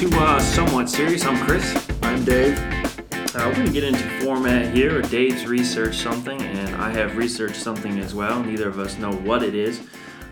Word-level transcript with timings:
to 0.00 0.08
uh, 0.18 0.40
Somewhat 0.40 0.88
Serious. 0.88 1.26
I'm 1.26 1.36
Chris. 1.44 1.76
I'm 2.00 2.24
Dave. 2.24 2.58
Uh, 3.12 3.44
we're 3.44 3.52
going 3.52 3.66
to 3.66 3.72
get 3.72 3.84
into 3.84 4.02
format 4.24 4.74
here. 4.74 5.02
Dave's 5.02 5.44
researched 5.44 6.00
something, 6.00 6.40
and 6.40 6.74
I 6.76 6.88
have 6.88 7.18
researched 7.18 7.56
something 7.56 7.98
as 7.98 8.14
well. 8.14 8.42
Neither 8.42 8.66
of 8.66 8.78
us 8.78 8.96
know 8.96 9.12
what 9.12 9.42
it 9.42 9.54
is. 9.54 9.78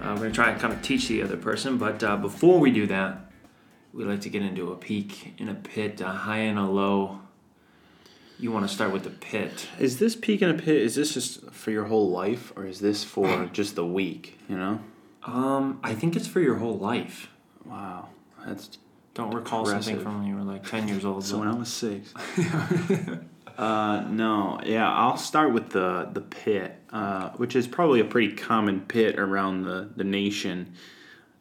Uh, 0.01 0.13
we're 0.13 0.17
going 0.17 0.31
to 0.31 0.35
try 0.35 0.51
and 0.53 0.59
kind 0.59 0.73
of 0.73 0.81
teach 0.81 1.09
the 1.09 1.23
other 1.23 1.37
person, 1.37 1.77
but 1.77 2.03
uh, 2.03 2.17
before 2.17 2.59
we 2.59 2.71
do 2.71 2.87
that, 2.87 3.31
we 3.93 4.05
like 4.05 4.23
to 4.23 4.31
get 4.31 4.41
into 4.41 4.73
a 4.73 4.75
peak 4.75 5.35
in 5.37 5.51
a 5.51 5.55
pit, 5.55 6.01
a 6.01 6.07
high 6.09 6.39
and 6.39 6.59
a 6.59 6.65
low. 6.65 7.21
You 8.39 8.51
want 8.51 8.67
to 8.67 8.75
start 8.75 8.91
with 8.91 9.05
the 9.05 9.11
pit. 9.11 9.69
Is 9.79 9.99
this 9.99 10.17
peak 10.17 10.41
in 10.41 10.49
a 10.49 10.55
pit? 10.55 10.77
Is 10.81 10.95
this 10.95 11.13
just 11.13 11.45
for 11.51 11.73
your 11.73 11.85
whole 11.85 12.09
life, 12.09 12.55
or 12.57 12.65
is 12.65 12.81
this 12.81 13.05
for 13.05 13.45
just 13.53 13.75
the 13.75 13.85
week? 13.85 14.39
You 14.49 14.57
know. 14.57 14.81
Um, 15.25 15.79
I 15.83 15.93
think 15.93 16.17
it's 16.17 16.27
for 16.27 16.41
your 16.41 16.55
whole 16.55 16.79
life. 16.79 17.29
Wow, 17.67 18.09
that's 18.47 18.79
Don't 19.19 19.35
recall 19.35 19.67
something 19.67 19.99
from 19.99 20.21
when 20.21 20.29
you 20.29 20.37
were 20.37 20.45
like 20.45 20.65
10 20.65 20.87
years 20.87 21.05
old. 21.05 21.25
so. 21.25 21.41
When 21.41 21.49
I 21.49 21.55
was 21.57 21.69
six. 21.69 22.15
uh, 23.59 24.05
no, 24.09 24.61
yeah, 24.65 24.89
I'll 24.89 25.17
start 25.17 25.53
with 25.53 25.71
the 25.71 26.09
the 26.13 26.21
pit, 26.21 26.77
uh, 26.93 27.31
which 27.31 27.57
is 27.57 27.67
probably 27.67 27.99
a 27.99 28.05
pretty 28.05 28.37
common 28.37 28.83
pit 28.83 29.19
around 29.19 29.65
the 29.65 29.91
the 29.97 30.05
nation. 30.05 30.75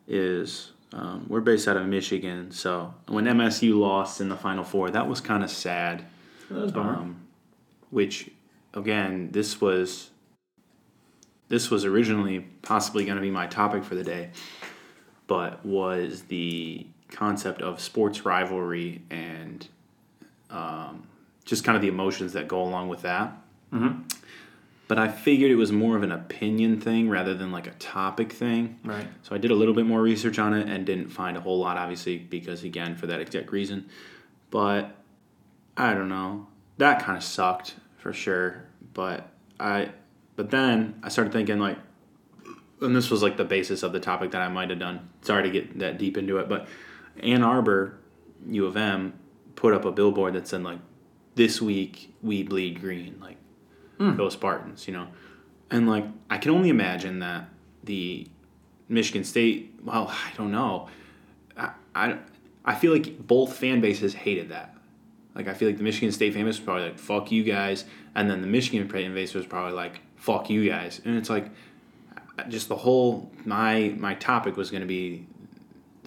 Is 0.08 0.72
um, 0.92 1.28
we're 1.30 1.42
based 1.42 1.68
out 1.68 1.78
of 1.78 1.86
Michigan, 1.86 2.50
so 2.50 2.96
when 3.10 3.26
MSU 3.26 3.78
lost 3.78 4.22
in 4.22 4.30
the 4.30 4.38
Final 4.38 4.64
Four, 4.64 4.90
that 4.90 5.08
was 5.08 5.22
kind 5.22 5.44
of 5.44 5.52
sad. 5.52 6.04
That 6.50 6.60
was 6.60 6.72
bummer. 6.72 6.96
um, 6.96 7.28
which 7.92 8.32
again 8.74 9.30
this 9.34 9.62
was 9.62 10.10
this 11.48 11.70
was 11.70 11.86
originally 11.86 12.40
possibly 12.64 13.06
going 13.06 13.18
to 13.18 13.22
be 13.22 13.30
my 13.30 13.46
topic 13.46 13.84
for 13.84 13.94
the 13.94 14.04
day 14.04 14.32
but 15.28 15.64
was 15.66 16.24
the 16.24 16.88
concept 17.10 17.62
of 17.62 17.80
sports 17.80 18.26
rivalry 18.26 19.02
and 19.10 19.68
um, 20.50 21.04
just 21.46 21.64
kind 21.64 21.76
of 21.76 21.82
the 21.82 21.88
emotions 21.88 22.34
that 22.34 22.48
go 22.48 22.62
along 22.62 22.90
with 22.90 23.02
that 23.02 23.34
Mhm. 23.74 24.04
but 24.88 24.98
i 24.98 25.08
figured 25.10 25.52
it 25.52 25.56
was 25.56 25.72
more 25.74 25.98
of 25.98 26.04
an 26.04 26.12
opinion 26.12 26.80
thing 26.80 27.10
rather 27.10 27.34
than 27.34 27.52
like 27.52 27.68
a 27.68 27.72
topic 27.72 28.32
thing 28.32 28.80
right. 28.86 29.08
so 29.24 29.36
I 29.36 29.38
did 29.38 29.52
a 29.52 29.56
little 29.56 29.74
bit 29.74 29.86
more 29.86 30.02
research 30.02 30.40
on 30.40 30.54
it 30.54 30.68
and 30.70 30.86
didn't 30.86 31.10
find 31.10 31.36
a 31.36 31.42
whole 31.42 31.60
lot, 31.60 31.76
obviously, 31.78 32.18
because 32.18 32.64
again, 32.64 32.96
for 32.96 33.08
that 33.08 33.20
exact 33.20 33.52
reason. 33.52 33.90
But 34.52 34.96
I 35.76 35.94
don't 35.94 36.08
know. 36.10 36.48
That 36.78 37.04
kind 37.04 37.18
of 37.18 37.24
sucked 37.24 37.76
for 37.98 38.14
sure. 38.14 38.64
But 38.94 39.30
I, 39.60 39.90
but 40.38 40.50
then 40.50 41.00
I 41.04 41.10
started 41.10 41.34
thinking 41.34 41.60
like, 41.60 41.78
and 42.82 42.96
this 42.96 43.10
was 43.12 43.22
like 43.22 43.36
the 43.36 43.44
basis 43.46 43.84
of 43.84 43.92
the 43.92 44.00
topic 44.00 44.32
that 44.32 44.42
I 44.42 44.48
might 44.48 44.70
have 44.70 44.80
done. 44.80 45.10
Sorry 45.24 45.44
to 45.44 45.50
get 45.50 45.80
that 45.80 45.98
deep 45.98 46.18
into 46.18 46.38
it, 46.38 46.48
but 46.48 46.68
Ann 47.22 47.44
Arbor, 47.44 47.98
U 48.50 48.66
of 48.66 48.78
M, 48.78 49.14
put 49.56 49.74
up 49.74 49.86
a 49.86 49.92
billboard 49.92 50.34
that 50.34 50.48
said 50.48 50.64
like, 50.64 50.80
"This 51.36 51.62
week 51.62 52.14
we 52.22 52.44
bleed 52.44 52.82
green," 52.82 53.18
like, 53.22 53.38
hmm. 53.98 54.16
go 54.16 54.30
Spartans, 54.30 54.88
you 54.88 54.94
know. 54.94 55.08
And 55.70 55.90
like, 55.90 56.06
I 56.30 56.38
can 56.38 56.52
only 56.52 56.70
imagine 56.70 57.20
that 57.20 57.50
the 57.84 58.28
Michigan 58.90 59.24
State. 59.24 59.76
Well, 59.84 60.08
I 60.10 60.32
don't 60.38 60.52
know. 60.52 60.90
I, 61.58 61.72
I, 61.96 62.18
I 62.64 62.76
feel 62.76 62.94
like 62.94 63.26
both 63.26 63.56
fan 63.56 63.82
bases 63.82 64.14
hated 64.14 64.50
that. 64.50 64.76
Like 65.36 65.48
I 65.48 65.54
feel 65.54 65.68
like 65.68 65.78
the 65.78 65.84
Michigan 65.84 66.12
State 66.12 66.34
fan 66.34 66.46
base 66.46 66.58
was 66.58 66.66
probably 66.66 66.86
like 66.86 66.98
"fuck 66.98 67.32
you 67.32 67.44
guys," 67.44 67.86
and 68.16 68.30
then 68.30 68.42
the 68.42 68.48
Michigan 68.48 68.90
fan 68.90 69.14
base 69.14 69.36
was 69.36 69.46
probably 69.46 69.74
like 69.74 70.02
"fuck 70.16 70.50
you 70.50 70.68
guys," 70.68 71.00
and 71.06 71.16
it's 71.16 71.30
like 71.30 71.52
just 72.50 72.70
the 72.70 72.76
whole 72.76 73.32
my 73.46 73.94
my 73.98 74.16
topic 74.16 74.58
was 74.58 74.72
going 74.72 74.82
to 74.82 74.88
be 74.88 75.28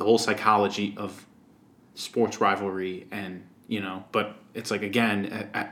the 0.00 0.04
whole 0.04 0.16
psychology 0.18 0.94
of 0.96 1.26
sports 1.94 2.40
rivalry 2.40 3.06
and 3.10 3.44
you 3.68 3.80
know 3.82 4.02
but 4.12 4.34
it's 4.54 4.70
like 4.70 4.82
again 4.82 5.48
I, 5.54 5.60
I 5.60 5.68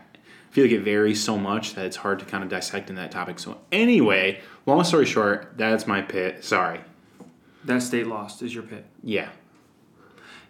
feel 0.51 0.65
like 0.65 0.73
it 0.73 0.81
varies 0.83 1.23
so 1.25 1.39
much 1.39 1.75
that 1.75 1.87
it's 1.87 1.97
hard 1.97 2.19
to 2.19 2.27
kind 2.27 2.45
of 2.45 2.51
dissect 2.51 2.91
in 2.91 2.97
that 2.97 3.11
topic 3.11 3.39
so 3.39 3.57
anyway 3.73 4.39
long 4.67 4.85
story 4.85 5.07
short 5.07 5.55
that's 5.57 5.87
my 5.87 6.03
pit 6.03 6.45
sorry 6.45 6.81
That 7.65 7.83
state 7.83 8.07
lost 8.07 8.43
is 8.43 8.55
your 8.55 8.65
pit. 8.65 8.85
yeah 9.03 9.31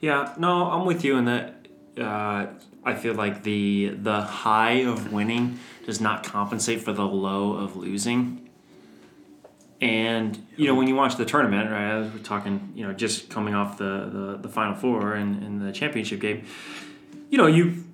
Yeah, 0.01 0.35
no, 0.39 0.71
I'm 0.71 0.85
with 0.87 1.05
you 1.05 1.17
in 1.17 1.25
that. 1.27 1.67
Uh, 1.97 2.47
I 2.85 2.95
feel 2.95 3.15
like 3.15 3.43
the 3.43 3.95
the 4.03 4.21
high 4.23 4.85
of 4.93 5.13
winning 5.13 5.59
does 5.87 6.01
not 6.01 6.23
compensate 6.25 6.81
for 6.83 6.93
the 6.93 7.07
low 7.07 7.53
of 7.55 7.77
losing. 7.77 8.48
And 9.81 10.47
you 10.57 10.67
know 10.67 10.75
when 10.75 10.89
you 10.89 10.97
watch 10.97 11.17
the 11.17 11.25
tournament, 11.25 11.71
right? 11.71 12.01
As 12.01 12.13
we're 12.13 12.19
talking, 12.19 12.73
you 12.75 12.87
know, 12.87 12.93
just 12.93 13.31
coming 13.31 13.55
off 13.55 13.79
the 13.79 14.09
the, 14.13 14.39
the 14.43 14.49
final 14.49 14.75
four 14.75 15.15
and, 15.15 15.43
and 15.43 15.63
the 15.63 15.73
championship 15.73 16.21
game, 16.21 16.45
you 17.31 17.39
know, 17.39 17.47
you, 17.47 17.85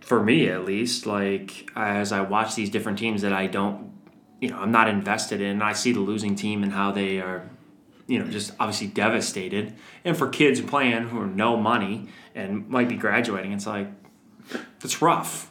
for 0.00 0.22
me 0.22 0.48
at 0.48 0.64
least, 0.64 1.04
like 1.04 1.68
as 1.74 2.12
I 2.12 2.20
watch 2.20 2.54
these 2.54 2.70
different 2.70 2.98
teams 2.98 3.22
that 3.22 3.32
I 3.32 3.48
don't, 3.48 3.92
you 4.40 4.50
know, 4.50 4.58
I'm 4.58 4.70
not 4.70 4.88
invested 4.88 5.40
in. 5.40 5.62
I 5.62 5.72
see 5.72 5.92
the 5.92 6.00
losing 6.00 6.36
team 6.36 6.62
and 6.62 6.72
how 6.72 6.92
they 6.92 7.20
are 7.20 7.50
you 8.06 8.18
know, 8.18 8.30
just 8.30 8.52
obviously 8.60 8.86
devastated. 8.86 9.74
And 10.04 10.14
for 10.14 10.28
kids 10.28 10.60
playing 10.60 11.08
who 11.08 11.22
are 11.22 11.26
no 11.26 11.56
money 11.56 12.08
and 12.34 12.68
might 12.68 12.86
be 12.86 12.96
graduating, 12.96 13.52
it's 13.52 13.66
like, 13.66 13.88
it's 14.82 15.00
rough. 15.00 15.50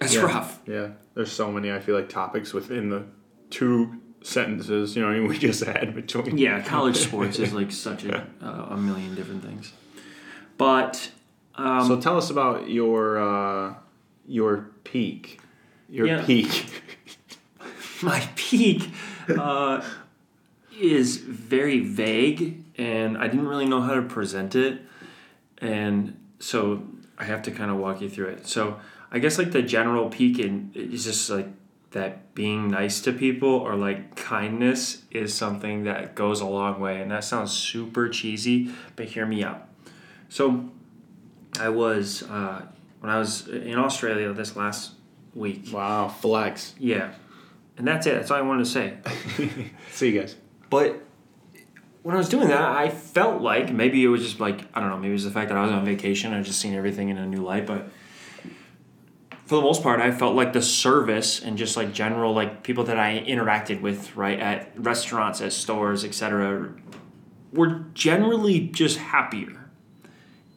It's 0.00 0.14
yeah. 0.14 0.22
rough. 0.22 0.60
yeah 0.66 0.88
there's 1.14 1.30
so 1.30 1.50
many 1.50 1.70
i 1.70 1.78
feel 1.78 1.94
like 1.94 2.08
topics 2.08 2.52
within 2.52 2.88
the 2.88 3.04
two 3.50 4.00
sentences 4.22 4.96
you 4.96 5.02
know 5.02 5.22
we 5.28 5.38
just 5.38 5.64
had 5.64 5.94
between 5.94 6.38
Yeah, 6.38 6.62
college 6.62 6.96
sports 6.96 7.38
is 7.38 7.52
like 7.60 7.72
such 7.72 8.04
a, 8.04 8.26
uh, 8.40 8.66
a 8.70 8.76
million 8.76 9.14
different 9.14 9.44
things. 9.44 9.72
But, 10.58 11.10
um, 11.56 11.86
so 11.88 12.00
tell 12.00 12.16
us 12.16 12.30
about 12.30 12.68
your 12.70 13.18
uh 13.18 13.74
your 14.26 14.70
peak 14.84 15.40
your 15.88 16.06
Yeah. 16.06 16.24
peak 16.24 16.82
my 18.02 18.28
peak 18.36 18.90
uh, 19.28 19.82
is 20.80 21.16
very 21.18 21.80
vague 21.80 22.64
and 22.78 23.18
I 23.18 23.26
didn't 23.28 23.46
really 23.46 23.66
know 23.66 23.80
how 23.80 23.94
to 23.94 24.02
present 24.02 24.54
it. 24.54 24.80
And 25.58 26.18
so 26.40 26.82
I 27.18 27.24
have 27.24 27.42
to 27.42 27.50
kind 27.50 27.70
of 27.70 27.76
walk 27.76 28.00
you 28.00 28.08
through 28.08 28.28
it. 28.28 28.46
So 28.46 28.80
I 29.12 29.18
guess 29.20 29.38
like 29.38 29.52
the 29.52 29.62
general 29.62 30.08
peak 30.08 30.38
in 30.38 30.70
is 30.74 31.04
just 31.04 31.28
like 31.30 31.48
that 31.92 32.34
being 32.34 32.68
nice 32.68 33.00
to 33.02 33.12
people 33.12 33.50
or 33.50 33.76
like 33.76 34.16
kindness 34.16 35.02
is 35.10 35.32
something 35.32 35.84
that 35.84 36.14
goes 36.14 36.40
a 36.40 36.46
long 36.46 36.80
way. 36.80 37.00
And 37.00 37.10
that 37.10 37.24
sounds 37.24 37.52
super 37.52 38.08
cheesy, 38.08 38.70
but 38.96 39.06
hear 39.06 39.26
me 39.26 39.44
out. 39.44 39.68
So 40.28 40.70
I 41.60 41.68
was, 41.68 42.22
uh, 42.24 42.66
when 43.00 43.10
I 43.10 43.18
was 43.18 43.46
in 43.48 43.78
Australia 43.78 44.32
this 44.32 44.56
last 44.56 44.92
week, 45.34 45.68
wow 45.72 46.08
flex 46.08 46.74
yeah. 46.78 47.12
And 47.78 47.86
that's 47.86 48.06
it. 48.06 48.14
That's 48.14 48.30
all 48.30 48.38
I 48.38 48.42
wanted 48.42 48.64
to 48.64 48.70
say. 48.70 48.98
see 49.90 50.10
you 50.10 50.20
guys 50.20 50.36
But 50.68 51.02
when 52.02 52.14
I 52.14 52.18
was 52.18 52.28
doing 52.28 52.48
that, 52.48 52.60
I 52.60 52.88
felt 52.90 53.40
like 53.40 53.72
maybe 53.72 54.04
it 54.04 54.08
was 54.08 54.22
just 54.22 54.40
like 54.40 54.62
I 54.74 54.80
don't 54.80 54.90
know, 54.90 54.96
maybe 54.96 55.10
it 55.10 55.14
was 55.14 55.24
the 55.24 55.30
fact 55.30 55.48
that 55.48 55.58
I 55.58 55.62
was 55.62 55.72
on 55.72 55.84
vacation. 55.84 56.32
I 56.32 56.42
just 56.42 56.60
seen 56.60 56.74
everything 56.74 57.08
in 57.08 57.18
a 57.18 57.26
new 57.26 57.42
light, 57.42 57.66
but 57.66 57.88
for 59.52 59.56
the 59.56 59.62
most 59.62 59.82
part, 59.82 60.00
I 60.00 60.10
felt 60.12 60.34
like 60.34 60.52
the 60.54 60.62
service 60.62 61.42
and 61.42 61.58
just 61.58 61.76
like 61.76 61.92
general 61.92 62.32
like 62.32 62.62
people 62.62 62.84
that 62.84 62.98
I 62.98 63.22
interacted 63.28 63.80
with 63.82 64.16
right 64.16 64.40
at 64.40 64.72
restaurants, 64.76 65.40
at 65.42 65.52
stores, 65.52 66.04
etc., 66.04 66.72
were 67.52 67.84
generally 67.92 68.60
just 68.60 68.96
happier. 68.98 69.68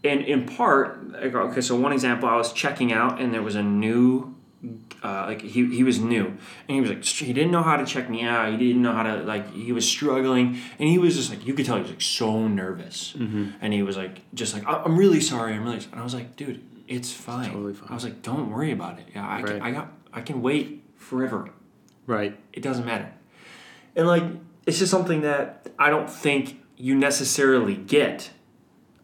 And 0.04 0.22
in 0.22 0.46
part, 0.46 1.12
like, 1.12 1.34
okay, 1.36 1.62
so 1.62 1.76
one 1.76 1.92
example, 1.92 2.30
I 2.30 2.38
was 2.38 2.54
checking 2.54 2.94
out 2.94 3.20
and 3.20 3.34
there 3.34 3.42
was 3.42 3.56
a 3.56 3.64
new 3.64 4.34
uh, 5.04 5.26
like 5.28 5.42
he, 5.42 5.66
he 5.76 5.84
was 5.84 6.00
new 6.00 6.26
and 6.26 6.76
he 6.76 6.82
was 6.82 6.90
like 6.90 7.04
he 7.04 7.32
didn't 7.34 7.52
know 7.52 7.62
how 7.62 7.76
to 7.76 7.86
check 7.86 8.10
me 8.10 8.24
out 8.24 8.50
he 8.52 8.58
didn't 8.58 8.82
know 8.82 8.94
how 8.94 9.04
to 9.04 9.18
like 9.24 9.54
he 9.54 9.72
was 9.72 9.88
struggling 9.88 10.58
and 10.80 10.90
he 10.90 10.98
was 10.98 11.16
just 11.16 11.30
like 11.30 11.46
you 11.46 11.54
could 11.54 11.66
tell 11.68 11.76
he 11.76 11.84
was 11.84 11.92
like 11.92 12.02
so 12.02 12.48
nervous 12.48 13.14
Mm-hmm. 13.16 13.50
and 13.62 13.74
he 13.74 13.84
was 13.84 13.96
like 13.96 14.22
just 14.34 14.56
like 14.56 14.66
"I- 14.66 14.82
i'm 14.84 14.98
really 14.98 15.22
sorry 15.22 15.54
i'm 15.54 15.64
really 15.64 15.80
sorry. 15.82 15.92
and 15.92 16.02
i 16.02 16.04
was 16.04 16.16
like 16.16 16.36
dude 16.36 16.64
it's 16.88 17.12
fine. 17.12 17.50
Totally 17.52 17.74
fine. 17.74 17.90
i 17.90 17.94
was 17.94 18.04
like 18.04 18.22
don't 18.22 18.50
worry 18.52 18.72
about 18.72 19.00
it. 19.00 19.06
Yeah 19.14 19.28
i, 19.28 19.38
Right. 19.42 19.46
can, 19.48 19.62
I 19.62 19.72
got 19.72 19.92
i 20.14 20.22
can 20.22 20.42
wait 20.42 20.84
forever. 20.98 21.50
Right. 22.08 22.38
It 22.54 22.62
doesn't 22.62 22.86
matter. 22.86 23.12
And 23.96 24.08
like 24.08 24.24
it's 24.66 24.80
just 24.80 24.92
something 24.92 25.22
that 25.22 25.68
i 25.80 25.90
don't 25.90 26.10
think 26.10 26.62
you 26.78 26.96
necessarily 26.96 27.76
get 27.76 28.32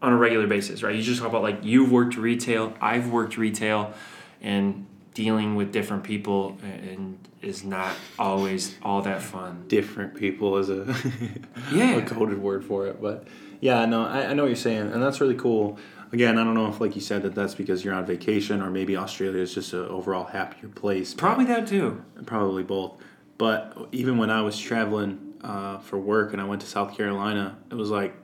on 0.02 0.12
a 0.12 0.16
regular 0.16 0.46
basis 0.46 0.82
right? 0.82 0.94
You 0.94 1.02
just 1.02 1.20
talk 1.20 1.28
about 1.30 1.42
like 1.42 1.60
you've 1.62 1.90
worked 1.92 2.16
retail 2.16 2.74
i've 2.80 3.08
worked 3.10 3.36
retail 3.36 3.94
and 4.40 4.86
dealing 5.14 5.56
with 5.56 5.72
different 5.72 6.04
people 6.04 6.58
and 6.62 7.18
is 7.42 7.64
not 7.64 7.94
always 8.18 8.76
all 8.82 9.02
that 9.02 9.20
fun. 9.20 9.64
Different 9.68 10.14
people 10.14 10.56
is 10.58 10.70
a 10.70 10.94
Yeah. 11.72 11.96
a 11.96 12.02
coded 12.02 12.38
word 12.40 12.64
for 12.64 12.86
it 12.86 13.00
but 13.00 13.26
yeah 13.60 13.84
no 13.84 14.04
I, 14.04 14.26
I 14.30 14.32
know 14.34 14.42
what 14.44 14.48
you're 14.48 14.56
saying 14.56 14.90
and 14.92 15.02
that's 15.02 15.20
really 15.20 15.34
cool 15.34 15.78
again 16.12 16.38
i 16.38 16.44
don't 16.44 16.54
know 16.54 16.68
if 16.68 16.80
like 16.80 16.94
you 16.94 17.00
said 17.00 17.22
that 17.22 17.34
that's 17.34 17.54
because 17.54 17.84
you're 17.84 17.94
on 17.94 18.06
vacation 18.06 18.62
or 18.62 18.70
maybe 18.70 18.96
australia 18.96 19.40
is 19.40 19.54
just 19.54 19.72
an 19.72 19.86
overall 19.86 20.24
happier 20.24 20.68
place 20.68 21.14
probably 21.14 21.44
that 21.44 21.66
too 21.66 22.02
probably 22.26 22.62
both 22.62 22.92
but 23.38 23.76
even 23.92 24.18
when 24.18 24.30
i 24.30 24.40
was 24.40 24.58
traveling 24.58 25.34
uh, 25.42 25.78
for 25.78 25.98
work 25.98 26.32
and 26.32 26.40
i 26.40 26.44
went 26.44 26.60
to 26.60 26.66
south 26.66 26.96
carolina 26.96 27.58
it 27.70 27.74
was 27.74 27.90
like 27.90 28.14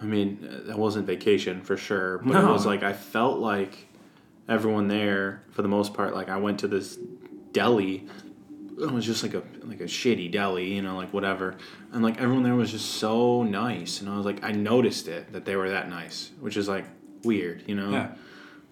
I 0.00 0.06
mean, 0.06 0.38
that 0.66 0.78
wasn't 0.78 1.06
vacation 1.06 1.62
for 1.62 1.76
sure, 1.78 2.18
but 2.18 2.36
it 2.44 2.46
was 2.46 2.66
like 2.66 2.82
I 2.82 2.92
felt 2.92 3.38
like 3.38 3.88
everyone 4.48 4.88
there, 4.88 5.42
for 5.52 5.62
the 5.62 5.68
most 5.68 5.94
part, 5.94 6.14
like 6.14 6.28
I 6.28 6.36
went 6.36 6.60
to 6.60 6.68
this 6.68 6.98
deli. 7.52 8.06
It 8.76 8.90
was 8.90 9.06
just 9.06 9.22
like 9.22 9.34
a 9.34 9.42
like 9.64 9.80
a 9.80 9.84
shitty 9.84 10.32
deli, 10.32 10.74
you 10.74 10.82
know, 10.82 10.96
like 10.96 11.12
whatever. 11.12 11.56
And 11.92 12.02
like 12.02 12.20
everyone 12.20 12.42
there 12.42 12.54
was 12.54 12.72
just 12.72 12.94
so 12.94 13.42
nice, 13.42 14.00
and 14.00 14.08
I 14.10 14.16
was 14.16 14.26
like, 14.26 14.42
I 14.42 14.50
noticed 14.52 15.06
it 15.08 15.32
that 15.32 15.44
they 15.44 15.54
were 15.56 15.70
that 15.70 15.88
nice, 15.88 16.30
which 16.40 16.56
is 16.56 16.68
like 16.68 16.84
weird, 17.22 17.62
you 17.66 17.74
know. 17.76 17.90
Yeah. 17.90 18.08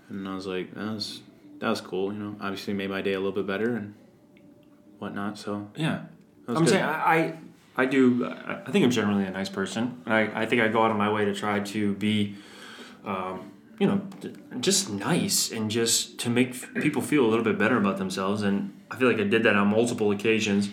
And 0.08 0.28
I 0.28 0.34
was 0.34 0.46
like, 0.46 0.74
that 0.74 0.92
was 0.92 1.20
that 1.60 1.68
was 1.70 1.80
cool, 1.80 2.12
you 2.12 2.18
know. 2.18 2.36
Obviously, 2.40 2.74
made 2.74 2.90
my 2.90 3.00
day 3.00 3.12
a 3.12 3.18
little 3.18 3.32
bit 3.32 3.46
better 3.46 3.76
and 3.76 3.94
whatnot. 4.98 5.38
So 5.38 5.68
Yeah. 5.76 6.02
I'm 6.48 6.56
good. 6.56 6.68
saying 6.70 6.84
I, 6.84 7.16
I 7.16 7.38
I 7.76 7.86
do 7.86 8.26
I 8.26 8.62
I 8.66 8.70
think 8.72 8.84
I'm 8.84 8.90
generally 8.90 9.24
a 9.24 9.30
nice 9.30 9.48
person. 9.48 10.02
I, 10.06 10.42
I 10.42 10.46
think 10.46 10.60
I 10.62 10.68
go 10.68 10.82
out 10.82 10.90
of 10.90 10.96
my 10.96 11.10
way 11.12 11.24
to 11.24 11.34
try 11.34 11.60
to 11.60 11.94
be 11.94 12.34
um, 13.04 13.51
you 13.78 13.86
know 13.86 14.00
just 14.60 14.90
nice 14.90 15.50
and 15.50 15.70
just 15.70 16.18
to 16.18 16.30
make 16.30 16.54
people 16.82 17.02
feel 17.02 17.24
a 17.24 17.28
little 17.28 17.44
bit 17.44 17.58
better 17.58 17.76
about 17.76 17.96
themselves 17.98 18.42
and 18.42 18.72
I 18.90 18.96
feel 18.96 19.08
like 19.10 19.20
I 19.20 19.24
did 19.24 19.42
that 19.44 19.56
on 19.56 19.68
multiple 19.68 20.10
occasions 20.12 20.68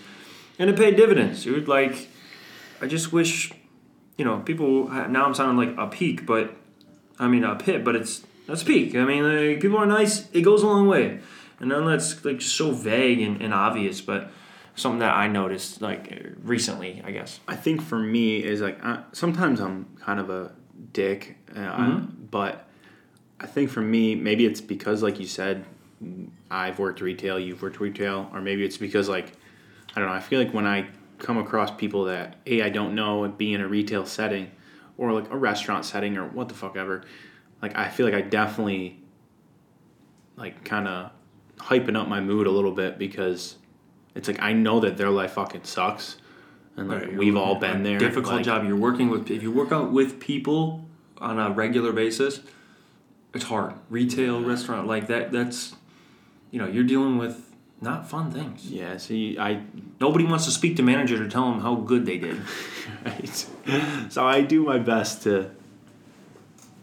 and 0.59 0.69
it 0.69 0.75
paid 0.77 0.95
dividends. 0.95 1.43
Dude 1.43 1.67
like 1.67 2.07
I 2.81 2.87
just 2.87 3.11
wish 3.13 3.51
you 4.17 4.25
know 4.25 4.39
people 4.39 4.89
now 5.09 5.25
I'm 5.25 5.33
sounding 5.33 5.57
like 5.57 5.77
a 5.77 5.87
peak 5.89 6.25
but 6.25 6.53
I 7.17 7.27
mean 7.27 7.43
a 7.43 7.55
pit 7.55 7.83
but 7.83 7.95
it's 7.95 8.23
that's 8.47 8.63
peak. 8.63 8.95
I 8.95 9.05
mean 9.05 9.23
like, 9.23 9.61
people 9.61 9.77
are 9.77 9.85
nice 9.85 10.29
it 10.31 10.41
goes 10.41 10.63
a 10.63 10.67
long 10.67 10.87
way. 10.87 11.19
And 11.61 11.69
then 11.71 11.85
that's 11.85 12.23
like 12.23 12.41
so 12.41 12.71
vague 12.71 13.19
and, 13.21 13.41
and 13.41 13.53
obvious 13.53 14.01
but 14.01 14.31
something 14.75 14.99
that 14.99 15.13
I 15.15 15.27
noticed 15.27 15.81
like 15.81 16.35
recently, 16.43 17.01
I 17.05 17.11
guess. 17.11 17.39
I 17.49 17.55
think 17.55 17.81
for 17.81 17.99
me 17.99 18.37
is 18.43 18.61
like 18.61 18.79
uh, 18.83 18.99
sometimes 19.11 19.59
I'm 19.59 19.87
kind 19.99 20.19
of 20.21 20.29
a 20.29 20.51
dick, 20.93 21.37
uh, 21.55 21.59
I- 21.59 22.01
but 22.31 22.65
I 23.39 23.45
think 23.45 23.69
for 23.69 23.81
me 23.81 24.15
maybe 24.15 24.45
it's 24.45 24.61
because 24.61 25.03
like 25.03 25.19
you 25.19 25.27
said, 25.27 25.65
I've 26.49 26.79
worked 26.79 27.01
retail, 27.01 27.39
you've 27.39 27.61
worked 27.61 27.79
retail, 27.79 28.29
or 28.33 28.41
maybe 28.41 28.63
it's 28.63 28.77
because 28.77 29.09
like 29.09 29.33
I 29.95 29.99
don't 29.99 30.09
know. 30.09 30.15
I 30.15 30.19
feel 30.19 30.39
like 30.39 30.53
when 30.53 30.67
I 30.67 30.87
come 31.17 31.37
across 31.37 31.71
people 31.71 32.05
that 32.05 32.37
a 32.45 32.61
I 32.61 32.69
don't 32.69 32.95
know 32.95 33.23
and 33.23 33.37
be 33.37 33.53
in 33.53 33.61
a 33.61 33.67
retail 33.67 34.05
setting, 34.05 34.51
or 34.97 35.13
like 35.13 35.31
a 35.31 35.37
restaurant 35.37 35.85
setting 35.85 36.17
or 36.17 36.27
what 36.27 36.49
the 36.49 36.55
fuck 36.55 36.75
ever, 36.75 37.03
like 37.61 37.77
I 37.77 37.89
feel 37.89 38.05
like 38.05 38.15
I 38.15 38.21
definitely 38.21 38.99
like 40.35 40.63
kind 40.63 40.87
of 40.87 41.11
hyping 41.57 41.97
up 41.97 42.07
my 42.07 42.21
mood 42.21 42.47
a 42.47 42.51
little 42.51 42.71
bit 42.71 42.97
because 42.97 43.57
it's 44.15 44.27
like 44.27 44.41
I 44.41 44.53
know 44.53 44.79
that 44.79 44.97
their 44.97 45.09
life 45.09 45.33
fucking 45.33 45.63
sucks. 45.63 46.17
And 46.75 46.87
like 46.87 47.01
Right, 47.01 47.17
we've 47.17 47.35
all 47.35 47.55
been 47.55 47.83
there. 47.83 47.99
Difficult 47.99 48.35
like, 48.35 48.45
job. 48.45 48.65
You're 48.65 48.77
working 48.77 49.09
with 49.09 49.29
if 49.29 49.43
you 49.43 49.51
work 49.51 49.71
out 49.71 49.91
with 49.91 50.19
people 50.19 50.85
on 51.17 51.37
a 51.37 51.51
regular 51.51 51.91
basis, 51.91 52.39
it's 53.33 53.45
hard. 53.45 53.73
Retail, 53.89 54.43
restaurant, 54.43 54.87
like 54.87 55.07
that. 55.07 55.31
That's 55.31 55.75
you 56.51 56.59
know 56.59 56.67
you're 56.67 56.83
dealing 56.83 57.17
with 57.17 57.53
not 57.81 58.09
fun 58.09 58.31
things. 58.31 58.65
Yeah, 58.65 58.97
see, 58.97 59.37
I 59.37 59.63
Nobody 59.99 60.25
wants 60.25 60.45
to 60.45 60.51
speak 60.51 60.75
to 60.77 60.83
manager 60.83 61.17
to 61.17 61.29
tell 61.29 61.51
them 61.51 61.61
how 61.61 61.75
good 61.75 62.05
they 62.05 62.17
did. 62.17 62.41
right. 63.05 63.47
so 64.09 64.27
I 64.27 64.41
do 64.41 64.63
my 64.63 64.79
best 64.79 65.23
to 65.23 65.51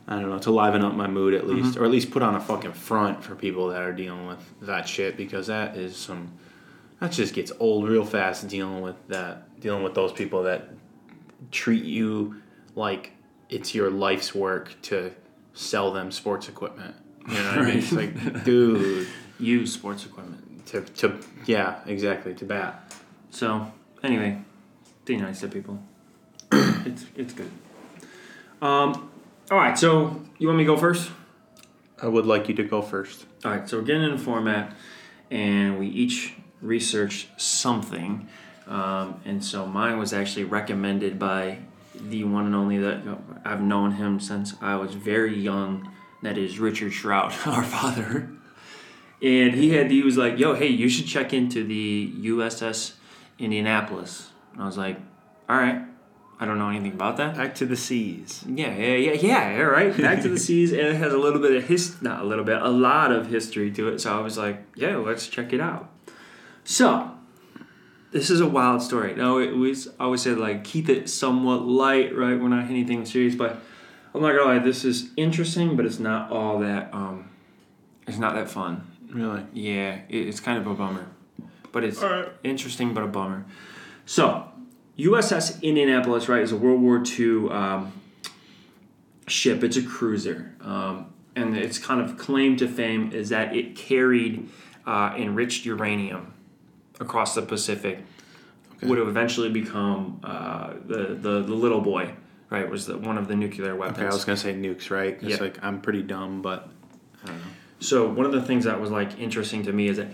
I 0.09 0.21
don't 0.21 0.31
know 0.31 0.39
to 0.39 0.51
liven 0.51 0.85
up 0.85 0.95
my 0.95 1.09
mood 1.09 1.35
at 1.35 1.45
mm-hmm. 1.45 1.63
least, 1.63 1.77
or 1.77 1.85
at 1.85 1.91
least 1.91 2.11
put 2.11 2.23
on 2.23 2.35
a 2.35 2.41
fucking 2.41 2.73
front 2.75 3.25
for 3.25 3.35
people 3.35 3.69
that 3.69 3.83
are 3.83 3.93
dealing 3.93 4.27
with 4.27 4.39
that 4.63 4.89
shit 4.89 5.17
because 5.17 5.49
that 5.49 5.77
is 5.77 5.97
some 5.97 6.33
that 7.01 7.13
just 7.13 7.35
gets 7.35 7.53
old 7.59 7.89
real 7.89 8.05
fast 8.05 8.47
dealing 8.49 8.83
with 8.83 8.97
that 9.09 9.61
dealing 9.61 9.83
with 9.83 9.95
those 9.95 10.13
people 10.13 10.45
that 10.45 10.69
treat 11.51 11.85
you 11.85 12.41
like 12.75 13.13
it's 13.49 13.75
your 13.75 13.91
life's 13.91 14.35
work 14.35 14.75
to 14.83 15.13
sell 15.57 15.91
them 15.93 16.13
sports 16.13 16.49
equipment. 16.49 16.95
You 17.29 17.35
know 17.35 17.51
what 17.51 17.59
I 17.59 17.63
mean? 17.65 17.79
It's 17.79 17.93
like, 17.93 18.45
dude, 18.45 19.09
Use 19.41 19.73
sports 19.73 20.07
equipment. 20.07 20.67
to 20.67 20.81
to 20.83 21.19
yeah, 21.47 21.81
exactly 21.87 22.35
to 22.35 22.45
bat. 22.45 22.95
So 23.31 23.71
anyway, 24.03 24.39
be 25.05 25.17
nice 25.17 25.41
to 25.41 25.49
people. 25.49 25.79
it's 26.53 27.05
it's 27.17 27.33
good. 27.35 27.51
Um, 28.63 29.11
all 29.51 29.59
right. 29.59 29.77
So 29.77 30.23
you 30.39 30.47
want 30.47 30.59
me 30.59 30.65
to 30.65 30.73
go 30.73 30.77
first? 30.77 31.11
I 32.01 32.07
would 32.09 32.27
like 32.27 32.49
you 32.49 32.55
to 32.55 32.63
go 32.65 32.83
first. 32.83 33.27
All 33.45 33.51
right, 33.51 33.69
so 33.69 33.79
we're 33.79 33.85
getting 33.85 34.03
in 34.05 34.13
a 34.13 34.19
format, 34.19 34.75
and 35.31 35.79
we 35.79 35.87
each 35.89 36.35
researched 36.61 37.29
something, 37.41 38.29
um, 38.67 39.21
and 39.25 39.43
so 39.43 39.67
mine 39.67 39.99
was 39.99 40.13
actually 40.13 40.45
recommended 40.45 41.19
by 41.19 41.59
the 42.01 42.25
one 42.25 42.47
and 42.47 42.55
only 42.55 42.79
that 42.79 43.03
I've 43.45 43.61
known 43.61 43.93
him 43.93 44.21
since 44.21 44.55
I 44.61 44.77
was 44.77 44.95
very 44.95 45.37
young. 45.39 45.93
That 46.23 46.39
is 46.39 46.59
Richard 46.59 46.93
Shroud, 46.93 47.33
our 47.47 47.63
father, 47.63 48.31
and 49.23 49.55
he 49.55 49.71
had 49.71 49.91
he 49.91 50.03
was 50.03 50.17
like, 50.17 50.39
"Yo, 50.39 50.55
hey, 50.55 50.69
you 50.69 50.89
should 50.89 51.07
check 51.07 51.33
into 51.33 51.65
the 51.65 52.13
USS 52.23 52.95
Indianapolis." 53.39 54.31
And 54.53 54.63
I 54.63 54.67
was 54.67 54.79
like, 54.79 54.99
"All 55.49 55.57
right, 55.57 55.83
I 56.41 56.45
don't 56.47 56.59
know 56.59 56.71
anything 56.71 56.93
about 56.93 57.17
that." 57.19 57.37
Back 57.37 57.55
to 57.57 57.67
the 57.67 57.77
seas. 57.77 58.45
Yeah, 58.49 58.75
yeah, 58.75 58.97
yeah, 58.97 59.13
yeah. 59.13 59.65
All 59.65 59.71
right, 59.71 59.97
Back 59.97 60.23
to 60.23 60.29
the 60.29 60.39
Seas, 60.47 60.73
and 60.73 60.81
it 60.81 60.97
has 60.97 61.13
a 61.13 61.19
little 61.19 61.41
bit 61.41 61.55
of 61.55 61.65
his, 61.65 62.01
not 62.03 62.23
a 62.23 62.25
little 62.25 62.45
bit, 62.45 62.61
a 62.63 62.71
lot 62.71 63.13
of 63.13 63.29
history 63.29 63.71
to 63.73 63.89
it. 63.89 64.01
So 64.01 64.17
I 64.17 64.21
was 64.21 64.39
like, 64.39 64.63
yeah, 64.75 64.97
let's 64.97 65.29
check 65.29 65.53
it 65.53 65.61
out. 65.61 65.91
So, 66.65 67.16
this 68.17 68.31
is 68.31 68.41
a 68.41 68.47
wild 68.47 68.81
story. 68.81 69.15
Now 69.15 69.39
it 69.39 69.55
was 69.55 69.89
I 70.01 70.05
always 70.05 70.23
say, 70.23 70.31
like 70.31 70.65
keep 70.65 70.89
it 70.89 71.09
somewhat 71.11 71.67
light, 71.67 72.17
right? 72.17 72.41
We're 72.41 72.49
not 72.49 72.65
anything 72.65 73.05
serious, 73.05 73.35
but 73.35 73.61
I'm 74.15 74.23
not 74.23 74.33
gonna 74.33 74.45
lie, 74.45 74.59
this 74.59 74.85
is 74.85 75.11
interesting, 75.17 75.77
but 75.77 75.85
it's 75.85 75.99
not 75.99 76.31
all 76.31 76.59
that. 76.61 76.93
Um, 76.95 77.29
it's 78.07 78.17
not 78.17 78.35
that 78.35 78.49
fun. 78.49 78.91
Really? 79.11 79.45
Yeah, 79.53 80.01
it, 80.09 80.29
it's 80.29 80.41
kind 80.41 80.59
of 80.59 80.67
a 80.67 80.75
bummer, 80.75 81.07
but 81.73 81.85
it's 81.85 82.03
Alright. 82.03 82.33
interesting, 82.43 82.95
but 82.95 83.05
a 83.05 83.07
bummer. 83.07 83.45
So, 84.07 84.49
USS 84.99 85.61
Indianapolis, 85.63 86.29
right, 86.29 86.43
is 86.43 86.53
a 86.53 86.57
World 86.57 86.81
War 86.81 87.03
II 87.07 87.51
um, 87.51 87.93
ship. 89.27 89.63
It's 89.63 89.77
a 89.77 89.83
cruiser, 89.83 90.55
um, 90.63 91.13
and 91.35 91.55
its 91.55 91.79
kind 91.79 92.01
of 92.01 92.17
claim 92.17 92.57
to 92.57 92.67
fame 92.67 93.13
is 93.13 93.29
that 93.29 93.55
it 93.55 93.77
carried 93.77 94.49
uh, 94.87 95.13
enriched 95.17 95.67
uranium 95.67 96.33
across 97.01 97.35
the 97.35 97.43
Pacific. 97.43 97.99
Okay. 98.77 98.87
Would 98.89 98.99
have 98.99 99.09
eventually 99.09 99.49
become 99.49 100.21
uh, 100.23 100.75
the, 100.87 101.17
the 101.21 101.43
the 101.43 101.55
little 101.55 101.81
boy, 101.81 102.13
right? 102.51 102.69
Was 102.69 102.87
the, 102.87 102.99
one 102.99 103.17
of 103.17 103.27
the 103.27 103.35
nuclear 103.35 103.75
weapons. 103.75 103.99
Okay, 103.99 104.07
I 104.07 104.13
was 104.13 104.25
gonna 104.25 104.37
say 104.37 104.53
nukes, 104.55 104.91
right? 104.91 105.15
It's 105.15 105.25
Yeah. 105.25 105.37
like 105.41 105.59
I'm 105.63 105.81
pretty 105.81 106.03
dumb, 106.03 106.43
but 106.43 106.69
I 107.25 107.29
don't 107.29 107.39
know. 107.39 107.45
So 107.81 108.09
one 108.09 108.27
of 108.27 108.33
the 108.33 108.43
things 108.43 108.65
that 108.65 108.81
was 108.81 108.91
like 108.91 109.19
interesting 109.19 109.63
to 109.65 109.73
me 109.73 109.89
is 109.89 109.97
that 109.97 110.09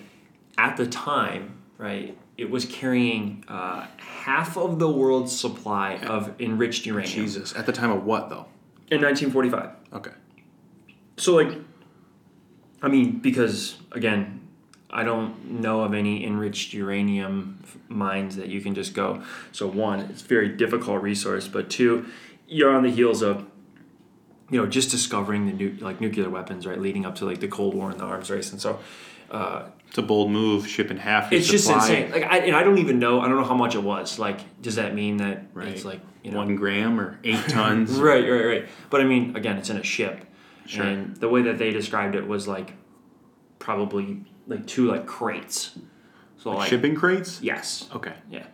at 0.59 0.77
the 0.77 0.87
time, 0.87 1.57
right, 1.79 2.17
it 2.39 2.51
was 2.51 2.65
carrying 2.67 3.45
uh, 3.49 3.87
half 3.97 4.57
of 4.57 4.79
the 4.79 4.89
world's 4.89 5.37
supply 5.39 5.97
of 5.97 6.33
enriched 6.41 6.87
uranium 6.87 7.13
Jesus. 7.13 7.55
At 7.57 7.67
the 7.67 7.73
time 7.73 7.91
of 7.91 8.05
what 8.05 8.29
though? 8.31 8.47
in 8.91 9.01
1945. 9.01 9.71
Okay. 9.95 10.11
So 11.17 11.35
like, 11.35 11.57
I 12.83 12.89
mean, 12.89 13.19
because 13.21 13.77
again, 13.93 14.42
I 14.93 15.05
don't 15.05 15.61
know 15.61 15.81
of 15.83 15.95
any 15.95 16.25
enriched 16.25 16.75
uranium 16.75 17.63
mines 17.89 18.37
that 18.37 18.49
you 18.49 18.61
can 18.61 18.75
just 18.75 18.93
go. 18.95 19.23
So 19.53 19.67
one, 19.67 20.01
it's 20.01 20.23
a 20.23 20.27
very 20.27 20.49
difficult 20.51 21.03
resource, 21.03 21.49
but 21.49 21.71
two, 21.71 22.07
you're 22.47 22.75
on 22.75 22.83
the 22.83 22.91
heels 22.91 23.23
of 23.23 23.47
you 24.51 24.61
know 24.61 24.67
just 24.67 24.91
discovering 24.91 25.47
the 25.47 25.53
nu- 25.53 25.77
like 25.81 25.99
nuclear 26.01 26.29
weapons 26.29 26.67
right 26.67 26.79
leading 26.79 27.07
up 27.07 27.15
to 27.17 27.25
like 27.25 27.41
the 27.41 27.49
cold 27.49 27.75
war 27.75 27.91
and 27.91 27.99
the 27.99 28.05
arms 28.05 28.29
race 28.31 28.53
and 28.53 28.61
so 28.61 28.79
uh, 29.31 29.63
It's 29.89 29.97
a 29.97 30.03
bold 30.03 30.31
move, 30.31 30.69
shipping 30.69 30.99
half 30.99 31.31
your 31.31 31.41
it's 31.41 31.49
just 31.49 31.71
insane 31.71 32.11
like 32.11 32.25
I, 32.25 32.39
and 32.41 32.55
i 32.55 32.63
don't 32.63 32.77
even 32.77 32.99
know 32.99 33.23
i 33.23 33.29
don't 33.29 33.39
know 33.39 33.45
how 33.45 33.55
much 33.55 33.75
it 33.77 33.83
was 33.83 34.19
like 34.19 34.41
does 34.61 34.75
that 34.75 34.95
mean 34.95 35.17
that 35.19 35.47
Right. 35.55 35.69
it's 35.69 35.87
like 35.87 36.01
you 36.23 36.33
know 36.33 36.37
One 36.39 36.55
gram 36.57 37.01
or 37.01 37.19
eight 37.25 37.43
tons. 37.49 37.93
right 37.93 38.29
right 38.29 38.45
right 38.45 38.69
but 38.91 39.01
i 39.01 39.05
mean 39.05 39.35
again 39.37 39.57
it's 39.57 39.71
in 39.71 39.79
a 39.79 39.83
ship 39.83 40.27
Sure. 40.67 40.85
and 40.85 41.17
the 41.17 41.31
way 41.31 41.41
that 41.43 41.57
they 41.57 41.71
described 41.71 42.15
it 42.15 42.27
was 42.27 42.47
like 42.47 42.75
probably 43.59 44.21
like 44.47 44.67
two 44.67 44.87
like 44.91 45.07
crates 45.07 45.79
so 46.39 46.51
like 46.53 46.69
Shipping 46.69 46.95
crates? 46.95 47.41
yes 47.43 47.89
Okay. 47.95 48.15
yeah 48.31 48.47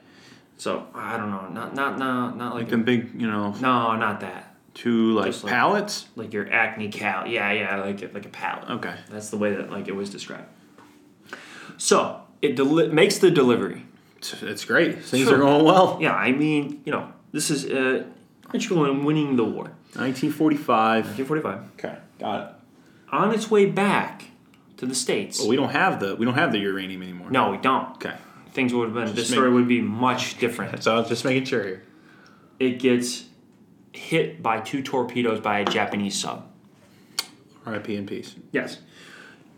so 0.57 0.87
i 0.95 1.16
don't 1.16 1.30
know 1.30 1.49
not 1.49 1.75
not 1.75 1.99
not 1.99 2.37
not 2.37 2.54
like 2.54 2.62
Like 2.64 2.71
them 2.71 2.85
big, 2.85 3.21
you 3.21 3.26
know, 3.30 3.52
no 3.61 3.95
not 3.97 4.21
that 4.21 4.54
two 4.75 5.12
like 5.14 5.26
Just 5.26 5.45
like- 5.45 5.52
pallets? 5.52 6.07
like 6.16 6.33
your 6.33 6.50
acne 6.52 6.88
cal 6.88 7.26
yeah 7.26 7.50
yeah 7.52 7.76
like 7.83 8.12
like 8.14 8.26
a 8.26 8.28
pallet 8.28 8.68
Okay. 8.71 8.95
That's 9.11 9.30
the 9.30 9.38
way 9.38 9.54
that 9.54 9.71
like 9.71 9.88
it 9.88 9.97
was 9.97 10.11
described. 10.11 10.47
So 11.76 12.21
it 12.42 12.57
deli- 12.57 12.88
makes 12.88 13.18
the 13.18 13.30
delivery. 13.30 13.85
It's, 14.18 14.64
great. 14.64 15.02
Things 15.04 15.28
Sure. 15.28 15.37
are 15.37 15.38
going 15.38 15.64
well. 15.64 15.99
Yeah, 16.00 16.12
I 16.14 16.33
mean, 16.33 16.80
you 16.85 16.90
know, 16.92 17.12
this 17.33 17.50
is 17.50 17.64
uh, 17.66 18.04
in 18.52 19.04
winning 19.04 19.37
the 19.37 19.45
war. 19.45 19.64
1945. 19.95 21.04
1945. 21.18 21.71
Okay. 21.78 21.99
Got 22.18 22.40
it. 22.49 22.54
On 23.12 23.33
its 23.33 23.49
way 23.50 23.66
back 23.66 24.25
to 24.79 24.87
the 24.87 24.95
states. 24.95 25.39
Well, 25.39 25.49
we 25.49 25.57
don't 25.57 25.71
have 25.71 26.01
the 26.01 26.17
we 26.17 26.25
don't 26.25 26.35
have 26.35 26.53
the 26.53 26.59
uranium 26.59 27.03
anymore. 27.03 27.31
no, 27.31 27.51
we 27.51 27.59
don't. 27.59 27.91
Okay. 27.97 28.17
Things 28.53 28.73
would 28.75 28.87
have 28.87 28.95
been. 28.95 29.15
Just 29.15 29.31
story 29.31 29.53
would 29.53 29.69
be 29.69 29.81
much 29.81 30.39
different. 30.39 30.83
So 30.83 30.97
I 30.97 30.99
was 31.01 31.09
just 31.09 31.25
making 31.25 31.45
sure 31.45 31.63
here. 31.63 31.83
It 32.59 32.79
gets 32.81 33.27
hit 33.93 34.43
by 34.43 34.61
two 34.61 34.83
torpedoes 34.83 35.41
by 35.41 35.61
a 35.61 35.65
Japanese 35.65 36.19
sub. 36.19 36.47
R.I.P. 37.67 37.95
in 37.97 38.07
peace. 38.07 38.35
Yes. 38.53 38.79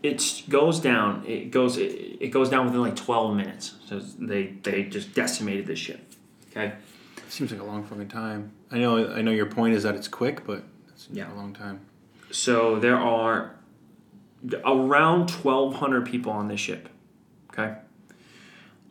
It 0.03 0.43
goes 0.49 0.79
down. 0.79 1.23
It 1.25 1.51
goes. 1.51 1.77
It, 1.77 2.17
it 2.19 2.27
goes 2.29 2.49
down 2.49 2.65
within 2.65 2.81
like 2.81 2.95
twelve 2.95 3.35
minutes. 3.35 3.75
So 3.85 3.99
they 3.99 4.47
they 4.63 4.83
just 4.83 5.13
decimated 5.13 5.67
the 5.67 5.75
ship. 5.75 6.01
Okay. 6.51 6.73
Seems 7.29 7.51
like 7.51 7.61
a 7.61 7.63
long 7.63 7.83
fucking 7.85 8.09
time. 8.09 8.51
I 8.71 8.79
know. 8.79 9.13
I 9.13 9.21
know 9.21 9.31
your 9.31 9.45
point 9.45 9.73
is 9.75 9.83
that 9.83 9.95
it's 9.95 10.07
quick, 10.07 10.45
but 10.45 10.63
it's 10.89 11.07
Yeah. 11.11 11.31
a 11.31 11.35
long 11.35 11.53
time. 11.53 11.81
So 12.31 12.79
there 12.79 12.97
are 12.97 13.55
around 14.63 15.29
twelve 15.29 15.75
hundred 15.75 16.05
people 16.05 16.31
on 16.31 16.47
this 16.47 16.59
ship. 16.59 16.89
Okay. 17.51 17.75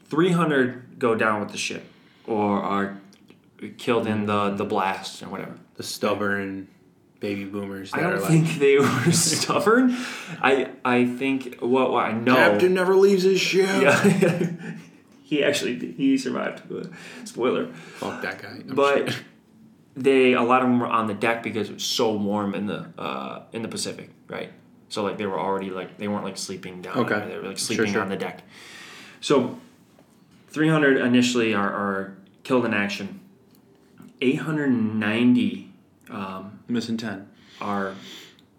Three 0.05 0.33
hundred 0.33 0.99
go 0.99 1.15
down 1.15 1.41
with 1.41 1.51
the 1.51 1.59
ship, 1.59 1.85
or 2.27 2.61
are 2.63 3.01
killed 3.79 4.07
in 4.07 4.27
the 4.27 4.51
the 4.51 4.65
blast 4.65 5.23
or 5.23 5.29
whatever. 5.29 5.57
The 5.77 5.83
stubborn 5.83 6.69
baby 7.21 7.45
boomers 7.45 7.91
that 7.91 8.01
I 8.01 8.11
don't 8.11 8.21
like 8.21 8.29
think 8.31 8.59
they 8.59 8.79
were 8.79 9.13
stubborn. 9.13 9.97
I 10.43 10.71
I 10.85 11.05
think 11.07 11.59
what, 11.61 11.91
what 11.93 12.05
I 12.07 12.13
know. 12.13 12.35
Captain 12.35 12.75
never 12.75 12.95
leaves 12.95 13.23
his 13.25 13.41
ship. 13.41 13.69
Yeah. 13.83 14.51
he 15.23 15.45
actually 15.45 15.93
he 15.93 16.17
survived. 16.19 16.63
Spoiler. 17.25 17.67
Fuck 17.73 18.23
that 18.23 18.41
guy. 18.43 18.49
I'm 18.49 18.75
But 18.75 19.13
sure. 19.13 19.23
they 19.97 20.33
a 20.33 20.43
lot 20.43 20.63
of 20.63 20.69
them 20.69 20.81
were 20.81 20.87
on 20.87 21.07
the 21.07 21.15
deck 21.15 21.43
because 21.43 21.71
it 21.71 21.75
was 21.75 21.85
so 21.85 22.15
warm 22.15 22.55
in 22.55 22.67
the 22.67 22.87
uh, 22.99 23.43
in 23.53 23.63
the 23.63 23.69
Pacific, 23.69 24.11
right? 24.29 24.53
So 24.91 25.03
like 25.03 25.17
they 25.17 25.25
were 25.27 25.41
already 25.41 25.71
like 25.71 25.97
they 25.97 26.09
weren't 26.09 26.25
like 26.25 26.37
sleeping 26.37 26.83
down. 26.83 26.99
Okay. 26.99 27.27
They 27.29 27.37
were 27.39 27.49
like 27.49 27.59
sleeping 27.59 27.93
sure. 27.93 28.03
on 28.03 28.09
the 28.11 28.17
deck. 28.17 28.43
So, 29.23 29.59
three 30.49 30.69
hundred 30.69 30.99
initially 30.99 31.55
are, 31.55 31.69
are 31.73 32.17
killed 32.43 32.65
in 32.67 32.75
action. 32.75 33.21
Eight 34.21 34.41
hundred 34.41 34.71
and 34.71 35.01
ninety 35.01 35.73
um, 36.11 36.61
missing 36.69 36.97
ten. 36.97 37.29
are 37.61 37.95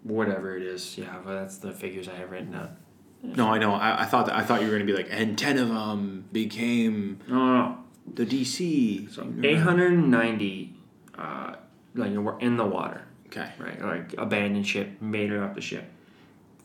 whatever 0.02 0.56
it 0.56 0.62
is. 0.62 0.96
Yeah, 0.98 1.18
but 1.24 1.34
that's 1.34 1.58
the 1.58 1.72
figures 1.72 2.08
I 2.08 2.14
have 2.16 2.30
written 2.30 2.52
down. 2.52 2.76
No, 3.22 3.48
I 3.52 3.58
know. 3.58 3.74
I, 3.74 4.02
I 4.02 4.04
thought 4.06 4.26
that, 4.26 4.34
I 4.34 4.42
thought 4.42 4.62
you 4.62 4.66
were 4.68 4.72
gonna 4.72 4.84
be 4.84 4.94
like, 4.94 5.08
and 5.10 5.38
ten 5.38 5.58
of 5.58 5.68
them 5.68 6.24
became 6.32 7.20
No, 7.28 7.34
no, 7.36 7.58
no. 7.68 7.78
the 8.14 8.26
DC. 8.26 9.12
So 9.14 9.22
890 9.42 10.74
uh, 11.16 11.54
like 11.94 12.12
were 12.14 12.38
in 12.40 12.56
the 12.56 12.64
water, 12.64 13.02
Okay. 13.26 13.50
right? 13.58 13.80
Like 13.80 14.14
abandoned 14.18 14.66
ship, 14.66 15.00
made 15.00 15.30
it 15.30 15.38
up 15.38 15.54
the 15.54 15.60
ship. 15.60 15.84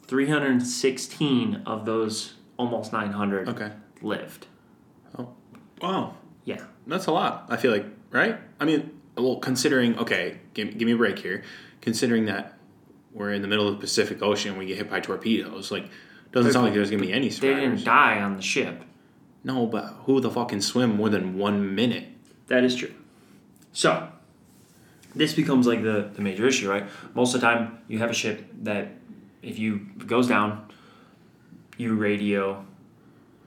316 0.07 1.63
of 1.65 1.85
those 1.85 2.33
almost 2.57 2.91
900 2.93 3.49
Okay. 3.49 3.71
lived. 4.01 4.47
Oh, 5.17 5.29
wow. 5.81 6.15
Yeah. 6.45 6.63
That's 6.87 7.05
a 7.07 7.11
lot. 7.11 7.45
I 7.49 7.57
feel 7.57 7.71
like, 7.71 7.85
right? 8.11 8.37
I 8.59 8.65
mean, 8.65 8.91
well, 9.17 9.37
considering, 9.37 9.97
okay, 9.99 10.39
give, 10.53 10.77
give 10.77 10.85
me 10.85 10.93
a 10.93 10.97
break 10.97 11.19
here. 11.19 11.43
Considering 11.81 12.25
that 12.25 12.57
we're 13.13 13.33
in 13.33 13.41
the 13.41 13.47
middle 13.47 13.67
of 13.67 13.75
the 13.75 13.79
Pacific 13.81 14.21
Ocean, 14.21 14.57
we 14.57 14.65
get 14.65 14.77
hit 14.77 14.89
by 14.89 14.99
torpedoes. 14.99 15.71
Like, 15.71 15.89
doesn't 16.31 16.53
sound 16.53 16.65
like 16.65 16.73
there's 16.73 16.89
gonna 16.91 17.01
be 17.01 17.13
any 17.13 17.29
They 17.29 17.33
survivors. 17.35 17.61
didn't 17.79 17.85
die 17.85 18.21
on 18.21 18.35
the 18.35 18.41
ship. 18.41 18.83
No, 19.43 19.65
but 19.65 19.85
who 20.05 20.19
the 20.19 20.29
fuck 20.29 20.49
can 20.49 20.61
swim 20.61 20.95
more 20.97 21.09
than 21.09 21.37
one 21.37 21.73
minute? 21.75 22.05
That 22.47 22.63
is 22.63 22.75
true. 22.75 22.93
So, 23.71 24.09
this 25.15 25.33
becomes 25.33 25.67
like 25.67 25.83
the, 25.83 26.09
the 26.13 26.21
major 26.21 26.45
issue, 26.47 26.69
right? 26.69 26.85
Most 27.13 27.33
of 27.33 27.41
the 27.41 27.47
time, 27.47 27.79
you 27.87 27.99
have 27.99 28.09
a 28.09 28.13
ship 28.13 28.45
that 28.63 28.89
if 29.41 29.57
you 29.59 29.79
goes 30.05 30.27
down, 30.27 30.67
you 31.77 31.95
radio, 31.95 32.65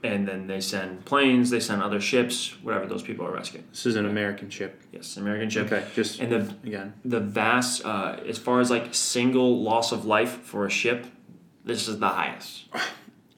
and 0.02 0.26
then 0.26 0.47
they 0.47 0.61
send 0.61 1.04
planes, 1.04 1.50
they 1.50 1.61
send 1.61 1.82
other 1.82 2.00
ships, 2.00 2.54
whatever 2.62 2.87
those 2.87 3.02
people 3.02 3.26
are 3.26 3.32
rescuing. 3.32 3.66
This 3.70 3.87
is 3.87 3.97
an 3.97 4.06
American 4.06 4.49
ship. 4.50 4.80
Yes, 4.92 5.16
American 5.16 5.50
ship. 5.50 5.70
Okay, 5.70 5.87
just 5.94 6.20
And 6.20 6.32
the 6.32 6.54
again. 6.66 6.94
the 7.04 7.20
vast, 7.20 7.85
uh, 7.85 8.16
as 8.26 8.38
far 8.38 8.61
as 8.61 8.70
like 8.70 8.94
single 8.94 9.62
loss 9.62 9.92
of 9.92 10.04
life 10.06 10.40
for 10.42 10.64
a 10.66 10.70
ship, 10.70 11.06
this 11.64 11.88
is 11.88 11.99
the 11.99 12.09
highest. 12.09 12.64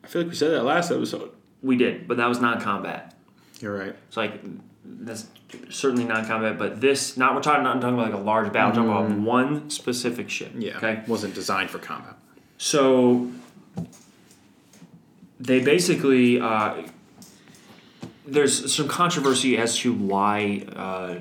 I 0.04 0.06
feel 0.06 0.22
like 0.22 0.30
we 0.30 0.36
said 0.36 0.50
that 0.50 0.62
last 0.64 0.90
episode. 0.90 1.30
We 1.62 1.76
did, 1.76 2.06
but 2.08 2.16
that 2.16 2.26
was 2.28 2.40
non-combat. 2.40 3.14
You're 3.60 3.76
right. 3.78 3.94
It's 4.08 4.16
like 4.16 4.40
that's 4.84 5.26
certainly 5.70 6.04
non-combat, 6.04 6.58
but 6.58 6.80
this 6.80 7.16
not 7.16 7.34
we're 7.34 7.40
talking 7.40 7.62
not 7.62 7.80
talking 7.80 7.94
about 7.98 8.10
like 8.12 8.20
a 8.20 8.22
large 8.24 8.52
battle, 8.52 8.84
we're 8.84 8.92
talking 8.92 9.12
about 9.12 9.24
one 9.26 9.70
specific 9.70 10.28
ship. 10.28 10.52
Yeah. 10.56 10.76
Okay. 10.78 11.02
Wasn't 11.06 11.34
designed 11.34 11.70
for 11.70 11.78
combat. 11.78 12.14
So 12.62 13.28
they 15.40 15.58
basically 15.58 16.40
uh, 16.40 16.82
there's 18.24 18.72
some 18.72 18.86
controversy 18.86 19.58
as 19.58 19.76
to 19.78 19.92
why 19.92 20.64
uh, 20.76 21.16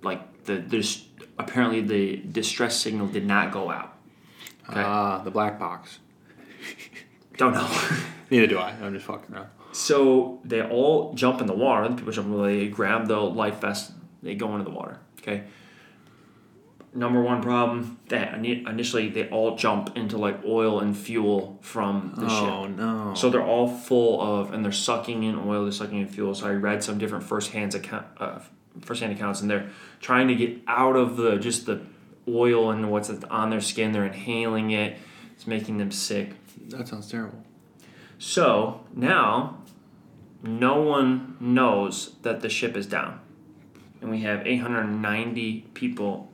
like 0.00 0.44
the 0.44 0.54
there's 0.56 1.08
apparently 1.38 1.82
the 1.82 2.16
distress 2.16 2.80
signal 2.80 3.06
did 3.06 3.26
not 3.26 3.52
go 3.52 3.70
out. 3.70 3.98
Okay. 4.70 4.80
Ah, 4.80 5.18
the 5.22 5.30
black 5.30 5.58
box. 5.58 5.98
Don't 7.36 7.52
know. 7.52 7.68
Neither 8.30 8.46
do 8.46 8.56
I. 8.56 8.70
I'm 8.70 8.94
just 8.94 9.04
fucking 9.04 9.34
around. 9.34 9.48
So 9.72 10.40
they 10.42 10.62
all 10.62 11.12
jump 11.12 11.42
in 11.42 11.48
the 11.48 11.54
water. 11.54 11.86
The 11.86 11.96
people 11.96 12.14
jump. 12.14 12.34
They 12.34 12.68
grab 12.68 13.08
the 13.08 13.20
life 13.20 13.60
vest. 13.60 13.92
They 14.22 14.34
go 14.34 14.52
into 14.52 14.64
the 14.64 14.74
water. 14.74 15.00
Okay. 15.20 15.44
Number 16.96 17.20
one 17.20 17.42
problem 17.42 17.98
that 18.08 18.34
initially 18.34 19.10
they 19.10 19.28
all 19.28 19.54
jump 19.54 19.98
into 19.98 20.16
like 20.16 20.42
oil 20.46 20.80
and 20.80 20.96
fuel 20.96 21.58
from 21.60 22.14
the 22.16 22.26
ship. 22.26 22.48
Oh 22.48 22.66
no. 22.66 23.12
So 23.14 23.28
they're 23.28 23.44
all 23.44 23.68
full 23.68 24.18
of, 24.18 24.54
and 24.54 24.64
they're 24.64 24.72
sucking 24.72 25.22
in 25.22 25.38
oil. 25.38 25.64
They're 25.64 25.72
sucking 25.72 25.98
in 25.98 26.08
fuel. 26.08 26.34
So 26.34 26.46
I 26.46 26.52
read 26.52 26.82
some 26.82 26.96
different 26.96 27.24
first-hand 27.24 27.74
account, 27.74 28.06
uh, 28.18 28.38
first-hand 28.80 29.12
accounts, 29.12 29.42
and 29.42 29.50
they're 29.50 29.68
trying 30.00 30.26
to 30.28 30.34
get 30.34 30.58
out 30.66 30.96
of 30.96 31.18
the 31.18 31.36
just 31.36 31.66
the 31.66 31.82
oil 32.26 32.70
and 32.70 32.90
what's 32.90 33.10
on 33.10 33.50
their 33.50 33.60
skin. 33.60 33.92
They're 33.92 34.06
inhaling 34.06 34.70
it. 34.70 34.96
It's 35.34 35.46
making 35.46 35.76
them 35.76 35.90
sick. 35.90 36.30
that 36.68 36.88
sounds 36.88 37.10
terrible. 37.10 37.44
So 38.18 38.86
now, 38.94 39.58
no 40.42 40.80
one 40.80 41.36
knows 41.40 42.16
that 42.22 42.40
the 42.40 42.48
ship 42.48 42.74
is 42.74 42.86
down, 42.86 43.20
and 44.00 44.10
we 44.10 44.20
have 44.22 44.46
890 44.46 45.66
people 45.74 46.32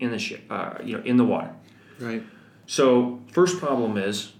in 0.00 0.10
the 0.10 0.18
ship, 0.18 0.42
uh, 0.50 0.74
you 0.82 0.96
know, 0.96 1.04
in 1.04 1.16
the 1.16 1.24
water. 1.24 1.54
Right. 2.00 2.22
So 2.66 3.20
first 3.30 3.58
problem 3.58 3.96
is, 3.96 4.32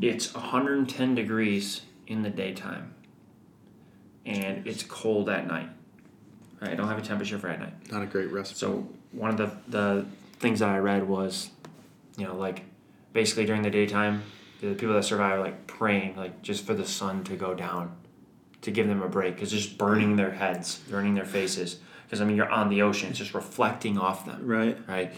it's 0.00 0.32
110 0.32 1.14
degrees 1.14 1.82
in 2.06 2.22
the 2.22 2.30
daytime, 2.30 2.94
and 4.24 4.66
it's 4.66 4.82
cold 4.84 5.28
at 5.28 5.46
night. 5.46 5.68
Right, 6.60 6.72
I 6.72 6.74
don't 6.74 6.88
have 6.88 6.98
a 6.98 7.02
temperature 7.02 7.38
for 7.38 7.48
at 7.48 7.60
night. 7.60 7.92
Not 7.92 8.02
a 8.02 8.06
great 8.06 8.32
recipe. 8.32 8.58
So 8.58 8.88
one 9.12 9.30
of 9.30 9.36
the 9.36 9.52
the 9.68 10.06
things 10.38 10.60
that 10.60 10.68
I 10.68 10.78
read 10.78 11.06
was, 11.08 11.50
you 12.16 12.24
know, 12.24 12.36
like 12.36 12.62
basically 13.12 13.44
during 13.44 13.62
the 13.62 13.70
daytime, 13.70 14.22
the 14.60 14.74
people 14.74 14.94
that 14.94 15.04
survive 15.04 15.38
are 15.38 15.42
like 15.42 15.66
praying 15.66 16.16
like 16.16 16.42
just 16.42 16.64
for 16.66 16.74
the 16.74 16.86
sun 16.86 17.24
to 17.24 17.36
go 17.36 17.54
down, 17.54 17.96
to 18.62 18.70
give 18.70 18.88
them 18.88 19.02
a 19.02 19.08
break 19.08 19.34
because 19.34 19.50
just 19.50 19.78
burning 19.78 20.16
their 20.16 20.32
heads, 20.32 20.80
burning 20.90 21.14
their 21.14 21.24
faces. 21.24 21.78
Because 22.08 22.22
I 22.22 22.24
mean, 22.24 22.36
you're 22.36 22.50
on 22.50 22.70
the 22.70 22.82
ocean, 22.82 23.10
it's 23.10 23.18
just 23.18 23.34
reflecting 23.34 23.98
off 23.98 24.24
them, 24.24 24.46
right. 24.46 24.78
right? 24.88 25.12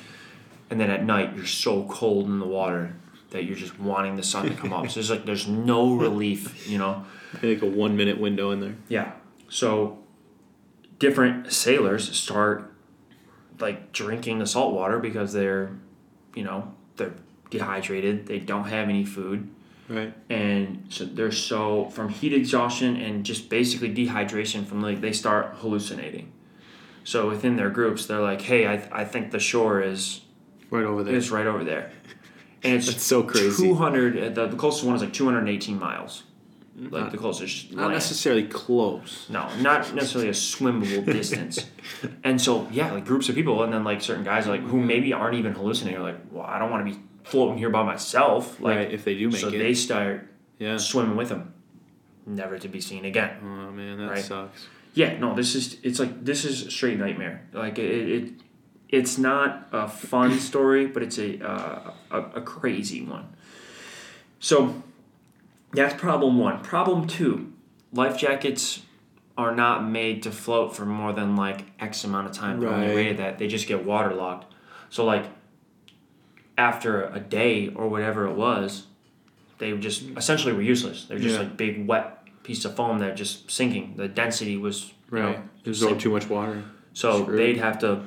And 0.71 0.81
then 0.81 0.91
at 0.91 1.05
night, 1.05 1.37
you're 1.37 1.47
so 1.47 1.85
cold 1.85 2.27
in 2.27 2.41
the 2.41 2.47
water 2.47 2.97
that 3.31 3.45
you're 3.45 3.57
just 3.57 3.79
wanting 3.79 4.17
the 4.17 4.25
sun 4.25 4.49
to 4.49 4.55
come 4.55 4.73
up. 4.73 4.89
So 4.89 4.95
there's 4.95 5.11
like 5.11 5.25
there's 5.25 5.47
no 5.47 5.95
relief, 5.97 6.69
you 6.69 6.79
know. 6.79 7.05
Like 7.43 7.63
a 7.63 7.67
one 7.67 7.97
minute 7.97 8.19
window 8.19 8.51
in 8.51 8.61
there. 8.61 8.75
Yeah. 8.89 9.13
So 9.49 10.01
different 10.99 11.53
sailors 11.53 12.17
start 12.17 12.73
like 13.61 13.93
drinking 13.93 14.39
the 14.39 14.47
salt 14.47 14.75
water 14.75 14.99
because 14.99 15.33
they're, 15.33 15.71
you 16.35 16.43
know, 16.43 16.75
they're 16.97 17.15
dehydrated. 17.51 18.27
They 18.27 18.41
don't 18.41 18.65
have 18.65 18.89
any 18.89 19.05
food. 19.05 19.49
Right. 19.89 20.15
And 20.29 20.87
so 20.89 21.05
they're 21.05 21.33
so 21.33 21.87
from 21.91 22.09
heat 22.09 22.33
exhaustion 22.33 22.97
and 22.97 23.25
just 23.25 23.49
basically 23.49 23.93
dehydration 23.93 24.65
from 24.65 24.83
like 24.83 25.01
they 25.01 25.13
start 25.13 25.55
hallucinating. 25.57 26.33
So 27.05 27.29
within 27.29 27.57
their 27.57 27.71
groups, 27.71 28.07
they're 28.07 28.21
like, 28.21 28.41
"Hey, 28.43 28.67
I, 28.67 28.75
I 28.93 29.05
think 29.05 29.31
the 29.31 29.39
shore 29.41 29.81
is 29.83 30.21
Right 30.71 30.85
over 30.85 31.03
there. 31.03 31.15
is 31.15 31.31
right 31.31 31.47
over 31.47 31.65
there," 31.65 31.91
and 32.63 32.75
it's 32.75 32.87
That's 32.87 33.03
so 33.03 33.23
crazy. 33.23 33.65
Two 33.69 33.75
hundred. 33.75 34.35
The, 34.35 34.47
the 34.47 34.57
closest 34.57 34.85
one 34.85 34.95
is 34.97 35.03
like 35.03 35.13
two 35.13 35.25
hundred 35.25 35.49
eighteen 35.49 35.79
miles. 35.79 36.25
Like 36.77 37.11
the 37.11 37.19
closest. 37.19 37.73
Not 37.73 37.83
land. 37.83 37.95
necessarily 37.95 38.45
close. 38.47 39.27
No, 39.29 39.49
not 39.59 39.93
necessarily 39.95 40.31
a 40.31 40.33
swimmable 40.33 41.05
distance. 41.19 41.67
And 42.25 42.41
so, 42.41 42.69
yeah, 42.71 42.93
like 42.93 43.05
groups 43.05 43.29
of 43.29 43.35
people, 43.35 43.63
and 43.65 43.73
then 43.73 43.85
like 43.85 44.01
certain 44.01 44.25
guys 44.25 44.47
like 44.47 44.63
who 44.63 44.81
maybe 44.81 45.13
aren't 45.13 45.35
even 45.37 45.53
hallucinating. 45.53 46.01
Are 46.01 46.03
like, 46.05 46.21
well, 46.31 46.47
I 46.47 46.59
don't 46.59 46.71
want 46.71 46.87
to 46.87 46.93
be 46.95 46.99
floating 47.25 47.59
here 47.59 47.69
by 47.71 47.83
myself. 47.83 48.61
Like, 48.61 48.77
right. 48.77 48.91
If 48.93 49.05
they 49.05 49.15
do 49.15 49.29
make 49.29 49.41
so 49.41 49.49
it. 49.49 49.59
they 49.59 49.75
start 49.75 50.27
yeah. 50.59 50.79
swimming 50.79 51.17
with 51.17 51.29
them, 51.29 51.53
never 52.25 52.59
to 52.59 52.69
be 52.69 52.81
seen 52.81 53.05
again. 53.05 53.37
Oh 53.43 53.71
man, 53.73 53.99
that 53.99 54.11
Right. 54.11 54.25
sucks. 54.25 54.67
Yeah, 54.95 55.19
no, 55.19 55.35
this 55.35 55.55
is 55.55 55.77
it's 55.83 55.99
like 55.99 56.25
this 56.25 56.45
is 56.45 56.67
a 56.67 56.71
straight 56.71 56.99
nightmare. 56.99 57.47
Like 57.53 57.79
it, 57.79 58.09
it 58.11 58.33
it's 58.89 59.19
not 59.19 59.69
a 59.73 59.89
fun 59.89 60.39
story, 60.41 60.87
but 60.87 61.03
it's 61.03 61.19
a, 61.19 61.45
uh, 61.47 61.93
a 62.11 62.19
a 62.37 62.43
crazy 62.43 63.03
one. 63.03 63.29
So 64.41 64.83
that's 65.73 65.95
problem 66.01 66.39
one. 66.39 66.63
Problem 66.63 67.07
two, 67.07 67.53
life 67.93 68.19
jackets 68.19 68.83
are 69.39 69.55
not 69.55 69.89
made 69.89 70.23
to 70.25 70.31
float 70.31 70.75
for 70.75 70.85
more 70.85 71.13
than 71.13 71.37
like 71.37 71.65
X 71.79 72.05
amount 72.05 72.27
of 72.27 72.33
time. 72.33 72.61
Right. 72.61 72.73
When 72.73 72.81
they 72.81 72.95
rated 72.95 73.17
that, 73.19 73.39
they 73.39 73.47
just 73.49 73.69
get 73.69 73.85
waterlogged. 73.85 74.45
So 74.91 75.05
like 75.05 75.25
after 76.59 77.05
a 77.07 77.21
day 77.21 77.69
or 77.69 77.89
whatever 77.89 78.27
it 78.27 78.35
was, 78.35 78.87
they 79.59 79.77
just 79.79 80.03
essentially 80.17 80.53
were 80.53 80.63
useless. 80.63 81.05
They're 81.05 81.19
just 81.19 81.37
yeah. 81.37 81.43
like 81.43 81.57
big 81.57 81.87
wet 81.87 82.20
piece 82.51 82.65
of 82.65 82.75
foam 82.75 82.99
that 82.99 83.17
just 83.17 83.49
sinking. 83.49 83.95
The 83.97 84.09
density 84.09 84.57
was 84.57 84.93
right. 85.09 85.37
Know, 85.37 85.43
absorbed 85.65 86.01
too 86.01 86.11
much 86.11 86.29
water. 86.29 86.65
So 86.93 87.23
they'd 87.23 87.59
have 87.59 87.79
to, 87.81 88.03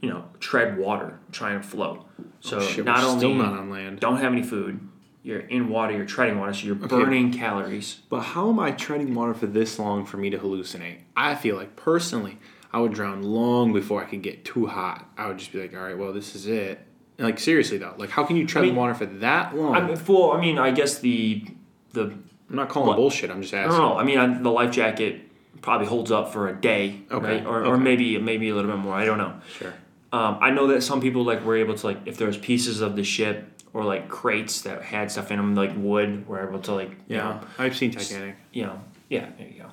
you 0.00 0.08
know, 0.08 0.24
tread 0.40 0.78
water, 0.78 1.18
try 1.30 1.52
and 1.52 1.62
float. 1.62 1.98
Oh, 2.18 2.24
so 2.40 2.56
oh, 2.56 2.60
shit, 2.60 2.86
not 2.86 3.04
only 3.04 3.18
still 3.18 3.34
not 3.34 3.52
on 3.52 3.68
land. 3.68 4.00
don't 4.00 4.16
have 4.16 4.32
any 4.32 4.42
food, 4.42 4.80
you're 5.22 5.40
in 5.40 5.68
water, 5.68 5.94
you're 5.94 6.06
treading 6.06 6.38
water, 6.38 6.54
so 6.54 6.66
you're 6.66 6.76
okay. 6.76 6.86
burning 6.86 7.30
calories. 7.32 8.00
But 8.08 8.20
how 8.20 8.48
am 8.48 8.58
I 8.58 8.70
treading 8.70 9.14
water 9.14 9.34
for 9.34 9.46
this 9.46 9.78
long 9.78 10.06
for 10.06 10.16
me 10.16 10.30
to 10.30 10.38
hallucinate? 10.38 11.00
I 11.14 11.34
feel 11.34 11.56
like 11.56 11.76
personally, 11.76 12.38
I 12.72 12.80
would 12.80 12.94
drown 12.94 13.22
long 13.22 13.74
before 13.74 14.02
I 14.02 14.06
could 14.06 14.22
get 14.22 14.46
too 14.46 14.68
hot. 14.68 15.06
I 15.18 15.28
would 15.28 15.36
just 15.36 15.52
be 15.52 15.60
like, 15.60 15.74
all 15.74 15.82
right, 15.82 15.98
well, 15.98 16.14
this 16.14 16.34
is 16.34 16.46
it. 16.46 16.80
Like 17.18 17.38
seriously 17.38 17.76
though, 17.76 17.94
like 17.98 18.10
how 18.10 18.24
can 18.24 18.36
you 18.36 18.46
tread 18.46 18.64
I 18.64 18.66
mean, 18.68 18.76
water 18.76 18.94
for 18.94 19.06
that 19.06 19.54
long? 19.54 19.74
I 19.74 19.80
mean, 19.80 19.98
well, 20.06 20.32
I 20.32 20.40
mean, 20.40 20.58
I 20.58 20.70
guess 20.70 20.98
the 20.98 21.44
the 21.92 22.14
I'm 22.48 22.56
not 22.56 22.68
calling 22.68 22.88
what, 22.88 22.96
bullshit. 22.96 23.30
I'm 23.30 23.42
just 23.42 23.54
asking. 23.54 23.78
No, 23.78 23.94
no. 23.94 23.98
I 23.98 24.04
mean, 24.04 24.18
I, 24.18 24.38
the 24.38 24.50
life 24.50 24.70
jacket 24.70 25.22
probably 25.62 25.86
holds 25.86 26.10
up 26.10 26.32
for 26.32 26.48
a 26.48 26.54
day, 26.54 27.02
okay, 27.10 27.38
right? 27.38 27.46
or, 27.46 27.60
okay. 27.60 27.68
or 27.68 27.76
maybe 27.76 28.18
maybe 28.18 28.48
a 28.48 28.54
little 28.54 28.70
bit 28.70 28.78
more. 28.78 28.94
I 28.94 29.04
don't 29.04 29.18
know. 29.18 29.40
Sure. 29.58 29.74
Um, 30.12 30.38
I 30.40 30.50
know 30.50 30.68
that 30.68 30.82
some 30.82 31.00
people 31.00 31.24
like 31.24 31.44
were 31.44 31.56
able 31.56 31.74
to 31.74 31.86
like 31.86 31.98
if 32.06 32.16
there's 32.16 32.38
pieces 32.38 32.80
of 32.80 32.96
the 32.96 33.04
ship 33.04 33.62
or 33.72 33.84
like 33.84 34.08
crates 34.08 34.62
that 34.62 34.82
had 34.82 35.10
stuff 35.10 35.30
in 35.30 35.36
them 35.36 35.54
like 35.54 35.72
wood 35.76 36.26
were 36.28 36.48
able 36.48 36.60
to 36.60 36.72
like 36.72 36.90
yeah. 37.08 37.16
You 37.16 37.16
know, 37.16 37.40
I've 37.58 37.76
seen 37.76 37.90
Titanic. 37.90 38.36
You 38.52 38.64
know, 38.66 38.80
yeah, 39.08 39.28
there 39.36 39.48
you 39.48 39.62
go. 39.62 39.70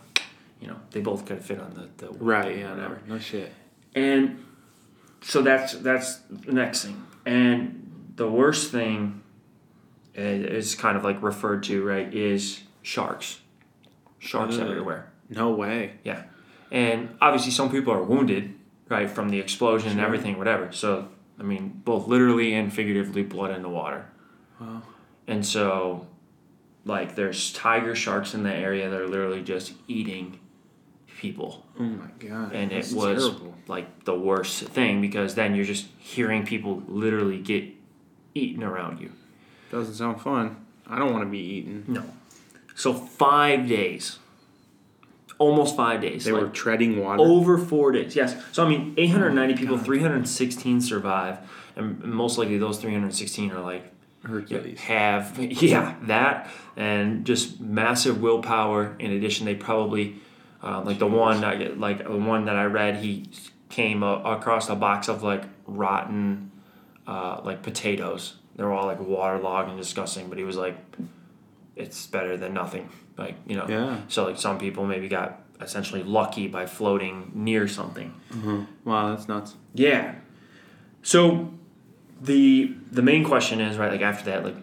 You 0.60 0.68
know, 0.70 0.78
they 0.92 1.02
both 1.02 1.26
could 1.26 1.44
fit 1.44 1.60
on 1.60 1.74
the, 1.74 2.06
the 2.06 2.12
right. 2.14 2.58
Yeah, 2.58 2.72
whatever. 2.72 3.02
No 3.08 3.20
shit. 3.20 3.52
And 3.96 4.44
so 5.22 5.42
that's 5.42 5.74
that's 5.76 6.18
the 6.30 6.54
next 6.54 6.86
thing, 6.86 7.06
and 7.26 8.12
the 8.16 8.30
worst 8.30 8.72
thing 8.72 9.23
is 10.16 10.76
kind 10.76 10.98
of 10.98 11.04
like 11.04 11.22
referred 11.22 11.64
to 11.64 11.84
right 11.84 12.14
is 12.14 12.62
sharks. 12.82 13.40
Sharks 14.20 14.58
everywhere. 14.58 15.12
No 15.30 15.52
way. 15.52 15.94
Yeah, 16.04 16.24
and 16.72 17.16
obviously 17.22 17.52
some 17.52 17.72
people 17.72 17.94
are 17.94 18.04
wounded 18.04 18.56
right 18.90 19.10
from 19.10 19.30
the 19.30 19.40
explosion 19.40 19.90
sure. 19.90 19.98
and 19.98 20.06
everything, 20.06 20.38
whatever. 20.38 20.72
So 20.72 21.10
I 21.40 21.44
mean, 21.44 21.82
both 21.84 22.08
literally 22.08 22.54
and 22.54 22.72
figuratively, 22.72 23.24
blood 23.24 23.52
in 23.52 23.62
the 23.62 23.70
water. 23.70 24.06
Wow. 24.60 24.84
And 25.28 25.46
so, 25.46 26.08
like, 26.86 27.16
there's 27.16 27.52
tiger 27.54 27.96
sharks 27.96 28.34
in 28.34 28.44
the 28.44 28.54
area 28.54 28.90
that 28.90 29.00
are 29.00 29.08
literally 29.08 29.42
just 29.42 29.74
eating 29.88 30.40
people. 31.18 31.66
Oh 31.80 31.84
my 31.84 32.10
god! 32.20 32.54
And 32.54 32.72
it 32.72 32.92
was 32.94 33.26
terrible. 33.26 33.56
like 33.68 34.04
the 34.04 34.16
worst 34.16 34.64
thing 34.64 35.02
because 35.02 35.36
then 35.36 35.56
you're 35.56 35.66
just 35.66 35.88
hearing 35.98 36.46
people 36.46 36.84
literally 36.88 37.40
get 37.40 37.66
eaten 38.36 38.64
around 38.64 39.00
you. 39.00 39.12
Doesn't 39.74 39.96
sound 39.96 40.22
fun. 40.22 40.64
I 40.86 41.00
don't 41.00 41.12
want 41.12 41.24
to 41.24 41.30
be 41.30 41.40
eaten. 41.40 41.84
No. 41.88 42.04
So 42.76 42.94
five 42.94 43.68
days. 43.68 44.20
Almost 45.40 45.76
five 45.76 46.00
days. 46.00 46.26
They 46.26 46.32
like 46.32 46.44
were 46.44 46.50
treading 46.50 47.00
water. 47.04 47.24
Over 47.24 47.58
four 47.58 47.92
days, 47.92 48.16
yes. 48.16 48.36
So 48.52 48.64
I 48.64 48.70
mean, 48.70 48.94
890 48.98 49.54
oh 49.54 49.58
people, 49.58 49.78
God. 49.78 49.86
316 49.86 50.82
survive, 50.82 51.40
and 51.76 52.04
most 52.04 52.38
likely 52.38 52.60
those 52.60 52.78
316 52.78 53.52
are 53.52 53.62
like 53.62 53.92
Hercules. 54.24 54.80
Have 54.82 55.40
yeah 55.40 55.96
that 56.04 56.52
and 56.78 57.26
just 57.26 57.60
massive 57.60 58.22
willpower. 58.22 58.96
In 59.00 59.12
addition, 59.12 59.48
they 59.48 59.56
probably 59.56 60.18
uh, 60.62 60.82
like 60.82 61.00
the 61.00 61.08
one 61.08 61.42
like 61.80 62.04
the 62.04 62.16
one 62.16 62.46
that 62.46 62.56
I 62.56 62.66
read, 62.66 62.98
he 62.98 63.28
came 63.70 64.04
across 64.04 64.70
a 64.70 64.76
box 64.76 65.08
of 65.08 65.24
like 65.24 65.46
rotten 65.66 66.52
uh, 67.08 67.42
like 67.44 67.64
potatoes. 67.64 68.36
They 68.56 68.64
were 68.64 68.72
all 68.72 68.86
like 68.86 69.00
waterlogged 69.00 69.70
and 69.70 69.78
disgusting, 69.78 70.30
but 70.30 70.38
he 70.38 70.44
was 70.44 70.58
like, 70.58 70.78
it's 71.76 72.06
better 72.08 72.38
than 72.38 72.54
nothing. 72.54 72.90
Like 73.18 73.36
you 73.48 73.56
know. 73.56 73.68
Yeah. 73.68 74.02
So 74.08 74.26
like 74.26 74.38
some 74.38 74.60
people 74.60 74.86
maybe 74.86 75.08
got 75.08 75.42
essentially 75.62 76.04
lucky 76.04 76.48
by 76.48 76.66
floating 76.66 77.32
near 77.34 77.68
something. 77.68 78.14
Mm-hmm. 78.32 78.90
Wow, 78.90 79.16
that's 79.16 79.28
nuts. 79.28 79.56
Yeah. 79.74 80.16
So 81.02 81.54
the 82.22 82.76
the 82.92 83.02
main 83.02 83.24
question 83.24 83.60
is 83.60 83.78
right 83.78 83.92
like 83.92 84.02
after 84.02 84.26
that 84.26 84.44
like 84.44 84.56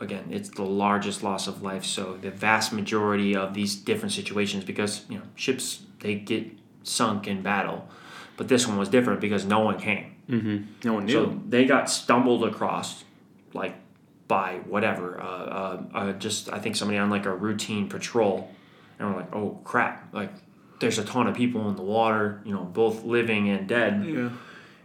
again, 0.00 0.26
it's 0.30 0.50
the 0.50 0.62
largest 0.62 1.22
loss 1.22 1.46
of 1.46 1.62
life. 1.62 1.84
So 1.84 2.16
the 2.20 2.30
vast 2.30 2.72
majority 2.72 3.34
of 3.34 3.54
these 3.54 3.76
different 3.76 4.12
situations, 4.12 4.64
because 4.64 5.04
you 5.08 5.18
know 5.18 5.24
ships 5.34 5.82
they 6.00 6.14
get 6.14 6.46
sunk 6.82 7.26
in 7.26 7.42
battle, 7.42 7.88
but 8.36 8.48
this 8.48 8.66
one 8.66 8.78
was 8.78 8.88
different 8.88 9.20
because 9.20 9.44
no 9.44 9.60
one 9.60 9.78
came. 9.78 10.14
Mm-hmm. 10.28 10.64
No 10.84 10.94
one 10.94 11.06
knew. 11.06 11.12
So 11.12 11.40
they 11.48 11.64
got 11.64 11.88
stumbled 11.88 12.44
across, 12.44 13.04
like 13.56 13.74
by 14.28 14.60
whatever. 14.66 15.20
Uh, 15.20 15.24
uh, 15.24 15.82
uh, 15.94 16.12
just 16.12 16.52
I 16.52 16.58
think 16.58 16.76
somebody 16.76 16.98
on 16.98 17.10
like 17.10 17.26
a 17.26 17.34
routine 17.34 17.88
patrol, 17.88 18.50
and 18.98 19.08
we're 19.08 19.16
like, 19.16 19.34
oh 19.34 19.58
crap! 19.64 20.12
Like 20.14 20.32
there's 20.80 20.98
a 20.98 21.04
ton 21.04 21.26
of 21.26 21.34
people 21.34 21.68
in 21.68 21.76
the 21.76 21.82
water, 21.82 22.40
you 22.44 22.52
know, 22.52 22.64
both 22.64 23.04
living 23.04 23.48
and 23.48 23.68
dead. 23.68 24.04
Yeah. 24.04 24.30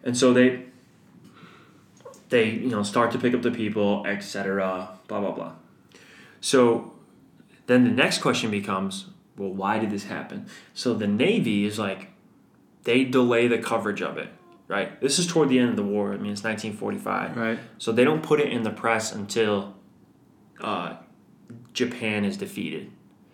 And 0.04 0.18
so 0.18 0.34
they 0.34 0.64
they 2.30 2.50
you 2.50 2.70
know 2.70 2.84
start 2.84 3.12
to 3.12 3.20
pick 3.20 3.34
up 3.34 3.42
the 3.42 3.52
people, 3.52 4.06
etc. 4.08 4.90
Blah 5.08 5.20
blah 5.20 5.32
blah. 5.32 5.54
So 6.40 6.94
then 7.68 7.84
the 7.84 7.92
next 7.92 8.20
question 8.20 8.50
becomes, 8.52 9.06
well, 9.38 9.52
why 9.54 9.80
did 9.80 9.92
this 9.92 10.06
happen? 10.06 10.48
So 10.74 10.94
the 10.94 11.08
Navy 11.08 11.66
is 11.66 11.78
like, 11.78 12.10
they 12.84 13.04
delay 13.04 13.48
the 13.48 13.60
coverage 13.60 14.02
of 14.02 14.18
it, 14.18 14.30
right? 14.72 15.00
This 15.02 15.20
is 15.20 15.28
toward 15.28 15.50
the 15.50 15.60
end 15.60 15.70
of 15.70 15.76
the 15.76 15.84
war. 15.84 16.14
I 16.14 16.18
mean, 16.18 16.32
it's 16.32 16.44
1945. 16.44 17.36
Right. 17.36 17.60
So 17.78 17.92
they 17.92 18.06
don't 18.06 18.24
put 18.24 18.40
it 18.40 18.54
in 18.54 18.64
the 18.64 18.70
press 18.70 19.12
until 19.12 19.76
uh, 20.62 20.96
Japan 21.74 22.24
is 22.24 22.38
defeated. 22.38 22.90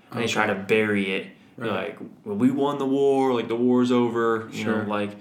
And 0.10 0.14
okay. 0.14 0.22
they 0.22 0.28
try 0.28 0.48
to 0.48 0.56
bury 0.56 1.14
it. 1.14 1.28
Right. 1.56 1.70
Like, 1.70 2.00
well, 2.26 2.38
we 2.38 2.50
won 2.50 2.80
the 2.80 2.88
war. 2.88 3.34
Like 3.36 3.48
the 3.48 3.56
war's 3.56 3.92
over. 3.92 4.50
You 4.52 4.64
sure. 4.64 4.84
know, 4.84 4.90
like, 4.90 5.12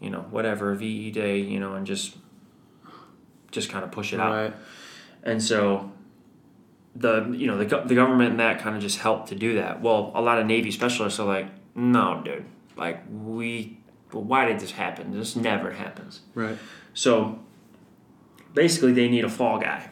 you 0.00 0.10
know, 0.10 0.20
whatever 0.30 0.72
VE 0.76 1.10
Day. 1.10 1.40
You 1.40 1.58
know, 1.58 1.74
and 1.74 1.84
just 1.84 2.16
just 3.50 3.68
kind 3.68 3.84
of 3.84 3.90
push 3.90 4.12
it 4.12 4.18
right. 4.18 4.46
out. 4.46 4.54
And 5.24 5.42
so 5.42 5.92
the 6.94 7.34
you 7.36 7.46
know 7.46 7.58
the, 7.58 7.64
the 7.84 7.94
government 7.94 8.30
and 8.30 8.40
that 8.40 8.60
kind 8.60 8.76
of 8.76 8.82
just 8.82 8.98
helped 8.98 9.28
to 9.30 9.34
do 9.34 9.54
that. 9.56 9.80
Well, 9.80 10.12
a 10.14 10.22
lot 10.22 10.38
of 10.38 10.46
Navy 10.46 10.70
specialists 10.70 11.18
are 11.18 11.26
like, 11.26 11.48
no, 11.74 12.22
dude, 12.24 12.44
like 12.76 13.02
we, 13.10 13.78
well, 14.14 14.24
why 14.24 14.46
did 14.46 14.60
this 14.60 14.72
happen? 14.72 15.10
This 15.10 15.36
never 15.36 15.72
happens. 15.72 16.20
Right. 16.34 16.56
So 16.94 17.40
basically, 18.54 18.92
they 18.92 19.08
need 19.08 19.24
a 19.24 19.28
fall 19.28 19.58
guy. 19.58 19.90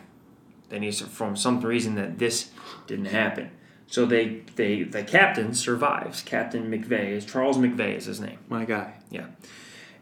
They 0.68 0.78
need 0.78 0.92
to, 0.94 1.04
from 1.04 1.36
some 1.36 1.60
reason 1.60 1.96
that 1.96 2.18
this 2.18 2.50
didn't 2.86 3.06
happen. 3.06 3.50
So 3.86 4.06
they 4.06 4.42
they 4.56 4.84
the 4.84 5.02
captain 5.02 5.52
survives. 5.52 6.22
Captain 6.22 6.70
McVay 6.70 7.10
is 7.10 7.26
Charles 7.26 7.58
McVay 7.58 7.96
is 7.96 8.06
his 8.06 8.20
name. 8.20 8.38
My 8.48 8.64
guy. 8.64 8.94
Yeah. 9.10 9.26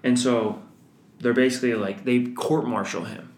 And 0.05 0.19
so 0.19 0.63
they're 1.19 1.33
basically 1.33 1.75
like 1.75 2.05
they 2.05 2.27
court 2.27 2.67
martial 2.67 3.05
him 3.05 3.31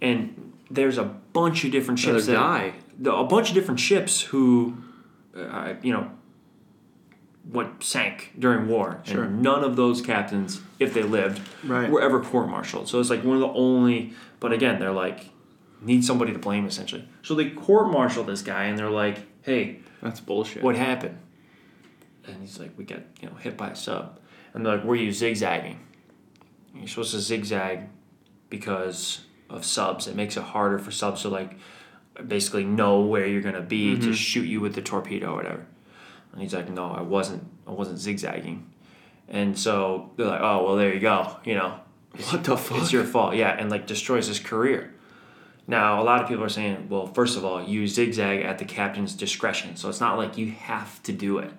and 0.00 0.52
there's 0.70 0.98
a 0.98 1.04
bunch 1.04 1.64
of 1.64 1.72
different 1.72 1.98
ships 1.98 2.26
that 2.26 2.34
die. 2.34 2.74
A 3.06 3.24
bunch 3.24 3.48
of 3.48 3.54
different 3.54 3.80
ships 3.80 4.20
who, 4.20 4.76
uh, 5.36 5.74
you 5.82 5.92
know, 5.92 6.10
what 7.50 7.82
sank 7.82 8.32
during 8.38 8.68
war, 8.68 9.00
sure. 9.04 9.24
and 9.24 9.42
none 9.42 9.64
of 9.64 9.76
those 9.76 10.02
captains, 10.02 10.60
if 10.78 10.92
they 10.92 11.02
lived, 11.02 11.40
right. 11.64 11.90
were 11.90 12.02
ever 12.02 12.20
court-martialed. 12.20 12.88
So 12.88 13.00
it's 13.00 13.10
like 13.10 13.24
one 13.24 13.36
of 13.36 13.40
the 13.40 13.48
only. 13.48 14.12
But 14.40 14.52
again, 14.52 14.78
they're 14.78 14.92
like 14.92 15.30
need 15.80 16.04
somebody 16.04 16.32
to 16.32 16.38
blame 16.38 16.66
essentially. 16.66 17.08
So 17.22 17.34
they 17.34 17.50
court-martial 17.50 18.24
this 18.24 18.42
guy, 18.42 18.64
and 18.64 18.78
they're 18.78 18.90
like, 18.90 19.18
"Hey, 19.42 19.80
that's 20.02 20.20
bullshit. 20.20 20.62
What 20.62 20.76
happened?" 20.76 21.18
And 22.26 22.40
he's 22.40 22.58
like, 22.58 22.72
"We 22.76 22.84
got 22.84 23.00
you 23.20 23.28
know 23.28 23.36
hit 23.36 23.56
by 23.56 23.70
a 23.70 23.76
sub," 23.76 24.18
and 24.52 24.64
they're 24.64 24.76
like, 24.76 24.84
"Were 24.84 24.96
you 24.96 25.12
zigzagging?" 25.12 25.80
You're 26.74 26.86
supposed 26.86 27.12
to 27.12 27.20
zigzag 27.20 27.88
because 28.50 29.22
of 29.48 29.64
subs. 29.64 30.06
It 30.06 30.14
makes 30.14 30.36
it 30.36 30.42
harder 30.42 30.78
for 30.78 30.90
subs 30.90 31.22
to 31.22 31.28
like 31.28 31.56
basically 32.26 32.64
know 32.64 33.00
where 33.00 33.26
you're 33.26 33.40
gonna 33.40 33.62
be 33.62 33.94
mm-hmm. 33.94 34.02
to 34.02 34.12
shoot 34.12 34.46
you 34.46 34.60
with 34.60 34.74
the 34.74 34.82
torpedo 34.82 35.32
or 35.32 35.36
whatever. 35.36 35.66
And 36.32 36.42
he's 36.42 36.54
like, 36.54 36.68
no, 36.68 36.90
I 36.90 37.02
wasn't. 37.02 37.44
I 37.66 37.70
wasn't 37.70 37.98
zigzagging. 37.98 38.70
And 39.28 39.58
so 39.58 40.10
they're 40.16 40.26
like, 40.26 40.40
oh 40.40 40.64
well, 40.64 40.76
there 40.76 40.92
you 40.92 41.00
go. 41.00 41.36
You 41.44 41.56
know, 41.56 41.80
what 42.30 42.44
the 42.44 42.56
fuck? 42.56 42.78
It's 42.78 42.92
your 42.92 43.04
fault. 43.04 43.34
Yeah, 43.34 43.50
and 43.50 43.70
like 43.70 43.86
destroys 43.86 44.26
his 44.26 44.40
career. 44.40 44.94
Now 45.66 46.00
a 46.00 46.04
lot 46.04 46.22
of 46.22 46.28
people 46.28 46.44
are 46.44 46.48
saying, 46.48 46.88
well, 46.88 47.06
first 47.06 47.36
of 47.36 47.44
all, 47.44 47.62
you 47.62 47.86
zigzag 47.86 48.42
at 48.42 48.58
the 48.58 48.64
captain's 48.64 49.14
discretion, 49.14 49.76
so 49.76 49.88
it's 49.90 50.00
not 50.00 50.16
like 50.16 50.38
you 50.38 50.50
have 50.50 51.02
to 51.02 51.12
do 51.12 51.38
it. 51.38 51.52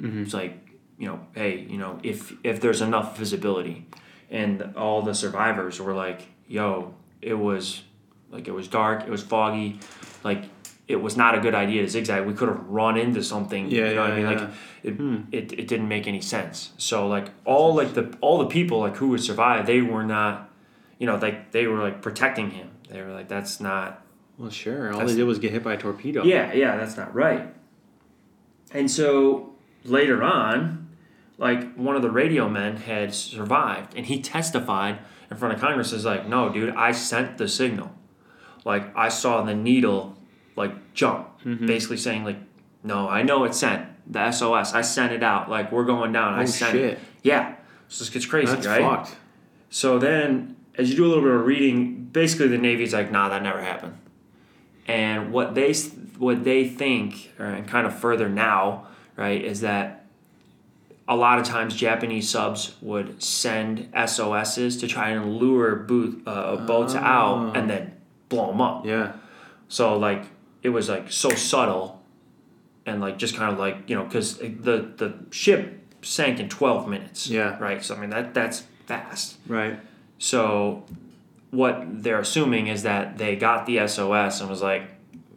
Mm-hmm. 0.00 0.22
It's 0.24 0.34
like 0.34 0.66
you 0.98 1.06
know, 1.06 1.20
hey, 1.34 1.66
you 1.68 1.78
know, 1.78 1.98
if 2.02 2.32
if 2.44 2.60
there's 2.60 2.82
enough 2.82 3.16
visibility, 3.16 3.86
and 4.30 4.74
all 4.76 5.02
the 5.02 5.14
survivors 5.14 5.80
were 5.80 5.94
like, 5.94 6.22
yo, 6.46 6.94
it 7.22 7.34
was 7.34 7.82
like 8.30 8.48
it 8.48 8.52
was 8.52 8.68
dark, 8.68 9.04
it 9.04 9.10
was 9.10 9.22
foggy, 9.22 9.80
like 10.24 10.44
it 10.88 10.96
was 10.96 11.16
not 11.16 11.34
a 11.36 11.40
good 11.40 11.54
idea 11.54 11.82
to 11.82 11.88
zigzag. 11.88 12.26
We 12.26 12.34
could 12.34 12.48
have 12.48 12.64
run 12.68 12.96
into 12.96 13.22
something. 13.22 13.70
Yeah, 13.70 13.88
you 13.88 13.94
know 13.96 14.02
what 14.02 14.10
I 14.10 14.16
mean? 14.16 14.30
yeah, 14.30 14.40
Like 14.40 14.50
it, 14.84 14.94
hmm. 14.94 15.16
it, 15.32 15.52
it 15.52 15.68
didn't 15.68 15.88
make 15.88 16.06
any 16.06 16.20
sense. 16.20 16.72
So 16.78 17.08
like 17.08 17.30
all 17.44 17.74
like 17.74 17.94
the 17.94 18.16
all 18.20 18.38
the 18.38 18.46
people 18.46 18.80
like 18.80 18.96
who 18.96 19.08
would 19.08 19.22
survive, 19.22 19.66
they 19.66 19.80
were 19.80 20.04
not, 20.04 20.50
you 20.98 21.06
know, 21.06 21.16
like 21.16 21.50
they 21.50 21.66
were 21.66 21.78
like 21.78 22.02
protecting 22.02 22.50
him. 22.50 22.70
They 22.88 23.02
were 23.02 23.12
like, 23.12 23.28
that's 23.28 23.60
not. 23.60 24.04
Well, 24.38 24.50
sure. 24.50 24.92
All 24.92 25.04
they 25.04 25.14
did 25.14 25.24
was 25.24 25.38
get 25.38 25.52
hit 25.52 25.64
by 25.64 25.74
a 25.74 25.78
torpedo. 25.78 26.22
Yeah, 26.22 26.52
yeah, 26.52 26.76
that's 26.76 26.96
not 26.96 27.14
right. 27.14 27.52
And 28.72 28.90
so 28.90 29.54
later 29.84 30.22
on, 30.22 30.88
like 31.38 31.74
one 31.74 31.96
of 31.96 32.02
the 32.02 32.10
radio 32.10 32.48
men 32.48 32.76
had 32.76 33.12
survived, 33.12 33.94
and 33.96 34.06
he 34.06 34.20
testified 34.20 34.98
in 35.30 35.36
front 35.36 35.54
of 35.54 35.60
Congress. 35.60 35.92
Is 35.92 36.04
like, 36.04 36.28
no, 36.28 36.48
dude, 36.48 36.74
I 36.74 36.92
sent 36.92 37.38
the 37.38 37.48
signal. 37.48 37.92
Like 38.64 38.96
I 38.96 39.08
saw 39.08 39.42
the 39.42 39.54
needle, 39.54 40.15
like 40.56 40.94
jump, 40.94 41.28
Mm-hmm. 41.44 41.66
basically 41.66 41.96
saying 41.98 42.24
like, 42.24 42.38
no, 42.82 43.08
I 43.08 43.22
know 43.22 43.44
it's 43.44 43.58
sent. 43.58 43.86
The 44.12 44.30
SOS, 44.32 44.72
I 44.74 44.80
sent 44.82 45.12
it 45.12 45.22
out. 45.22 45.48
Like 45.50 45.70
we're 45.72 45.84
going 45.84 46.12
down. 46.12 46.34
I 46.34 46.42
Oh, 46.42 46.46
sent 46.46 46.72
shit. 46.72 46.84
it. 46.94 46.98
Yeah. 47.22 47.54
So 47.88 48.04
this 48.04 48.12
gets 48.12 48.26
crazy, 48.26 48.52
That's 48.54 48.66
right? 48.66 48.80
fucked. 48.80 49.16
So 49.70 49.98
then, 49.98 50.56
as 50.76 50.90
you 50.90 50.96
do 50.96 51.04
a 51.06 51.08
little 51.08 51.22
bit 51.22 51.32
of 51.32 51.44
reading, 51.46 52.04
basically 52.12 52.48
the 52.48 52.58
Navy's 52.58 52.92
like, 52.94 53.10
nah, 53.12 53.28
that 53.28 53.42
never 53.42 53.60
happened. 53.60 53.98
And 54.86 55.32
what 55.32 55.54
they 55.54 55.72
what 56.18 56.44
they 56.44 56.68
think, 56.68 57.32
or, 57.38 57.46
and 57.46 57.66
kind 57.68 57.86
of 57.86 57.98
further 57.98 58.28
now, 58.28 58.86
right, 59.16 59.42
is 59.44 59.60
that 59.62 60.04
a 61.08 61.14
lot 61.16 61.38
of 61.38 61.44
times 61.44 61.74
Japanese 61.76 62.28
subs 62.28 62.74
would 62.80 63.22
send 63.22 63.88
SOSs 64.06 64.76
to 64.78 64.86
try 64.88 65.10
and 65.10 65.36
lure 65.36 65.76
boot, 65.76 66.22
uh, 66.26 66.56
boats 66.66 66.94
out 66.94 67.56
and 67.56 67.68
then 67.70 67.92
blow 68.28 68.48
them 68.48 68.60
up. 68.60 68.84
Yeah. 68.86 69.12
So 69.68 69.96
like 69.98 70.24
it 70.62 70.70
was 70.70 70.88
like 70.88 71.12
so 71.12 71.30
subtle, 71.30 72.02
and 72.84 73.00
like 73.00 73.18
just 73.18 73.36
kind 73.36 73.52
of 73.52 73.58
like 73.58 73.88
you 73.88 73.96
know 73.96 74.04
because 74.04 74.38
the 74.38 74.92
the 74.96 75.14
ship 75.30 75.94
sank 76.02 76.40
in 76.40 76.48
twelve 76.48 76.88
minutes. 76.88 77.28
Yeah. 77.28 77.58
Right. 77.58 77.82
So 77.84 77.94
I 77.94 78.00
mean 78.00 78.10
that 78.10 78.34
that's 78.34 78.64
fast. 78.86 79.36
Right. 79.46 79.78
So 80.18 80.84
what 81.50 82.02
they're 82.02 82.20
assuming 82.20 82.66
is 82.68 82.82
that 82.82 83.18
they 83.18 83.36
got 83.36 83.66
the 83.66 83.86
SOS 83.86 84.40
and 84.40 84.50
was 84.50 84.62
like, 84.62 84.82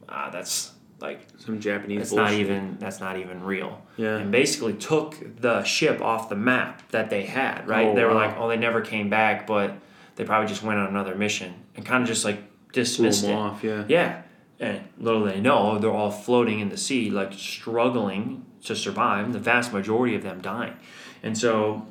ah, 0.07 0.29
that's 0.31 0.71
like 0.99 1.21
Some 1.37 1.59
Japanese 1.59 1.99
that's 1.99 2.09
bullshit. 2.09 2.31
not 2.31 2.33
even 2.33 2.77
that's 2.79 2.99
not 2.99 3.17
even 3.17 3.43
real. 3.43 3.81
Yeah. 3.97 4.17
And 4.17 4.31
basically 4.31 4.73
took 4.73 5.15
the 5.39 5.63
ship 5.63 6.01
off 6.01 6.29
the 6.29 6.35
map 6.35 6.89
that 6.91 7.09
they 7.09 7.23
had. 7.23 7.67
Right. 7.67 7.87
Oh, 7.87 7.95
they 7.95 8.03
were 8.03 8.09
wow. 8.13 8.27
like, 8.27 8.37
oh, 8.37 8.47
they 8.49 8.57
never 8.57 8.81
came 8.81 9.09
back, 9.09 9.47
but 9.47 9.73
they 10.15 10.25
probably 10.25 10.47
just 10.47 10.63
went 10.63 10.79
on 10.79 10.87
another 10.87 11.15
mission 11.15 11.53
and 11.75 11.85
kind 11.85 12.01
of 12.01 12.07
just 12.07 12.25
like 12.25 12.37
Blew 12.37 12.83
dismissed 12.83 13.21
them 13.23 13.31
it. 13.31 13.35
off. 13.35 13.63
Yeah. 13.63 13.85
Yeah. 13.87 14.21
And 14.59 14.81
little 14.97 15.23
they 15.23 15.39
know, 15.39 15.79
they're 15.79 15.91
all 15.91 16.11
floating 16.11 16.59
in 16.59 16.69
the 16.69 16.77
sea, 16.77 17.09
like 17.09 17.33
struggling 17.33 18.45
to 18.65 18.75
survive. 18.75 19.31
The 19.31 19.39
vast 19.39 19.71
majority 19.71 20.15
of 20.15 20.23
them 20.23 20.41
dying, 20.41 20.75
and 21.23 21.37
so 21.37 21.87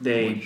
they 0.00 0.42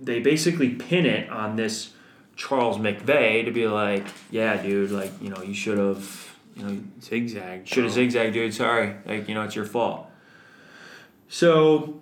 they 0.00 0.20
basically 0.20 0.70
pin 0.70 1.06
it 1.06 1.28
on 1.28 1.56
this 1.56 1.92
Charles 2.36 2.78
McVay 2.78 3.44
to 3.44 3.50
be 3.50 3.68
like, 3.68 4.06
yeah, 4.30 4.60
dude, 4.62 4.90
like 4.90 5.12
you 5.20 5.28
know, 5.28 5.42
you 5.42 5.52
should 5.52 5.76
have, 5.76 6.34
you 6.56 6.62
know, 6.62 6.82
Zigzag. 7.02 7.68
should 7.68 7.84
have 7.84 7.92
bro. 7.92 8.02
zigzagged, 8.02 8.32
dude. 8.32 8.54
Sorry, 8.54 8.96
like 9.04 9.28
you 9.28 9.34
know, 9.34 9.42
it's 9.42 9.54
your 9.54 9.66
fault. 9.66 10.10
So, 11.28 12.00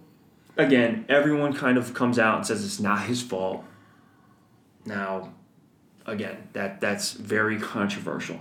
again, 0.56 1.04
everyone 1.08 1.52
kind 1.52 1.76
of 1.76 1.92
comes 1.92 2.18
out 2.18 2.36
and 2.36 2.46
says 2.46 2.64
it's 2.64 2.80
not 2.80 3.02
his 3.02 3.20
fault. 3.20 3.64
Now, 4.86 5.34
again, 6.06 6.48
that 6.52 6.80
that's 6.80 7.12
very 7.12 7.58
controversial. 7.58 8.38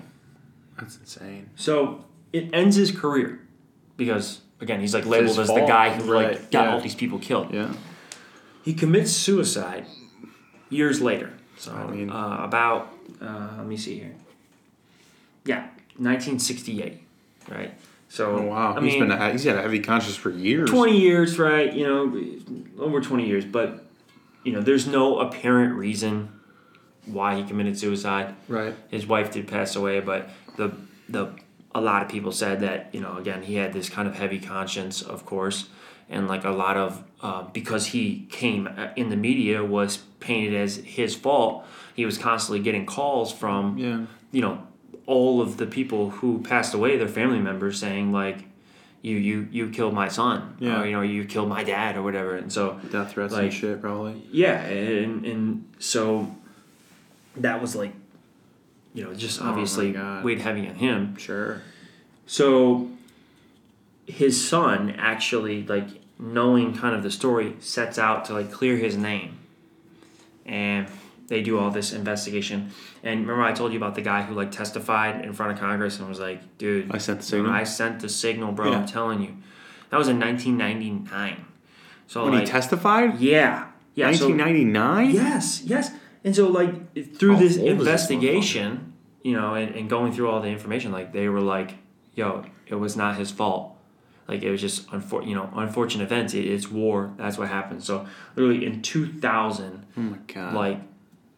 That's 0.79 0.97
insane. 0.97 1.49
So 1.55 2.05
it 2.33 2.49
ends 2.53 2.75
his 2.75 2.91
career 2.91 3.39
because 3.95 4.41
again 4.61 4.79
he's 4.79 4.93
like 4.93 5.05
labeled 5.05 5.39
as 5.39 5.47
the 5.47 5.65
guy 5.65 5.93
who 5.93 6.13
like 6.13 6.51
got 6.51 6.65
yeah. 6.65 6.73
all 6.73 6.81
these 6.81 6.95
people 6.95 7.19
killed. 7.19 7.53
Yeah. 7.53 7.73
He 8.63 8.73
commits 8.73 9.11
suicide 9.11 9.85
years 10.69 11.01
later. 11.01 11.33
So 11.57 11.73
I 11.73 11.87
mean- 11.87 12.09
uh, 12.09 12.37
about 12.41 12.93
uh, 13.21 13.49
let 13.57 13.65
me 13.65 13.77
see 13.77 13.99
here. 13.99 14.13
Yeah, 15.45 15.61
1968, 15.97 17.01
right? 17.49 17.73
So 18.09 18.37
Oh 18.37 18.41
wow. 18.43 18.75
I 18.75 18.81
he's 18.81 18.93
mean, 18.93 19.07
been 19.07 19.11
a, 19.11 19.31
he's 19.31 19.43
had 19.43 19.57
a 19.57 19.61
heavy 19.61 19.79
conscience 19.79 20.15
for 20.15 20.29
years. 20.29 20.69
20 20.69 20.97
years, 20.97 21.39
right? 21.39 21.73
You 21.73 21.87
know, 21.87 22.83
over 22.83 23.01
20 23.01 23.25
years, 23.25 23.45
but 23.45 23.85
you 24.43 24.51
know, 24.53 24.61
there's 24.61 24.87
no 24.87 25.19
apparent 25.19 25.75
reason 25.75 26.29
why 27.05 27.35
he 27.35 27.43
committed 27.43 27.77
suicide. 27.77 28.35
Right. 28.47 28.73
His 28.89 29.05
wife 29.07 29.31
did 29.31 29.47
pass 29.47 29.75
away, 29.75 29.99
but 29.99 30.29
the 30.58 30.72
the 31.10 31.30
a 31.74 31.82
lot 31.82 32.02
of 32.04 32.10
people 32.10 32.32
said 32.32 32.60
that 32.62 32.89
you 32.93 33.00
know 33.00 33.17
again 33.17 33.43
he 33.43 33.56
had 33.56 33.72
this 33.74 33.89
kind 33.89 34.08
of 34.08 34.15
heavy 34.15 34.39
conscience, 34.39 35.02
of 35.02 35.26
course, 35.26 35.70
and 36.10 36.28
like 36.28 36.43
a 36.43 36.52
lot 36.52 36.76
of 36.78 37.04
uh, 37.22 37.43
because 37.54 37.88
he 37.88 38.28
came 38.30 38.67
uh, 38.67 38.89
in 38.96 39.10
the 39.10 39.15
media 39.15 39.63
was 39.63 39.98
painted 40.20 40.54
as 40.56 40.78
his 40.78 41.15
fault. 41.15 41.65
He 41.96 42.06
was 42.06 42.17
constantly 42.17 42.60
getting 42.63 42.86
calls 42.86 43.32
from 43.32 43.78
Yeah. 43.78 44.06
you 44.32 44.41
know 44.41 44.63
all 45.06 45.39
of 45.41 45.56
the 45.58 45.65
people 45.65 46.10
who 46.10 46.39
passed 46.41 46.74
away, 46.74 46.98
their 46.98 47.08
family 47.08 47.39
members 47.39 47.80
saying 47.80 48.12
like. 48.12 48.39
You, 49.04 49.15
you 49.15 49.48
you 49.52 49.70
killed 49.70 49.93
my 49.93 50.10
son, 50.10 50.58
Yeah. 50.60 50.82
or 50.82 50.86
you 50.88 50.91
know 50.91 51.02
you 51.02 51.24
killed 51.26 51.48
my 51.48 51.63
dad, 51.63 51.96
or 51.98 52.02
whatever, 52.02 52.36
and 52.36 52.52
so 52.52 52.80
Death 52.91 53.12
threats 53.13 53.32
Like- 53.32 53.43
and 53.43 53.54
shit 53.54 53.80
probably. 53.80 54.24
yeah, 54.32 54.60
and 54.65 55.24
and 55.24 55.65
so 55.80 56.36
that 57.38 57.62
was 57.62 57.76
like, 57.76 57.93
you 58.93 59.04
know, 59.04 59.13
just 59.13 59.41
Oh 59.41 59.45
obviously 59.45 59.91
God. 59.93 60.23
weighed 60.23 60.39
heavy 60.41 60.67
on 60.67 60.76
him. 60.76 61.15
Sure. 61.17 61.62
So 62.26 62.89
his 64.06 64.47
son 64.47 64.95
actually, 64.97 65.63
like 65.65 65.88
knowing 66.19 66.76
kind 66.76 66.95
of 66.95 67.04
the 67.04 67.12
story, 67.12 67.56
sets 67.60 67.97
out 68.00 68.26
to 68.26 68.34
like 68.34 68.52
clear 68.52 68.78
his 68.78 68.97
name, 68.97 69.38
and 70.45 70.88
they 71.28 71.41
do 71.41 71.60
all 71.60 71.69
this 71.71 71.91
investigation. 71.93 72.71
And 73.04 73.21
remember, 73.21 73.43
I 73.43 73.52
told 73.52 73.71
you 73.73 73.78
about 73.78 73.95
the 73.95 74.02
guy 74.02 74.23
who 74.23 74.34
like 74.34 74.52
testified 74.52 75.23
in 75.23 75.34
front 75.34 75.52
of 75.54 75.60
Congress 75.60 76.00
and 76.00 76.08
was 76.10 76.19
like, 76.19 76.58
"Dude, 76.58 76.89
I 76.93 76.97
sent 76.97 77.19
the 77.19 77.26
signal. 77.26 77.52
I 77.52 77.63
sent 77.63 78.00
the 78.00 78.10
signal, 78.10 78.52
bro. 78.54 78.71
Yeah. 78.71 78.80
I'm 78.80 78.88
telling 78.88 79.21
you." 79.21 79.36
That 79.89 79.97
was 79.97 80.08
in 80.10 80.19
1999. 80.19 81.45
So 82.08 82.23
when 82.23 82.34
like, 82.34 82.41
he 82.41 82.47
testified? 82.47 83.19
yeah, 83.19 83.67
yeah. 83.95 84.12
so- 84.12 84.28
1999? 84.28 85.12
Yes, 85.12 85.62
yes. 85.63 85.91
And 86.23 86.36
so, 86.36 86.47
like, 86.47 86.93
through 87.17 87.34
How 87.36 87.39
this 87.39 87.51
is 87.53 87.58
this 87.58 87.65
investigation, 87.71 88.93
you 89.23 89.34
know, 89.34 89.53
and, 89.53 89.75
and 89.75 89.89
going 89.89 90.12
through 90.12 90.30
all 90.30 90.41
the 90.41 90.49
information, 90.49 90.91
like, 90.91 91.13
they 91.13 91.30
were 91.30 91.41
like, 91.41 91.75
yo, 92.15 92.43
it 92.65 92.75
was 92.75 92.95
not 92.97 93.17
his 93.17 93.32
fault. 93.32 93.75
Like, 94.27 94.43
it 94.43 94.51
was 94.51 94.60
just, 94.60 94.89
unfor- 94.89 95.25
you 95.25 95.36
know, 95.36 95.49
unfortunate 95.56 96.03
events. 96.03 96.34
It, 96.34 96.45
it's 96.45 96.69
war. 96.69 97.13
That's 97.17 97.38
what 97.38 97.47
happened. 97.47 97.84
So, 97.84 98.06
literally, 98.36 98.65
in 98.65 98.82
2000, 98.82 99.86
Oh 99.95 100.01
my 100.01 100.17
god. 100.27 100.53
like, 100.53 100.80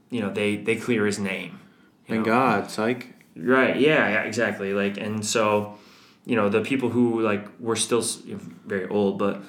you 0.10 0.22
know, 0.22 0.34
they, 0.34 0.56
they 0.56 0.76
clear 0.76 1.06
his 1.06 1.20
name. 1.20 1.60
Thank 2.08 2.26
know? 2.26 2.32
God, 2.32 2.72
psych. 2.72 3.14
Right. 3.36 3.80
Yeah. 3.80 4.10
Yeah. 4.10 4.22
Exactly. 4.24 4.74
Like, 4.74 4.98
and 4.98 5.24
so, 5.24 5.78
you 6.26 6.36
know, 6.36 6.50
the 6.50 6.62
people 6.62 6.90
who 6.90 7.22
like 7.22 7.48
were 7.60 7.76
still 7.76 8.04
you 8.26 8.36
know, 8.36 8.42
very 8.66 8.88
old, 8.88 9.20
but 9.20 9.42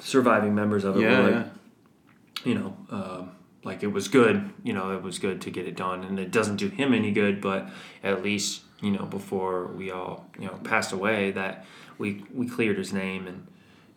surviving 0.00 0.54
members 0.54 0.84
of 0.84 0.96
it 0.96 1.00
Yeah, 1.02 1.20
were 1.20 1.30
like, 1.30 1.46
yeah. 1.46 2.48
you 2.50 2.54
know, 2.56 2.76
um, 2.90 3.30
like 3.66 3.82
it 3.82 3.88
was 3.92 4.08
good. 4.08 4.50
You 4.62 4.72
know, 4.72 4.92
it 4.96 5.02
was 5.02 5.18
good 5.18 5.40
to 5.42 5.50
get 5.50 5.66
it 5.68 5.76
done, 5.76 6.04
and 6.04 6.18
it 6.18 6.30
doesn't 6.30 6.56
do 6.56 6.68
him 6.68 6.94
any 6.94 7.10
good, 7.12 7.40
but 7.40 7.68
at 8.02 8.22
least 8.22 8.62
you 8.80 8.90
know 8.92 9.04
before 9.04 9.66
we 9.66 9.90
all 9.90 10.26
you 10.38 10.46
know 10.46 10.54
passed 10.64 10.92
away 10.92 11.32
that 11.32 11.66
we 11.98 12.24
we 12.32 12.46
cleared 12.48 12.78
his 12.78 12.92
name 12.92 13.26
and 13.26 13.46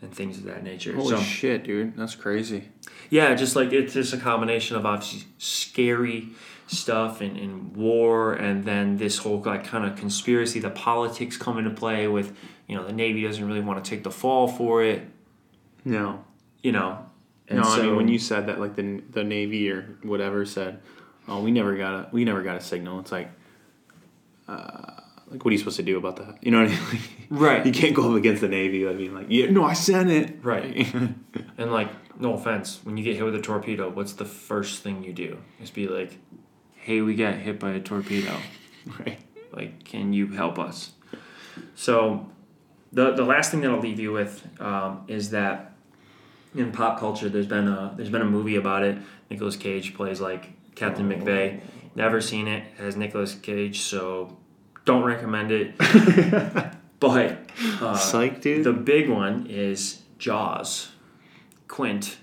and 0.01 0.13
things 0.13 0.37
of 0.37 0.45
that 0.45 0.63
nature. 0.63 0.95
Holy 0.95 1.09
so 1.15 1.21
shit, 1.21 1.63
dude. 1.65 1.95
That's 1.97 2.15
crazy. 2.15 2.69
yeah, 3.09 3.33
just 3.35 3.55
like 3.55 3.71
it's 3.73 3.93
just 3.93 4.13
a 4.13 4.17
combination 4.17 4.75
of 4.77 4.85
obviously 4.85 5.27
scary 5.37 6.29
stuff 6.67 7.19
and, 7.21 7.35
and 7.37 7.75
war, 7.75 8.33
and 8.33 8.63
then 8.63 8.97
this 8.97 9.17
whole 9.17 9.41
like 9.41 9.65
kind 9.65 9.85
of 9.85 9.97
conspiracy, 9.97 10.59
the 10.59 10.69
politics 10.69 11.35
come 11.35 11.57
into 11.57 11.71
play 11.71 12.07
with, 12.07 12.33
you 12.67 12.75
know, 12.75 12.85
the 12.85 12.93
Navy 12.93 13.23
doesn't 13.23 13.45
really 13.45 13.59
want 13.59 13.83
to 13.83 13.89
take 13.89 14.03
the 14.03 14.11
fall 14.11 14.47
for 14.47 14.83
it, 14.83 15.01
No. 15.83 16.23
you 16.63 16.71
know. 16.71 17.08
And 17.49 17.59
no, 17.61 17.67
I 17.67 17.81
mean 17.81 17.95
when 17.95 18.07
you 18.07 18.19
said 18.19 18.47
that 18.47 18.59
like 18.59 18.75
the 18.75 19.01
the 19.09 19.23
Navy 19.23 19.69
or 19.71 19.97
whatever 20.03 20.45
said, 20.45 20.81
"Oh, 21.27 21.41
we 21.41 21.51
never 21.51 21.75
got 21.75 21.93
a 21.93 22.09
we 22.11 22.23
never 22.23 22.43
got 22.43 22.57
a 22.57 22.61
signal." 22.61 22.99
It's 22.99 23.11
like 23.11 23.31
uh, 24.47 25.01
like 25.27 25.43
what 25.43 25.49
are 25.49 25.51
you 25.51 25.57
supposed 25.57 25.77
to 25.77 25.83
do 25.83 25.97
about 25.97 26.17
that? 26.17 26.37
You 26.43 26.51
know 26.51 26.63
what 26.63 26.71
I 26.71 26.91
mean? 26.93 27.01
Right. 27.31 27.63
you 27.63 27.71
can't 27.71 27.93
go 27.93 28.09
up 28.09 28.17
against 28.17 28.41
the 28.41 28.47
Navy. 28.47 28.87
I 28.87 28.93
mean, 28.93 29.13
like, 29.13 29.27
yeah, 29.29 29.51
no, 29.51 29.63
I 29.63 29.73
sent 29.73 30.09
it. 30.09 30.43
Right. 30.43 30.87
And 31.59 31.71
like, 31.71 31.89
no 32.19 32.33
offense, 32.33 32.79
when 32.83 32.97
you 32.97 33.03
get 33.03 33.17
hit 33.17 33.23
with 33.25 33.35
a 33.35 33.41
torpedo, 33.41 33.89
what's 33.89 34.13
the 34.13 34.25
first 34.25 34.81
thing 34.81 35.03
you 35.03 35.13
do? 35.13 35.37
Just 35.59 35.73
be 35.73 35.87
like, 35.87 36.17
"Hey, 36.75 37.01
we 37.01 37.15
got 37.15 37.35
hit 37.35 37.59
by 37.59 37.71
a 37.71 37.79
torpedo. 37.79 38.35
right. 38.99 39.19
Like, 39.51 39.83
can 39.83 40.13
you 40.13 40.27
help 40.27 40.57
us?" 40.57 40.93
So, 41.75 42.29
the 42.93 43.11
the 43.11 43.23
last 43.23 43.51
thing 43.51 43.61
that 43.61 43.69
I'll 43.71 43.79
leave 43.79 43.99
you 43.99 44.11
with 44.13 44.47
um, 44.61 45.03
is 45.07 45.31
that 45.31 45.68
in 46.55 46.71
pop 46.71 46.99
culture, 46.99 47.29
there's 47.29 47.47
been 47.47 47.67
a 47.67 47.93
there's 47.95 48.09
been 48.09 48.21
a 48.21 48.25
movie 48.25 48.55
about 48.55 48.83
it. 48.83 48.97
Nicolas 49.29 49.55
Cage 49.55 49.93
plays 49.93 50.19
like 50.19 50.49
Captain 50.75 51.09
McVay. 51.09 51.61
Never 51.95 52.21
seen 52.21 52.47
it. 52.47 52.63
It 52.77 52.83
has 52.83 52.95
Nicolas 52.95 53.35
Cage, 53.35 53.81
so 53.81 54.37
Don't 54.85 55.03
recommend 55.03 55.51
it. 55.51 55.77
but 56.99 57.37
uh, 57.81 57.95
Psych, 57.95 58.41
dude. 58.41 58.63
the 58.63 58.73
big 58.73 59.09
one 59.09 59.47
is 59.47 60.01
Jaws. 60.17 60.91
Quint. 61.67 62.17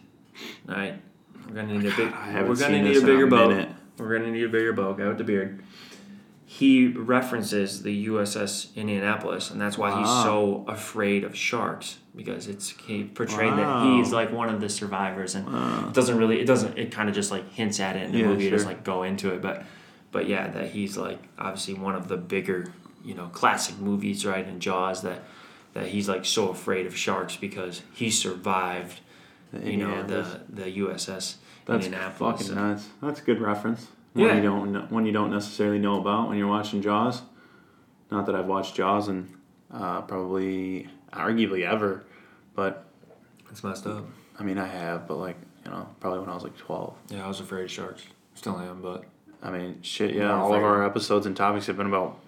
All 0.69 0.75
right. 0.75 1.01
We're 1.49 1.55
gonna 1.55 1.79
need 1.79 1.93
a 1.93 1.97
big. 1.97 2.12
I 2.12 2.27
haven't 2.27 2.49
we're 2.49 2.57
gonna 2.57 2.83
need 2.83 2.97
a 2.97 3.01
bigger 3.01 3.27
boat. 3.27 3.51
minute. 3.51 3.69
We're 3.99 4.19
gonna 4.19 4.31
need 4.33 4.45
a 4.45 4.49
bigger 4.49 4.73
boat. 4.73 4.99
Guy 4.99 5.07
with 5.09 5.19
the 5.19 5.25
beard. 5.25 5.62
He 6.48 6.87
references 6.87 7.82
the 7.82 8.06
USS 8.06 8.72
Indianapolis, 8.76 9.50
and 9.50 9.61
that's 9.61 9.76
why 9.76 9.98
he's 9.98 10.06
ah. 10.09 10.22
so 10.22 10.64
afraid 10.68 11.24
of 11.24 11.35
sharks 11.35 11.98
because 12.14 12.46
it's 12.46 12.70
he 12.70 13.02
portrayed 13.02 13.52
that 13.54 13.59
Wow. 13.66 13.96
he's 13.98 14.12
like 14.12 14.30
one 14.32 14.48
of 14.48 14.61
the 14.61 14.68
survivors, 14.68 15.35
and 15.35 15.46
it 15.88 15.92
doesn't 15.92 16.16
really 16.16 16.40
it 16.40 16.44
doesn't 16.46 16.78
it 16.78 16.92
kind 16.92 17.09
of 17.09 17.16
just 17.16 17.32
like 17.32 17.50
hints 17.52 17.80
at 17.80 17.96
it 17.96 18.04
in 18.04 18.12
the 18.12 18.18
Yeah, 18.18 18.26
movie, 18.28 18.46
it 18.46 18.50
doesn't 18.50 18.68
like 18.68 18.85
go 18.85 19.02
into 19.02 19.35
it, 19.35 19.42
but 19.42 19.64
but 20.12 20.28
yeah, 20.28 20.46
that 20.48 20.70
he's 20.70 20.96
like 20.96 21.18
obviously 21.37 21.74
one 21.74 21.96
of 21.96 22.06
the 22.06 22.16
bigger 22.16 22.72
you 23.04 23.14
know 23.14 23.26
classic 23.32 23.76
movies, 23.78 24.24
right? 24.24 24.46
In 24.46 24.61
Jaws, 24.61 25.02
that 25.02 25.24
that 25.74 25.88
he's 25.88 26.09
like 26.09 26.24
so 26.24 26.50
afraid 26.50 26.87
of 26.87 26.96
sharks 26.96 27.35
because 27.37 27.82
he 27.92 28.09
survived, 28.09 29.00
you 29.64 29.76
know, 29.78 30.04
the 30.04 30.42
the 30.48 30.70
USS 30.78 31.35
That's 31.66 31.87
Indianapolis. 31.87 32.40
fucking 32.42 32.46
So- 32.46 32.54
nuts. 32.54 32.88
That's 33.02 33.20
a 33.20 33.24
good 33.24 33.40
reference. 33.40 33.88
One 34.16 34.29
Yeah. 34.29 34.37
you 34.37 34.42
don't 34.42 34.90
one 34.90 35.07
you 35.07 35.12
don't 35.12 35.31
necessarily 35.31 35.79
know 35.79 36.00
about 36.00 36.29
when 36.29 36.38
you're 36.38 36.48
watching 36.48 36.83
Jaws. 36.83 37.22
Not 38.11 38.26
that 38.26 38.35
I've 38.35 38.46
watched 38.46 38.74
Jaws 38.74 39.09
and 39.09 39.33
uh, 39.72 40.00
probably 40.02 40.88
arguably 41.12 41.66
ever, 41.66 42.05
but 42.55 42.85
It's 43.50 43.62
messed 43.64 43.87
up. 43.87 44.05
I 44.38 44.42
mean 44.42 44.59
I 44.59 44.66
have, 44.66 45.07
but 45.09 45.16
like 45.16 45.37
you 45.64 45.70
know 45.70 45.88
probably 46.00 46.20
when 46.20 46.29
I 46.31 46.35
was 46.35 46.44
like 46.44 46.57
twelve. 46.57 46.94
Yeah, 47.09 47.24
I 47.24 47.29
was 47.29 47.40
afraid 47.40 47.64
of 47.64 47.70
sharks. 47.70 48.05
Still 48.35 48.59
am, 48.59 48.81
but 48.83 49.05
I 49.42 49.50
mean 49.50 49.81
shit. 49.83 50.14
Yeah, 50.14 50.35
all 50.35 50.55
of 50.55 50.62
our 50.62 50.85
episodes 50.85 51.26
and 51.26 51.37
topics 51.37 51.66
have 51.66 51.76
been 51.76 51.87
about 51.87 52.18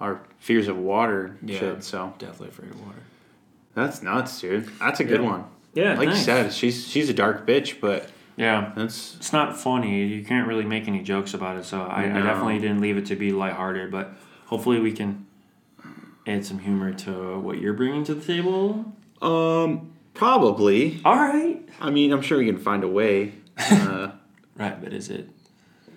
our 0.00 0.20
fears 0.38 0.68
of 0.68 0.76
water. 0.76 1.38
Yeah. 1.42 1.58
Shit. 1.58 1.84
So 1.84 2.12
definitely 2.18 2.48
afraid 2.48 2.70
of 2.72 2.84
water. 2.86 2.98
that's 3.74 4.02
nuts, 4.02 4.40
dude. 4.40 4.68
That's 4.78 5.00
a 5.00 5.04
good 5.04 5.20
Yeah. 5.22 5.30
one. 5.30 5.44
Yeah, 5.74 5.98
Like 5.98 6.08
nice. 6.08 6.18
you 6.18 6.24
said, 6.24 6.52
she's 6.52 6.86
she's 6.86 7.08
a 7.10 7.14
dark 7.14 7.46
bitch, 7.46 7.80
but 7.80 8.08
Yeah, 8.36 8.72
that's 8.76 9.14
it's 9.16 9.32
not 9.32 9.56
funny. 9.56 10.04
You 10.06 10.24
can't 10.24 10.48
really 10.48 10.64
make 10.64 10.88
any 10.88 11.02
jokes 11.02 11.34
about 11.34 11.56
it, 11.56 11.64
so 11.64 11.82
I, 11.82 12.02
I 12.04 12.20
definitely 12.22 12.58
didn't 12.58 12.80
leave 12.80 12.96
it 12.96 13.06
to 13.06 13.16
be 13.16 13.30
lighthearted. 13.32 13.90
But 13.92 14.12
hopefully, 14.46 14.80
we 14.80 14.92
can 14.92 15.26
add 16.26 16.44
some 16.44 16.58
humor 16.58 16.92
to 16.92 17.38
what 17.38 17.58
you're 17.60 17.74
bringing 17.74 18.02
to 18.04 18.14
the 18.14 18.24
table. 18.24 18.92
um 19.22 19.92
probably. 20.14 21.00
All 21.04 21.16
right. 21.16 21.60
I 21.80 21.90
mean, 21.90 22.12
I'm 22.12 22.22
sure 22.22 22.38
we 22.38 22.46
can 22.46 22.58
find 22.58 22.82
a 22.84 22.88
way. 22.88 23.34
Uh, 23.58 24.12
Right, 24.56 24.80
but 24.80 24.92
is 24.92 25.10
it? 25.10 25.28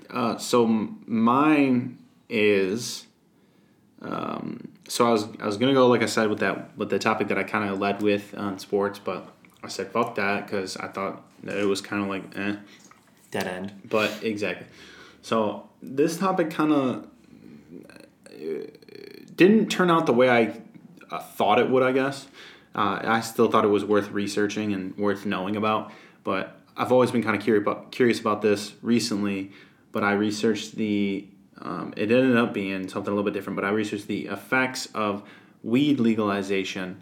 Uh, 0.10 0.38
so 0.40 0.66
m- 0.66 1.04
mine 1.06 2.00
is, 2.28 3.06
um, 4.02 4.70
so 4.88 5.08
I 5.08 5.12
was 5.12 5.28
I 5.40 5.46
was 5.46 5.58
gonna 5.58 5.74
go 5.76 5.88
like 5.88 6.02
I 6.02 6.08
said 6.08 6.30
with 6.30 6.40
that 6.40 6.76
with 6.78 6.90
the 6.90 6.98
topic 7.00 7.28
that 7.28 7.38
I 7.38 7.44
kind 7.44 7.70
of 7.70 7.78
led 7.80 8.02
with 8.02 8.34
on 8.38 8.58
sports, 8.58 8.98
but 9.00 9.28
I 9.68 9.70
said 9.70 9.92
fuck 9.92 10.16
that 10.16 10.46
because 10.46 10.78
I 10.78 10.88
thought 10.88 11.22
that 11.44 11.58
it 11.58 11.66
was 11.66 11.82
kind 11.82 12.02
of 12.02 12.08
like 12.08 12.38
eh. 12.38 12.56
Dead 13.32 13.46
end. 13.46 13.74
But 13.84 14.24
exactly, 14.24 14.66
so 15.22 15.68
this 15.82 16.18
topic 16.18 16.50
kind 16.50 16.72
of 16.72 17.08
didn't 19.36 19.68
turn 19.68 19.92
out 19.92 20.06
the 20.06 20.14
way 20.14 20.30
I 20.30 20.60
uh, 21.12 21.20
thought 21.20 21.60
it 21.60 21.70
would. 21.70 21.84
I 21.84 21.92
guess 21.92 22.28
uh, 22.74 23.02
I 23.04 23.20
still 23.20 23.52
thought 23.52 23.66
it 23.66 23.70
was 23.70 23.84
worth 23.84 24.12
researching 24.12 24.72
and 24.72 24.98
worth 24.98 25.26
knowing 25.26 25.58
about, 25.58 25.92
but 26.24 26.58
I've 26.78 26.94
always 26.94 27.12
been 27.12 27.24
kind 27.24 27.36
of 27.36 27.42
curious 27.42 27.62
about 27.62 27.92
curious 27.92 28.20
about 28.22 28.42
this 28.42 28.74
recently. 28.82 29.52
But 29.92 30.04
I 30.04 30.14
researched 30.14 30.76
the. 30.76 31.28
Um, 31.60 31.94
it 31.98 32.12
ended 32.12 32.38
up 32.38 32.54
being 32.54 32.88
something 32.88 33.12
a 33.12 33.16
little 33.16 33.30
bit 33.30 33.34
different, 33.34 33.56
but 33.56 33.66
I 33.66 33.70
researched 33.70 34.08
the 34.08 34.28
effects 34.28 34.86
of 34.94 35.24
weed 35.64 36.00
legalization, 36.00 37.02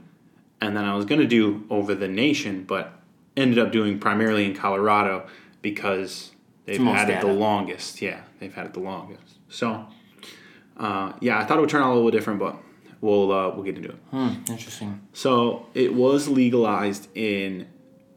and 0.66 0.76
then 0.76 0.86
I 0.86 0.96
was 0.96 1.06
going 1.06 1.22
to 1.22 1.28
do 1.28 1.66
over 1.70 1.94
the 1.96 2.08
nation, 2.08 2.64
but 2.64 2.94
ended 3.38 3.60
up 3.60 3.72
doing 3.72 4.00
primarily 4.00 4.46
in 4.46 4.56
Colorado 4.56 5.28
because 5.62 6.32
they've 6.66 6.80
the 6.80 6.86
had 6.86 7.10
it 7.10 7.22
the 7.22 7.28
longest. 7.28 8.02
Yeah, 8.02 8.22
they've 8.40 8.54
had 8.54 8.66
it 8.66 8.74
the 8.74 8.80
longest. 8.80 9.38
So, 9.50 9.86
uh, 10.78 11.14
yeah, 11.20 11.40
I 11.40 11.46
thought 11.46 11.58
it 11.58 11.62
would 11.62 11.70
turn 11.70 11.82
out 11.82 11.92
a 11.92 11.96
little 11.96 12.12
different, 12.12 12.40
but 12.40 12.58
we'll 13.02 13.32
uh, 13.32 13.50
we'll 13.50 13.64
get 13.64 13.78
into 13.78 13.90
it. 13.90 14.00
Hmm. 14.12 14.30
Interesting. 14.50 15.02
So 15.14 15.68
it 15.74 15.94
was 15.94 16.28
legalized 16.28 17.08
in 17.16 17.68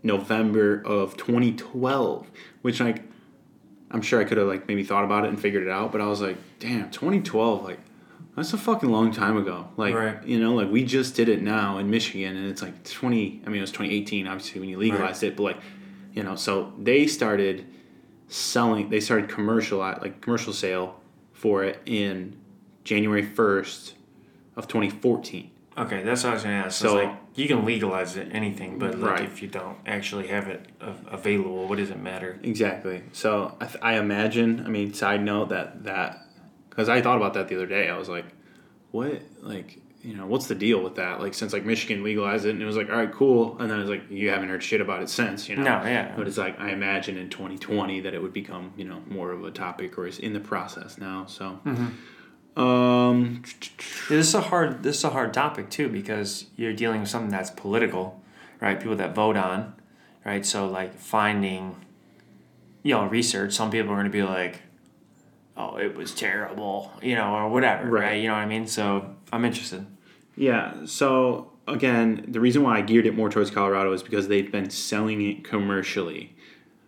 November 0.02 0.82
of 0.84 1.16
2012, 1.16 2.26
which 2.62 2.80
like 2.80 3.02
I'm 3.90 4.02
sure 4.02 4.20
I 4.20 4.24
could 4.24 4.38
have 4.38 4.48
like 4.48 4.68
maybe 4.68 4.84
thought 4.84 5.04
about 5.04 5.24
it 5.24 5.28
and 5.28 5.40
figured 5.40 5.64
it 5.66 5.70
out, 5.70 5.92
but 5.92 6.00
I 6.00 6.06
was 6.06 6.20
like, 6.20 6.36
damn, 6.60 6.90
2012, 6.90 7.64
like 7.64 7.78
that's 8.38 8.52
a 8.54 8.58
fucking 8.58 8.88
long 8.90 9.12
time 9.12 9.36
ago. 9.36 9.68
Like 9.76 9.94
Right. 9.94 10.24
you 10.26 10.38
know, 10.40 10.54
like 10.54 10.70
we 10.70 10.84
just 10.84 11.14
did 11.14 11.28
it 11.28 11.42
now 11.42 11.78
in 11.78 11.90
Michigan, 11.90 12.36
and 12.36 12.50
it's 12.50 12.62
like 12.62 12.82
20. 12.84 13.42
I 13.44 13.48
mean, 13.48 13.58
it 13.58 13.60
was 13.60 13.70
2018, 13.72 14.26
obviously 14.26 14.60
when 14.60 14.68
you 14.70 14.78
legalized 14.78 15.22
it, 15.22 15.36
but 15.36 15.42
like 15.42 15.56
you 16.14 16.22
know, 16.22 16.34
so 16.34 16.72
they 16.78 17.06
started 17.06 17.66
selling. 18.28 18.88
They 18.90 19.00
started 19.00 19.28
commercial 19.28 19.78
like 19.78 20.20
commercial 20.20 20.52
sale 20.52 21.00
for 21.32 21.64
it 21.64 21.80
in 21.86 22.36
January 22.84 23.22
1st 23.24 23.92
of 24.56 24.66
2014. 24.68 25.50
Okay, 25.76 26.02
that's 26.02 26.24
what 26.24 26.30
I 26.30 26.34
was 26.34 26.42
gonna 26.42 26.56
ask. 26.56 26.78
So- 26.80 26.88
So 26.88 26.94
like, 26.96 27.12
you 27.36 27.46
can 27.46 27.64
legalize 27.64 28.16
it, 28.16 28.28
anything, 28.32 28.78
but 28.80 28.98
like 28.98 29.10
Right. 29.20 29.24
if 29.24 29.40
you 29.42 29.46
don't 29.48 29.76
actually 29.86 30.26
have 30.26 30.48
it 30.48 30.66
available, 31.08 31.68
what 31.68 31.78
does 31.78 31.90
it 31.90 32.00
matter? 32.02 32.40
Exactly. 32.42 33.02
So 33.12 33.54
I, 33.60 33.66
th- 33.66 33.78
I 33.80 33.94
imagine. 33.98 34.64
I 34.66 34.70
mean, 34.70 34.92
side 34.92 35.22
note 35.22 35.50
that 35.50 35.84
that 35.84 36.26
because 36.78 36.88
I 36.88 37.02
thought 37.02 37.16
about 37.16 37.34
that 37.34 37.48
the 37.48 37.56
other 37.56 37.66
day. 37.66 37.88
I 37.88 37.98
was 37.98 38.08
like, 38.08 38.24
what 38.92 39.20
like 39.40 39.80
you 40.00 40.14
know 40.14 40.26
what's 40.26 40.46
the 40.46 40.54
deal 40.54 40.80
with 40.80 40.94
that? 40.94 41.20
Like 41.20 41.34
since 41.34 41.52
like 41.52 41.64
Michigan 41.64 42.04
legalized 42.04 42.46
it 42.46 42.50
and 42.50 42.62
it 42.62 42.66
was 42.66 42.76
like 42.76 42.88
all 42.88 42.98
right 42.98 43.10
cool, 43.10 43.58
and 43.58 43.68
then 43.68 43.80
it's 43.80 43.90
like 43.90 44.08
you 44.08 44.30
haven't 44.30 44.48
heard 44.48 44.62
shit 44.62 44.80
about 44.80 45.02
it 45.02 45.08
since. 45.08 45.48
You 45.48 45.56
know. 45.56 45.64
No, 45.64 45.82
yeah. 45.82 46.14
But 46.16 46.28
it's 46.28 46.38
like 46.38 46.60
I 46.60 46.70
imagine 46.70 47.16
in 47.16 47.30
2020 47.30 47.98
that 48.02 48.14
it 48.14 48.22
would 48.22 48.32
become 48.32 48.74
you 48.76 48.84
know 48.84 49.02
more 49.08 49.32
of 49.32 49.42
a 49.42 49.50
topic 49.50 49.98
or 49.98 50.06
is 50.06 50.20
in 50.20 50.34
the 50.34 50.40
process 50.40 50.98
now. 50.98 51.26
So. 51.26 51.58
Um. 52.56 53.42
This 54.08 54.28
is 54.28 54.34
a 54.36 54.42
hard. 54.42 54.84
This 54.84 54.98
is 54.98 55.04
a 55.04 55.10
hard 55.10 55.34
topic 55.34 55.70
too 55.70 55.88
because 55.88 56.46
you're 56.54 56.74
dealing 56.74 57.00
with 57.00 57.10
something 57.10 57.30
that's 57.32 57.50
political, 57.50 58.22
right? 58.60 58.78
People 58.78 58.94
that 58.94 59.16
vote 59.16 59.36
on, 59.36 59.74
right? 60.24 60.46
So 60.46 60.68
like 60.68 60.96
finding, 60.96 61.74
you 62.84 62.94
know, 62.94 63.06
research. 63.06 63.52
Some 63.52 63.72
people 63.72 63.90
are 63.90 63.96
going 63.96 64.04
to 64.04 64.10
be 64.10 64.22
like, 64.22 64.62
"Oh, 65.58 65.76
it 65.76 65.94
was 65.96 66.14
terrible," 66.14 66.92
you 67.02 67.14
know, 67.16 67.34
or 67.34 67.48
whatever, 67.50 67.86
Right. 67.88 68.02
right? 68.04 68.22
You 68.22 68.28
know 68.28 68.34
what 68.34 68.40
I 68.40 68.46
mean? 68.46 68.66
So 68.66 69.14
I'm 69.32 69.44
interested. 69.44 69.84
Yeah. 70.36 70.72
So 70.86 71.52
again, 71.66 72.24
the 72.28 72.40
reason 72.40 72.62
why 72.62 72.78
I 72.78 72.80
geared 72.82 73.04
it 73.06 73.14
more 73.14 73.28
towards 73.28 73.50
Colorado 73.50 73.92
is 73.92 74.02
because 74.02 74.28
they've 74.28 74.50
been 74.50 74.70
selling 74.70 75.20
it 75.20 75.44
commercially 75.44 76.34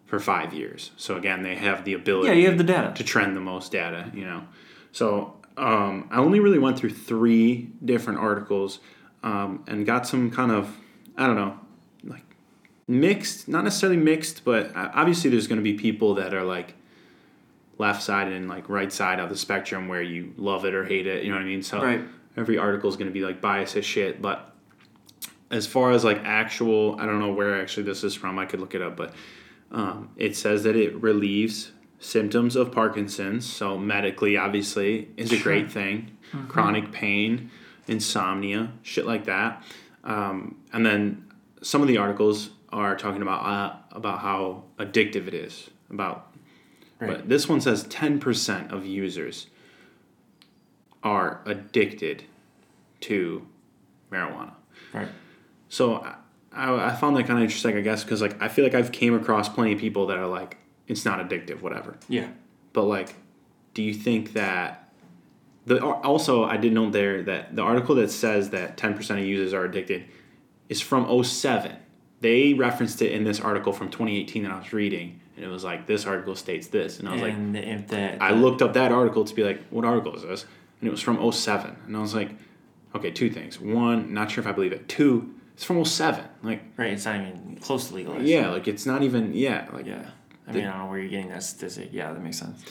for 0.07 0.19
five 0.19 0.55
years. 0.55 0.91
So 0.97 1.17
again, 1.17 1.43
they 1.43 1.57
have 1.57 1.85
the 1.85 1.93
ability. 1.95 2.29
Yeah, 2.29 2.35
you 2.35 2.47
have 2.49 2.59
the 2.59 2.65
data. 2.65 2.93
to 2.95 3.05
trend 3.05 3.37
the 3.37 3.41
most 3.41 3.73
data, 3.73 4.11
you 4.15 4.25
know. 4.25 4.43
So 4.93 5.35
um, 5.57 6.09
I 6.11 6.19
only 6.19 6.41
really 6.41 6.59
went 6.59 6.79
through 6.79 6.91
three 6.91 7.69
different 7.85 8.19
articles 8.19 8.81
um, 9.23 9.65
and 9.69 9.85
got 9.87 10.07
some 10.07 10.31
kind 10.31 10.51
of, 10.51 10.77
I 11.17 11.27
don't 11.27 11.37
know, 11.37 11.59
like 12.05 12.25
mixed, 12.89 13.47
not 13.49 13.63
necessarily 13.65 13.99
mixed, 13.99 14.45
but 14.45 14.75
uh, 14.75 14.91
obviously 14.95 15.31
there's 15.31 15.47
going 15.47 15.59
to 15.61 15.63
be 15.63 15.75
people 15.75 16.15
that 16.15 16.33
are 16.35 16.45
like 16.45 16.75
left 17.81 18.03
side 18.03 18.29
and 18.29 18.49
like 18.49 18.69
right 18.69 18.93
side 18.93 19.19
of 19.19 19.29
the 19.29 19.37
spectrum 19.37 19.89
where 19.89 20.03
you 20.03 20.33
love 20.37 20.65
it 20.65 20.75
or 20.75 20.85
hate 20.85 21.07
it, 21.07 21.25
you 21.25 21.31
know 21.31 21.37
what 21.37 21.43
I 21.43 21.47
mean? 21.47 21.63
So 21.63 21.83
Right. 21.83 22.03
every 22.37 22.59
article 22.59 22.89
is 22.91 22.97
going 22.97 23.09
to 23.09 23.13
be 23.13 23.25
like 23.25 23.41
biased 23.41 23.75
as 23.77 23.85
shit, 23.85 24.21
but 24.23 24.55
as 25.51 25.67
far 25.67 25.91
as 25.91 26.05
like 26.05 26.21
actual, 26.25 26.97
I 27.01 27.07
don't 27.07 27.19
know 27.19 27.33
where 27.33 27.61
actually 27.61 27.85
this 27.85 28.05
is 28.05 28.15
from. 28.15 28.39
I 28.39 28.47
could 28.47 28.61
look 28.61 28.75
it 28.75 28.83
up, 28.83 28.97
but 28.97 29.13
um, 29.73 30.11
it 30.17 30.37
says 30.37 30.63
that 30.65 30.77
it 30.77 30.95
relieves 31.03 31.73
symptoms 31.99 32.55
of 32.55 32.71
Parkinson's. 32.71 33.47
So 33.47 33.77
medically, 33.77 34.37
obviously, 34.37 35.09
is 35.17 35.33
a 35.33 35.39
great 35.39 35.71
thing. 35.73 36.17
Chronic 36.49 36.93
pain, 36.93 37.51
insomnia, 37.89 38.73
shit 38.83 39.07
like 39.07 39.25
that. 39.25 39.63
Um, 40.05 40.57
and 40.73 40.87
then 40.87 41.25
some 41.63 41.83
of 41.83 41.89
the 41.89 41.97
articles 41.99 42.51
are 42.73 42.95
talking 42.97 43.23
about 43.23 43.45
uh, 43.45 43.77
about 43.93 44.21
how 44.21 44.65
addictive 44.79 45.27
it 45.27 45.35
is. 45.35 45.69
About, 45.91 46.30
Right. 47.01 47.09
but 47.09 47.29
this 47.29 47.49
one 47.49 47.61
says 47.61 47.85
ten 47.85 48.21
percent 48.21 48.73
of 48.73 48.85
users 48.85 49.47
are 51.03 51.41
addicted 51.47 52.25
to 53.01 53.47
marijuana. 54.13 54.53
Right. 54.93 55.09
So 55.69 56.07
I, 56.53 56.91
I, 56.91 56.95
found 56.95 57.17
that 57.17 57.27
kind 57.27 57.39
of 57.39 57.45
interesting, 57.45 57.77
I 57.77 57.81
guess, 57.81 58.05
because 58.05 58.21
like 58.21 58.41
I 58.43 58.49
feel 58.49 58.65
like 58.65 58.75
I've 58.75 58.93
came 58.93 59.15
across 59.15 59.49
plenty 59.49 59.73
of 59.73 59.79
people 59.79 60.07
that 60.09 60.19
are 60.19 60.27
like, 60.27 60.59
it's 60.87 61.05
not 61.05 61.27
addictive, 61.27 61.63
whatever. 61.63 61.97
Yeah. 62.09 62.29
But 62.73 62.83
like, 62.83 63.15
do 63.73 63.83
you 63.83 63.95
think 63.95 64.35
that 64.35 64.93
the 65.67 65.83
also 65.85 66.45
I 66.45 66.57
did 66.57 66.73
note 66.73 66.93
there 66.93 67.23
that 67.23 67.55
the 67.57 67.63
article 67.63 67.95
that 67.97 68.11
says 68.11 68.51
that 68.51 68.77
ten 68.77 68.95
percent 68.95 69.21
of 69.21 69.27
users 69.27 69.55
are 69.55 69.65
addicted 69.65 70.05
is 70.69 70.81
from 70.81 71.23
07. 71.25 71.77
They 72.21 72.55
referenced 72.55 73.03
it 73.03 73.13
in 73.13 73.25
this 73.25 73.41
article 73.41 73.73
from 73.73 73.91
2018 73.91 74.45
that 74.45 74.53
I 74.53 74.59
was 74.59 74.73
reading, 74.73 75.20
and 75.41 75.49
it 75.49 75.53
was 75.53 75.65
like 75.65 75.87
this 75.87 76.07
article 76.07 76.37
states 76.37 76.67
this, 76.67 76.99
and 77.01 77.09
I 77.09 77.13
was 77.13 77.23
like, 77.23 77.33
and 77.33 77.57
if 77.57 77.89
that 77.89 78.21
I 78.21 78.33
looked 78.33 78.61
up 78.61 78.75
that 78.75 78.93
article 78.93 79.25
to 79.25 79.35
be 79.35 79.43
like, 79.43 79.67
what 79.71 79.85
article 79.87 80.15
is 80.15 80.23
this? 80.23 80.45
and 80.81 80.89
it 80.89 80.91
was 80.91 81.01
from 81.01 81.33
07. 81.33 81.77
and 81.87 81.97
I 81.97 82.01
was 82.01 82.15
like, 82.15 82.31
okay, 82.95 83.11
two 83.11 83.31
things. 83.31 83.61
One, 83.61 84.15
not 84.15 84.31
sure 84.31 84.41
if 84.43 84.49
I 84.49 84.53
believe 84.53 84.73
it. 84.73 84.89
Two, 84.89 85.35
it's 85.55 85.65
from 85.65 85.85
07. 85.85 86.25
Like, 86.43 86.63
Right, 86.77 86.93
it's 86.93 87.05
not 87.05 87.17
even 87.17 87.59
close 87.61 87.89
to 87.89 87.95
legalized. 87.95 88.25
yeah, 88.25 88.49
like 88.51 88.67
it's 88.67 88.87
not 88.87 89.03
even 89.03 89.35
yeah, 89.35 89.69
like 89.73 89.87
Yeah. 89.87 90.11
I 90.49 90.53
mean, 90.53 90.65
I 90.65 90.71
don't 90.71 90.79
know 90.79 90.87
where 90.91 90.99
you're 90.99 91.11
getting 91.11 91.29
that 91.29 91.43
statistic. 91.43 91.91
Yeah, 91.93 92.13
that 92.13 92.23
makes 92.23 92.39
sense. 92.39 92.65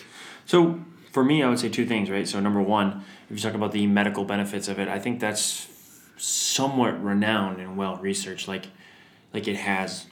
So 0.45 0.81
for 1.11 1.23
me, 1.23 1.43
I 1.43 1.49
would 1.49 1.59
say 1.59 1.69
two 1.69 1.85
things, 1.85 2.09
right? 2.09 2.27
So 2.27 2.39
number 2.39 2.61
one, 2.61 3.03
if 3.29 3.35
you 3.35 3.41
talk 3.41 3.53
about 3.53 3.71
the 3.71 3.87
medical 3.87 4.25
benefits 4.25 4.67
of 4.67 4.79
it, 4.79 4.87
I 4.87 4.99
think 4.99 5.19
that's 5.19 5.67
somewhat 6.17 7.01
renowned 7.01 7.59
and 7.61 7.77
well 7.77 7.95
researched. 7.97 8.47
Like, 8.47 8.65
like 9.33 9.47
it 9.47 9.55
has 9.55 10.07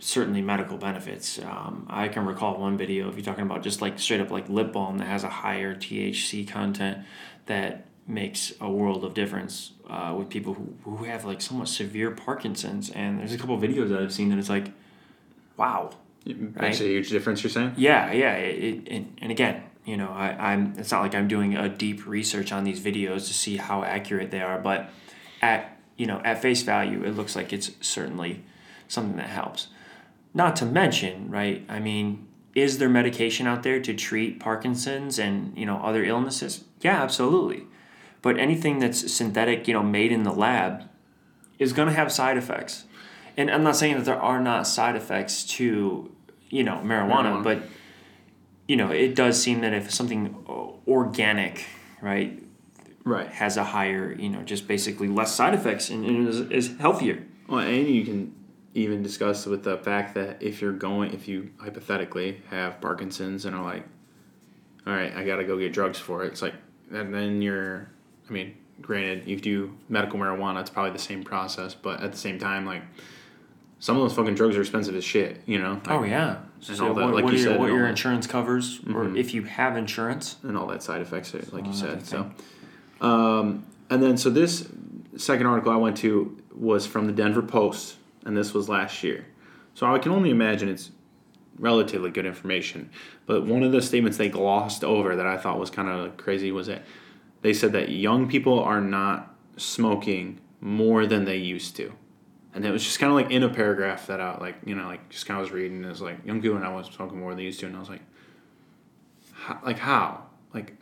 certainly 0.00 0.42
medical 0.42 0.78
benefits. 0.78 1.38
Um, 1.38 1.86
I 1.88 2.08
can 2.08 2.26
recall 2.26 2.58
one 2.58 2.76
video 2.76 3.08
if 3.08 3.16
you're 3.16 3.24
talking 3.24 3.44
about 3.44 3.62
just 3.62 3.80
like 3.80 3.98
straight 3.98 4.20
up 4.20 4.30
like 4.30 4.48
lip 4.48 4.72
balm 4.72 4.98
that 4.98 5.06
has 5.06 5.24
a 5.24 5.28
higher 5.28 5.74
THC 5.74 6.48
content 6.48 7.04
that 7.46 7.84
makes 8.06 8.52
a 8.60 8.70
world 8.70 9.04
of 9.04 9.14
difference 9.14 9.72
uh, 9.88 10.14
with 10.16 10.28
people 10.28 10.54
who, 10.54 10.74
who 10.84 11.04
have 11.04 11.24
like 11.24 11.40
somewhat 11.40 11.68
severe 11.68 12.10
Parkinson's. 12.10 12.90
And 12.90 13.20
there's 13.20 13.32
a 13.32 13.38
couple 13.38 13.54
of 13.54 13.62
videos 13.62 13.90
that 13.90 14.00
I've 14.00 14.12
seen 14.12 14.30
that 14.30 14.38
it's 14.38 14.48
like, 14.48 14.72
wow, 15.56 15.90
it 16.24 16.38
makes 16.60 16.80
a 16.80 16.84
huge 16.84 17.10
difference. 17.10 17.42
You're 17.42 17.50
saying? 17.50 17.74
yeah, 17.76 18.12
yeah. 18.12 18.34
It, 18.34 18.88
it, 18.88 19.06
and 19.20 19.30
again, 19.30 19.62
you 19.84 19.96
know, 19.96 20.10
I, 20.10 20.52
I'm. 20.52 20.74
It's 20.76 20.90
not 20.90 21.02
like 21.02 21.14
I'm 21.14 21.28
doing 21.28 21.56
a 21.56 21.68
deep 21.68 22.06
research 22.06 22.52
on 22.52 22.64
these 22.64 22.80
videos 22.80 23.26
to 23.28 23.34
see 23.34 23.56
how 23.56 23.82
accurate 23.82 24.30
they 24.30 24.42
are, 24.42 24.58
but 24.58 24.90
at 25.40 25.78
you 25.96 26.06
know 26.06 26.20
at 26.24 26.42
face 26.42 26.62
value, 26.62 27.02
it 27.02 27.12
looks 27.12 27.34
like 27.34 27.52
it's 27.52 27.70
certainly 27.80 28.42
something 28.88 29.16
that 29.16 29.30
helps. 29.30 29.68
Not 30.32 30.56
to 30.56 30.66
mention, 30.66 31.30
right? 31.30 31.64
I 31.68 31.80
mean, 31.80 32.26
is 32.54 32.78
there 32.78 32.88
medication 32.88 33.46
out 33.46 33.62
there 33.62 33.80
to 33.80 33.94
treat 33.94 34.38
Parkinson's 34.40 35.18
and 35.18 35.56
you 35.56 35.66
know 35.66 35.78
other 35.78 36.04
illnesses? 36.04 36.64
Yeah, 36.80 37.02
absolutely. 37.02 37.66
But 38.22 38.38
anything 38.38 38.78
that's 38.78 39.12
synthetic, 39.12 39.66
you 39.66 39.74
know, 39.74 39.82
made 39.82 40.12
in 40.12 40.24
the 40.24 40.32
lab, 40.32 40.88
is 41.58 41.72
going 41.72 41.88
to 41.88 41.94
have 41.94 42.12
side 42.12 42.36
effects. 42.36 42.84
And 43.36 43.50
I'm 43.50 43.62
not 43.62 43.76
saying 43.76 43.96
that 43.96 44.04
there 44.04 44.20
are 44.20 44.40
not 44.40 44.66
side 44.66 44.94
effects 44.96 45.44
to, 45.56 46.14
you 46.50 46.62
know, 46.64 46.80
marijuana, 46.84 47.40
Marijuana. 47.40 47.44
but 47.44 47.62
you 48.68 48.76
know, 48.76 48.90
it 48.92 49.16
does 49.16 49.40
seem 49.42 49.62
that 49.62 49.72
if 49.72 49.90
something 49.90 50.36
organic, 50.86 51.64
right, 52.00 52.40
Right. 53.02 53.26
has 53.28 53.56
a 53.56 53.64
higher, 53.64 54.12
you 54.12 54.28
know, 54.28 54.42
just 54.42 54.68
basically 54.68 55.08
less 55.08 55.34
side 55.34 55.54
effects 55.54 55.90
and, 55.90 56.04
and 56.04 56.28
is, 56.28 56.40
is 56.40 56.76
healthier. 56.78 57.24
Well, 57.48 57.60
and 57.60 57.88
you 57.88 58.04
can 58.04 58.34
even 58.74 59.02
discuss 59.02 59.46
with 59.46 59.64
the 59.64 59.78
fact 59.78 60.14
that 60.14 60.42
if 60.42 60.60
you're 60.62 60.72
going, 60.72 61.12
if 61.12 61.26
you 61.26 61.50
hypothetically 61.58 62.40
have 62.50 62.80
Parkinson's 62.80 63.44
and 63.44 63.54
are 63.56 63.64
like, 63.64 63.84
all 64.86 64.92
right, 64.94 65.14
I 65.14 65.24
got 65.24 65.36
to 65.36 65.44
go 65.44 65.58
get 65.58 65.72
drugs 65.72 65.98
for 65.98 66.24
it, 66.24 66.28
it's 66.28 66.42
like, 66.42 66.54
and 66.92 67.12
then 67.12 67.42
you're, 67.42 67.88
I 68.28 68.32
mean, 68.32 68.54
granted, 68.80 69.26
you 69.26 69.36
do 69.36 69.76
medical 69.88 70.18
marijuana, 70.18 70.60
it's 70.60 70.70
probably 70.70 70.92
the 70.92 70.98
same 70.98 71.22
process, 71.24 71.74
but 71.74 72.00
at 72.00 72.12
the 72.12 72.18
same 72.18 72.38
time, 72.38 72.64
like, 72.64 72.82
some 73.80 73.96
of 73.96 74.02
those 74.02 74.12
fucking 74.14 74.34
drugs 74.34 74.56
are 74.56 74.60
expensive 74.60 74.94
as 74.94 75.04
shit, 75.04 75.40
you 75.46 75.58
know? 75.58 75.80
Oh 75.88 76.02
yeah. 76.04 76.36
And 76.68 76.76
So 76.76 76.88
all 76.88 76.94
that, 76.94 77.04
what, 77.06 77.14
like 77.14 77.24
what, 77.24 77.32
you 77.32 77.38
your, 77.40 77.48
said, 77.52 77.58
what 77.58 77.66
your 77.68 77.76
all 77.76 77.82
that. 77.84 77.88
insurance 77.90 78.26
covers, 78.26 78.78
or 78.88 79.04
Mhm. 79.06 79.16
if 79.16 79.32
you 79.34 79.42
have 79.44 79.76
insurance. 79.76 80.36
and 80.42 80.56
all 80.56 80.66
that 80.66 80.82
side 80.82 81.00
effects, 81.00 81.34
like 81.52 81.66
you 81.66 81.72
said. 81.72 82.04
So, 82.06 82.30
um, 83.00 83.64
and 83.88 84.02
then 84.02 84.16
so 84.18 84.28
this 84.30 84.68
second 85.16 85.46
article 85.46 85.72
I 85.72 85.76
went 85.76 85.96
to 85.98 86.36
was 86.54 86.86
from 86.86 87.06
the 87.06 87.12
Denver 87.12 87.40
Post, 87.42 87.96
and 88.24 88.36
this 88.36 88.52
was 88.54 88.68
last 88.68 89.02
year. 89.02 89.26
So 89.74 89.92
I 89.92 89.98
can 89.98 90.12
only 90.12 90.30
imagine 90.30 90.68
it's 90.68 90.90
relatively 91.58 92.10
good 92.10 92.26
information. 92.26 92.90
But 93.26 93.46
one 93.46 93.62
of 93.62 93.72
the 93.72 93.82
statements 93.82 94.18
they 94.18 94.28
glossed 94.28 94.82
over 94.84 95.16
that 95.16 95.26
I 95.26 95.36
thought 95.36 95.58
was 95.58 95.70
kind 95.70 95.88
of 95.88 96.16
crazy 96.16 96.52
was 96.52 96.66
that 96.66 96.82
they 97.42 97.52
said 97.52 97.72
that 97.72 97.90
young 97.90 98.28
people 98.28 98.62
are 98.62 98.80
not 98.80 99.34
smoking 99.56 100.40
more 100.60 101.06
than 101.06 101.24
they 101.24 101.36
used 101.36 101.76
to. 101.76 101.92
And 102.52 102.64
it 102.64 102.70
was 102.70 102.82
just 102.82 102.98
kind 102.98 103.10
of 103.10 103.16
like 103.16 103.30
in 103.30 103.42
a 103.42 103.48
paragraph 103.48 104.08
that 104.08 104.20
I 104.20 104.36
like, 104.38 104.56
you 104.64 104.74
know, 104.74 104.86
like 104.86 105.08
just 105.08 105.26
kind 105.26 105.38
of 105.38 105.46
was 105.46 105.52
reading. 105.52 105.84
It 105.84 105.88
was 105.88 106.00
like 106.00 106.24
young 106.26 106.42
people 106.42 106.58
now 106.58 106.76
was 106.76 106.86
smoking 106.86 107.20
more 107.20 107.30
than 107.30 107.38
they 107.38 107.44
used 107.44 107.60
to, 107.60 107.66
and 107.66 107.76
I 107.76 107.78
was 107.78 107.88
like, 107.88 108.02
how, 109.32 109.60
like 109.64 109.78
how, 109.78 110.24
like 110.52 110.74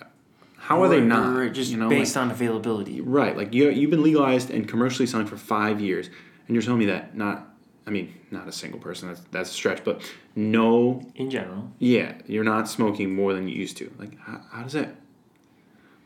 how 0.57 0.83
are 0.83 0.89
they 0.89 1.01
not? 1.01 1.53
just 1.53 1.71
you 1.71 1.77
know, 1.77 1.89
like- 1.89 1.99
based 1.99 2.17
on 2.17 2.31
availability. 2.31 3.03
Right, 3.03 3.37
like 3.37 3.53
you 3.53 3.69
you've 3.69 3.91
been 3.91 4.03
legalized 4.03 4.51
and 4.51 4.67
commercially 4.67 5.07
selling 5.07 5.27
for 5.27 5.37
five 5.37 5.79
years, 5.79 6.09
and 6.49 6.55
you're 6.57 6.63
telling 6.63 6.81
me 6.81 6.87
that 6.87 7.17
not, 7.17 7.47
I 7.87 7.91
mean, 7.91 8.15
not 8.31 8.49
a 8.49 8.53
single 8.53 8.81
person. 8.81 9.09
That's 9.09 9.21
that's 9.31 9.51
a 9.51 9.55
stretch, 9.55 9.85
but 9.85 10.03
no, 10.35 11.03
In 11.15 11.31
general, 11.31 11.71
yeah, 11.79 12.15
you're 12.27 12.45
not 12.45 12.69
smoking 12.69 13.15
more 13.15 13.33
than 13.35 13.47
you 13.49 13.55
used 13.55 13.77
to. 13.79 13.93
Like, 13.99 14.19
how, 14.19 14.41
how 14.51 14.63
does 14.65 14.73
that? 14.73 14.89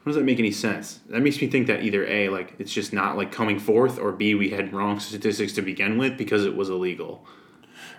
How 0.05 0.07
does 0.11 0.17
that 0.17 0.25
make 0.25 0.41
any 0.41 0.51
sense? 0.51 0.99
That 1.11 1.23
makes 1.23 1.41
me 1.41 1.47
think 1.47 1.69
that 1.69 1.85
either 1.85 2.05
a 2.07 2.29
like 2.29 2.55
it's 2.59 2.73
just 2.73 2.93
not 2.93 3.17
like 3.17 3.31
coming 3.33 3.59
forth, 3.61 3.99
or 3.99 4.11
b 4.13 4.35
we 4.35 4.51
had 4.51 4.73
wrong 4.73 4.99
statistics 5.01 5.53
to 5.55 5.63
begin 5.63 5.97
with 5.97 6.19
because 6.19 6.45
it 6.45 6.57
was 6.57 6.69
illegal. 6.71 7.25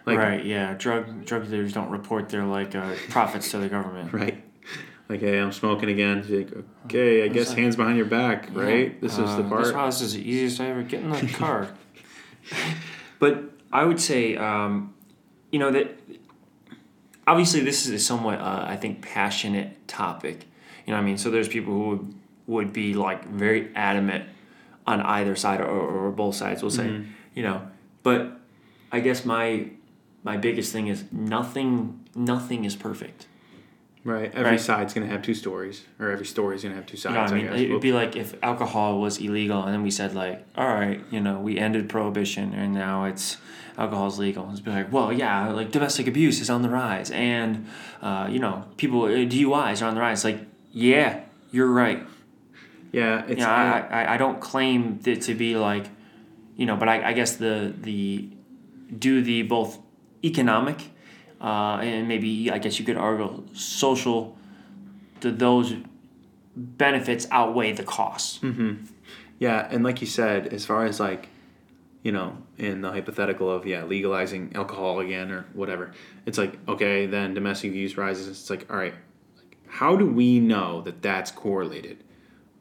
Like, 0.06 0.18
right? 0.18 0.44
Yeah, 0.44 0.74
drug 0.74 1.26
drug 1.26 1.50
dealers 1.50 1.72
don't 1.72 1.90
report 1.90 2.28
their 2.30 2.44
like 2.46 2.76
uh, 2.76 2.94
profits 3.10 3.52
to 3.52 3.58
the 3.58 3.70
government. 3.70 4.12
Right. 4.12 4.44
Like, 5.10 5.20
hey, 5.20 5.40
I'm 5.40 5.52
smoking 5.52 5.90
again. 5.90 6.26
Like, 6.30 6.66
okay, 6.86 7.24
I 7.24 7.28
guess 7.28 7.54
hands 7.54 7.76
behind 7.76 7.98
your 7.98 8.06
back, 8.06 8.50
Yeah. 8.54 8.62
right? 8.62 9.02
This 9.02 9.14
is 9.14 9.36
the 9.36 9.44
Uh, 9.44 9.50
part. 9.50 9.64
This 9.66 9.74
house 9.74 10.02
is 10.02 10.14
the 10.14 10.22
easiest 10.30 10.60
I 10.62 10.68
ever 10.68 10.82
get 10.84 11.02
in 11.04 11.12
the 11.12 11.28
car. 11.34 11.70
but 13.20 13.44
I 13.72 13.86
would 13.86 14.00
say, 14.00 14.36
um, 14.36 14.94
you 15.52 15.60
know, 15.60 15.72
that 15.72 16.00
obviously 17.28 17.62
this 17.62 17.86
is 17.86 17.92
a 17.92 18.00
somewhat, 18.00 18.40
uh, 18.40 18.66
I 18.68 18.76
think, 18.76 19.02
passionate 19.02 19.88
topic. 19.88 20.46
You 20.86 20.92
know 20.92 20.98
what 20.98 21.04
I 21.04 21.06
mean? 21.06 21.18
So 21.18 21.30
there's 21.30 21.48
people 21.48 21.74
who 21.74 21.90
would, 21.90 22.14
would 22.48 22.74
be 22.74 22.94
like 22.94 23.26
very 23.28 23.74
adamant 23.76 24.26
on 24.86 25.02
either 25.02 25.36
side 25.36 25.62
or, 25.62 25.68
or 25.68 26.12
both 26.12 26.36
sides, 26.36 26.62
we'll 26.62 26.72
say. 26.72 26.88
Mhm. 26.88 27.08
You 27.36 27.44
know, 27.44 27.68
but 28.04 28.40
I 28.92 29.00
guess 29.00 29.26
my 29.26 29.68
my 30.24 30.38
biggest 30.38 30.72
thing 30.72 30.88
is 30.88 31.06
nothing 31.12 32.00
nothing 32.16 32.66
is 32.66 32.76
perfect. 32.76 33.28
Right. 34.06 34.32
Every 34.36 34.52
Right. 34.52 34.60
side's 34.60 34.94
gonna 34.94 35.08
have 35.08 35.22
two 35.22 35.34
stories, 35.34 35.86
or 36.00 36.12
every 36.12 36.26
story's 36.26 36.64
gonna 36.64 36.76
have 36.76 36.86
two 36.86 36.98
You 36.98 37.14
know 37.16 37.22
sides. 37.22 37.32
I 37.32 37.36
I 37.38 37.42
mean? 37.44 37.54
It 37.54 37.72
would 37.72 37.82
be 37.82 37.94
like 37.94 38.16
if 38.18 38.36
alcohol 38.44 39.00
was 39.00 39.18
illegal 39.20 39.64
and 39.64 39.74
then 39.74 39.82
we 39.82 39.92
said 39.92 40.14
like, 40.14 40.46
all 40.58 40.68
right, 40.68 41.00
you 41.10 41.22
know, 41.22 41.40
we 41.40 41.58
ended 41.58 41.88
prohibition 41.88 42.54
and 42.54 42.74
now 42.74 43.06
it's 43.06 43.38
alcohol's 43.78 44.20
legal. 44.20 44.50
It's 44.52 44.60
be 44.60 44.72
like, 44.72 44.92
well, 44.92 45.14
yeah, 45.14 45.50
like 45.52 45.72
domestic 45.72 46.08
abuse 46.08 46.42
is 46.42 46.50
on 46.50 46.64
the 46.64 46.70
rise 46.70 47.12
and, 47.12 47.66
uh, 48.02 48.28
you 48.30 48.40
know, 48.40 48.66
people 48.76 49.04
uh, 49.06 49.10
DUIs 49.26 49.82
are 49.82 49.86
on 49.86 49.96
the 49.96 50.02
rise. 50.02 50.18
It's 50.20 50.26
Like, 50.26 50.40
yeah, 50.74 51.22
you're 51.52 51.72
right. 51.72 52.04
yeah, 52.92 53.22
it's 53.22 53.40
You 53.40 53.46
know, 53.46 53.52
I, 53.52 53.88
I, 53.90 54.14
I 54.16 54.18
don't 54.18 54.42
claim 54.42 55.00
it 55.06 55.22
to 55.24 55.34
be 55.34 55.56
like, 55.56 55.86
you 56.58 56.66
know, 56.66 56.76
but 56.76 56.90
I, 56.90 57.10
I 57.10 57.14
guess 57.14 57.38
the 57.38 57.74
the 57.82 58.28
do 59.00 59.22
the 59.22 59.44
both 59.44 59.80
economic 60.24 60.90
uh, 61.44 61.80
and 61.82 62.08
maybe 62.08 62.50
I 62.50 62.58
guess 62.58 62.80
you 62.80 62.86
could 62.86 62.98
argue 62.98 63.44
social. 63.54 64.38
Those 65.20 65.76
benefits 66.56 67.28
outweigh 67.32 67.74
the 67.74 67.84
costs? 67.84 68.40
yeah, 69.40 69.68
and 69.70 69.84
like 69.84 70.02
you 70.02 70.08
said, 70.08 70.48
as 70.48 70.66
far 70.66 70.86
as 70.86 71.00
like, 71.00 71.30
you 72.02 72.12
know, 72.12 72.38
in 72.58 72.82
the 72.82 72.92
hypothetical 72.92 73.52
of 73.52 73.66
yeah, 73.66 73.84
legalizing 73.84 74.52
alcohol 74.56 75.00
again 75.00 75.32
or 75.32 75.46
whatever, 75.54 75.92
it's 76.26 76.38
like 76.38 76.58
okay, 76.68 77.06
then 77.06 77.34
domestic 77.34 77.72
abuse 77.72 77.98
rises. 77.98 78.28
It's 78.28 78.50
like 78.50 78.66
all 78.72 78.78
right, 78.78 78.94
how 79.68 79.96
do 79.96 80.06
we 80.06 80.40
know 80.40 80.82
that 80.82 81.02
that's 81.02 81.32
correlated? 81.32 82.04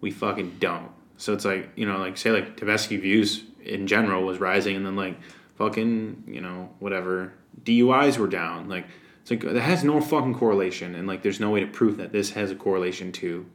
We 0.00 0.10
fucking 0.10 0.56
don't. 0.58 0.90
So 1.18 1.32
it's 1.32 1.44
like 1.44 1.70
you 1.76 1.86
know, 1.86 1.98
like 1.98 2.16
say 2.16 2.30
like 2.32 2.56
domestic 2.56 2.98
abuse 2.98 3.44
in 3.64 3.86
general 3.86 4.24
was 4.24 4.40
rising, 4.40 4.74
and 4.74 4.84
then 4.84 4.96
like 4.96 5.16
fucking 5.62 6.24
you 6.26 6.40
know 6.40 6.70
whatever 6.80 7.32
DUIs 7.62 8.18
were 8.18 8.26
down. 8.26 8.68
Like 8.68 8.86
it's 9.20 9.30
like 9.30 9.40
that 9.42 9.60
has 9.60 9.84
no 9.84 10.00
fucking 10.00 10.34
correlation, 10.34 10.94
and 10.94 11.06
like 11.06 11.22
there's 11.22 11.38
no 11.38 11.50
way 11.50 11.60
to 11.60 11.66
prove 11.66 11.98
that 11.98 12.12
this 12.12 12.30
has 12.30 12.50
a 12.50 12.56
correlation 12.56 13.12
to 13.12 13.46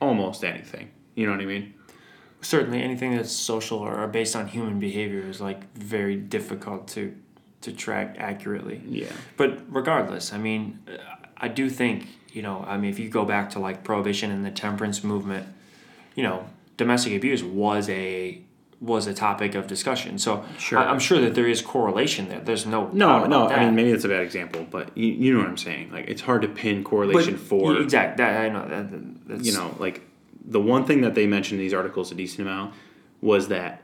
almost 0.00 0.44
anything. 0.44 0.90
You 1.14 1.26
know 1.26 1.32
what 1.32 1.40
I 1.40 1.46
mean? 1.46 1.74
Certainly, 2.42 2.82
anything 2.82 3.16
that's 3.16 3.32
social 3.32 3.78
or 3.78 4.06
based 4.06 4.36
on 4.36 4.48
human 4.48 4.78
behavior 4.78 5.22
is 5.22 5.40
like 5.40 5.72
very 5.74 6.16
difficult 6.16 6.88
to 6.88 7.16
to 7.62 7.72
track 7.72 8.16
accurately. 8.18 8.82
Yeah. 8.86 9.12
But 9.36 9.62
regardless, 9.68 10.32
I 10.32 10.38
mean, 10.38 10.78
I 11.36 11.48
do 11.48 11.70
think 11.70 12.06
you 12.32 12.42
know. 12.42 12.64
I 12.68 12.76
mean, 12.76 12.90
if 12.90 12.98
you 12.98 13.08
go 13.08 13.24
back 13.24 13.50
to 13.50 13.58
like 13.58 13.82
prohibition 13.82 14.30
and 14.30 14.44
the 14.44 14.50
temperance 14.50 15.02
movement, 15.02 15.46
you 16.14 16.22
know, 16.22 16.46
domestic 16.76 17.14
abuse 17.14 17.42
was 17.42 17.88
a 17.88 18.42
was 18.80 19.06
a 19.08 19.14
topic 19.14 19.54
of 19.56 19.66
discussion. 19.66 20.18
So 20.18 20.44
Sure. 20.58 20.78
I, 20.78 20.84
I'm 20.84 21.00
sure 21.00 21.20
that 21.20 21.34
there 21.34 21.48
is 21.48 21.60
correlation 21.62 22.28
there. 22.28 22.40
There's 22.40 22.64
no 22.64 22.88
No, 22.92 23.24
no. 23.26 23.46
about 23.46 23.58
I 23.58 23.64
mean, 23.64 23.74
maybe 23.74 23.90
that's 23.90 24.04
a 24.04 24.08
bad 24.08 24.22
example, 24.22 24.66
but 24.70 24.96
you, 24.96 25.08
you 25.08 25.32
know 25.32 25.40
what 25.40 25.48
I'm 25.48 25.56
saying. 25.56 25.90
Like, 25.92 26.06
it's 26.08 26.20
hard 26.22 26.42
to 26.42 26.48
pin 26.48 26.84
correlation 26.84 27.34
but, 27.34 27.42
for 27.42 27.74
yeah, 27.74 27.82
exact. 27.82 28.18
That 28.18 28.40
I 28.40 28.48
know 28.48 28.68
that, 28.68 28.90
that- 28.90 29.28
that's 29.28 29.44
you 29.46 29.52
know, 29.52 29.74
like 29.78 30.02
the 30.44 30.60
one 30.60 30.84
thing 30.84 31.00
that 31.02 31.14
they 31.14 31.26
mentioned 31.26 31.60
in 31.60 31.64
these 31.66 31.74
articles 31.74 32.10
a 32.12 32.14
decent 32.14 32.42
amount 32.48 32.74
was 33.20 33.48
that 33.48 33.82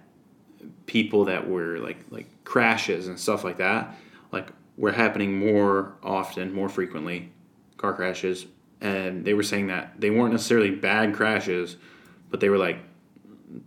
people 0.87 1.25
that 1.27 1.49
were 1.49 1.79
like 1.79 1.99
like 2.11 2.27
crashes 2.45 3.09
and 3.09 3.19
stuff 3.19 3.45
like 3.45 3.57
that, 3.59 3.97
like 4.33 4.49
were 4.77 4.93
happening 4.93 5.39
more 5.39 5.95
often, 6.03 6.53
more 6.55 6.69
frequently, 6.69 7.31
car 7.77 7.95
crashes, 7.95 8.47
and 8.81 9.25
they 9.25 9.35
were 9.35 9.43
saying 9.43 9.67
that 9.69 10.01
they 10.01 10.11
weren't 10.11 10.33
necessarily 10.33 10.71
bad 10.71 11.15
crashes, 11.15 11.77
but 12.31 12.41
they 12.41 12.49
were 12.49 12.59
like, 12.59 12.79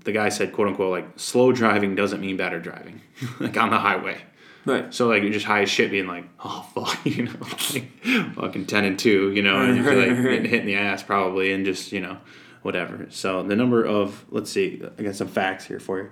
the 0.03 0.11
guy 0.11 0.29
said, 0.29 0.53
quote 0.53 0.67
unquote, 0.67 0.91
like 0.91 1.07
slow 1.19 1.51
driving 1.51 1.95
doesn't 1.95 2.21
mean 2.21 2.37
better 2.37 2.59
driving, 2.59 3.01
like 3.39 3.57
on 3.57 3.69
the 3.69 3.77
highway. 3.77 4.17
Right. 4.65 4.93
So 4.93 5.07
like 5.07 5.23
you're 5.23 5.31
just 5.31 5.45
high 5.45 5.61
as 5.61 5.69
shit, 5.69 5.91
being 5.91 6.07
like, 6.07 6.25
oh 6.39 6.67
fuck, 6.75 6.99
you 7.05 7.23
know, 7.23 7.33
like, 7.73 7.91
fucking 8.35 8.65
ten 8.65 8.83
and 8.85 8.99
two, 8.99 9.31
you 9.31 9.41
know, 9.41 9.61
and 9.61 9.77
you're 9.77 9.95
like 9.95 10.21
getting 10.21 10.45
hit 10.45 10.61
in 10.61 10.65
the 10.65 10.75
ass 10.75 11.03
probably, 11.03 11.51
and 11.53 11.65
just 11.65 11.91
you 11.91 12.01
know, 12.01 12.17
whatever. 12.61 13.07
So 13.09 13.43
the 13.43 13.55
number 13.55 13.83
of 13.85 14.25
let's 14.29 14.51
see, 14.51 14.81
I 14.97 15.03
got 15.03 15.15
some 15.15 15.27
facts 15.27 15.65
here 15.65 15.79
for 15.79 15.99
you. 15.99 16.11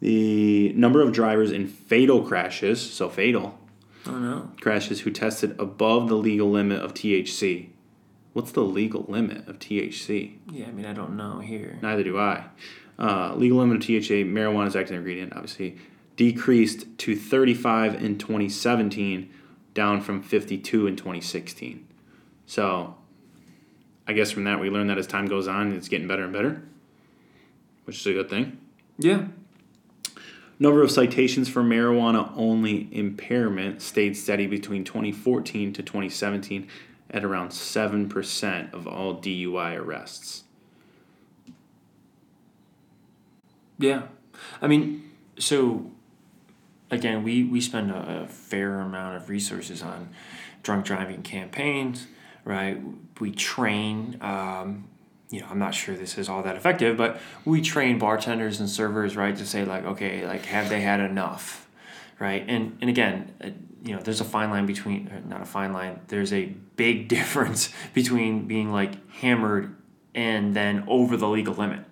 The 0.00 0.72
number 0.74 1.00
of 1.02 1.12
drivers 1.12 1.50
in 1.50 1.66
fatal 1.66 2.22
crashes, 2.22 2.80
so 2.80 3.08
fatal 3.08 3.58
Oh 4.06 4.18
no. 4.18 4.50
crashes 4.60 5.00
who 5.00 5.10
tested 5.10 5.54
above 5.58 6.08
the 6.08 6.14
legal 6.14 6.50
limit 6.50 6.80
of 6.80 6.94
THC. 6.94 7.70
What's 8.32 8.52
the 8.52 8.62
legal 8.62 9.04
limit 9.08 9.48
of 9.48 9.58
THC? 9.58 10.36
Yeah, 10.50 10.66
I 10.66 10.70
mean 10.70 10.86
I 10.86 10.92
don't 10.92 11.16
know 11.16 11.40
here. 11.40 11.78
Neither 11.82 12.04
do 12.04 12.18
I. 12.18 12.44
Uh, 12.98 13.34
legal 13.36 13.58
limit 13.58 13.76
of 13.76 13.82
THC, 13.82 14.28
marijuana's 14.28 14.74
active 14.74 14.96
ingredient, 14.96 15.32
obviously, 15.34 15.76
decreased 16.16 16.86
to 16.98 17.14
35 17.14 18.02
in 18.02 18.18
2017, 18.18 19.32
down 19.72 20.00
from 20.00 20.20
52 20.20 20.86
in 20.88 20.96
2016. 20.96 21.86
So, 22.46 22.96
I 24.06 24.12
guess 24.14 24.32
from 24.32 24.44
that 24.44 24.58
we 24.58 24.70
learn 24.70 24.88
that 24.88 24.98
as 24.98 25.06
time 25.06 25.26
goes 25.26 25.46
on, 25.46 25.72
it's 25.72 25.88
getting 25.88 26.08
better 26.08 26.24
and 26.24 26.32
better, 26.32 26.62
which 27.84 28.00
is 28.00 28.06
a 28.06 28.12
good 28.12 28.28
thing. 28.28 28.58
Yeah. 28.98 29.28
Number 30.58 30.82
of 30.82 30.90
citations 30.90 31.48
for 31.48 31.62
marijuana 31.62 32.32
only 32.34 32.88
impairment 32.90 33.80
stayed 33.80 34.16
steady 34.16 34.48
between 34.48 34.82
2014 34.82 35.72
to 35.74 35.82
2017 35.82 36.66
at 37.10 37.24
around 37.24 37.50
7% 37.50 38.74
of 38.74 38.88
all 38.88 39.20
DUI 39.20 39.76
arrests. 39.76 40.42
Yeah. 43.78 44.02
I 44.60 44.66
mean, 44.66 45.10
so 45.38 45.90
again, 46.90 47.22
we, 47.22 47.44
we 47.44 47.60
spend 47.60 47.90
a, 47.90 48.24
a 48.24 48.28
fair 48.28 48.80
amount 48.80 49.16
of 49.16 49.28
resources 49.28 49.82
on 49.82 50.10
drunk 50.62 50.84
driving 50.84 51.22
campaigns, 51.22 52.06
right? 52.44 52.80
We 53.20 53.30
train, 53.32 54.18
um, 54.20 54.88
you 55.30 55.40
know, 55.40 55.46
I'm 55.50 55.58
not 55.58 55.74
sure 55.74 55.94
this 55.94 56.18
is 56.18 56.28
all 56.28 56.42
that 56.42 56.56
effective, 56.56 56.96
but 56.96 57.20
we 57.44 57.60
train 57.60 57.98
bartenders 57.98 58.60
and 58.60 58.68
servers, 58.68 59.16
right, 59.16 59.36
to 59.36 59.46
say, 59.46 59.64
like, 59.64 59.84
okay, 59.84 60.26
like, 60.26 60.46
have 60.46 60.68
they 60.68 60.80
had 60.80 61.00
enough, 61.00 61.68
right? 62.18 62.44
And, 62.48 62.78
and 62.80 62.90
again, 62.90 63.32
uh, 63.42 63.50
you 63.84 63.94
know, 63.94 64.02
there's 64.02 64.20
a 64.20 64.24
fine 64.24 64.50
line 64.50 64.66
between, 64.66 65.10
not 65.28 65.40
a 65.40 65.44
fine 65.44 65.72
line, 65.72 66.00
there's 66.08 66.32
a 66.32 66.46
big 66.76 67.08
difference 67.16 67.70
between 67.94 68.46
being 68.46 68.72
like 68.72 69.08
hammered 69.12 69.76
and 70.14 70.56
then 70.56 70.84
over 70.88 71.16
the 71.16 71.28
legal 71.28 71.54
limit 71.54 71.84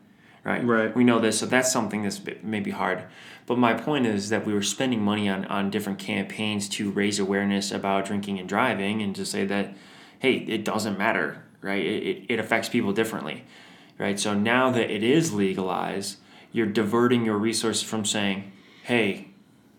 right? 0.46 0.64
Right. 0.64 0.94
We 0.94 1.02
know 1.02 1.18
this, 1.18 1.40
so 1.40 1.46
that's 1.46 1.72
something 1.72 2.02
that's 2.02 2.20
maybe 2.42 2.70
hard. 2.70 3.04
But 3.46 3.58
my 3.58 3.74
point 3.74 4.06
is 4.06 4.28
that 4.28 4.46
we 4.46 4.54
were 4.54 4.62
spending 4.62 5.02
money 5.02 5.28
on, 5.28 5.44
on 5.46 5.70
different 5.70 5.98
campaigns 5.98 6.68
to 6.70 6.90
raise 6.90 7.18
awareness 7.18 7.72
about 7.72 8.06
drinking 8.06 8.38
and 8.38 8.48
driving 8.48 9.02
and 9.02 9.14
to 9.16 9.26
say 9.26 9.44
that, 9.44 9.74
hey, 10.20 10.36
it 10.36 10.64
doesn't 10.64 10.96
matter, 10.96 11.42
right? 11.60 11.84
It, 11.84 12.02
it, 12.02 12.24
it 12.28 12.38
affects 12.38 12.68
people 12.68 12.92
differently, 12.92 13.44
right? 13.98 14.18
So 14.18 14.34
now 14.34 14.70
that 14.70 14.88
it 14.88 15.02
is 15.02 15.32
legalized, 15.32 16.18
you're 16.52 16.66
diverting 16.66 17.24
your 17.24 17.38
resources 17.38 17.82
from 17.82 18.04
saying, 18.04 18.52
hey, 18.84 19.28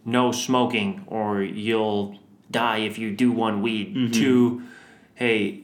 no 0.03 0.31
smoking 0.31 1.05
or 1.07 1.41
you'll 1.41 2.19
die 2.51 2.79
if 2.79 2.97
you 2.97 3.11
do 3.11 3.31
one 3.31 3.61
weed 3.61 3.95
mm-hmm. 3.95 4.11
to 4.13 4.63
hey 5.15 5.61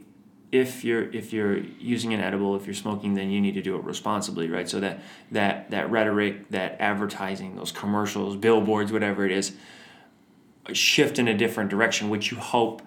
if 0.54 0.84
you're 0.84 1.12
if 1.12 1.34
you're 1.34 1.58
using 1.58 2.14
an 2.14 2.20
edible 2.20 2.56
if 2.56 2.68
you're 2.68 2.76
smoking 2.76 3.16
then 3.16 3.32
you 3.32 3.42
need 3.42 3.56
to 3.56 3.62
do 3.62 3.76
it 3.76 3.84
responsibly 3.84 4.48
right? 4.48 4.70
So 4.70 4.80
that 4.80 5.00
that 5.32 5.72
that 5.72 5.90
rhetoric 5.90 6.50
that 6.50 6.78
advertising 6.80 7.56
those 7.56 7.72
commercials 7.72 8.36
billboards 8.36 8.92
whatever 8.92 9.26
it 9.26 9.32
is 9.32 9.54
shift 10.72 11.18
in 11.18 11.28
a 11.28 11.36
different 11.36 11.70
direction 11.70 12.10
which 12.10 12.32
you 12.32 12.38
hope 12.38 12.82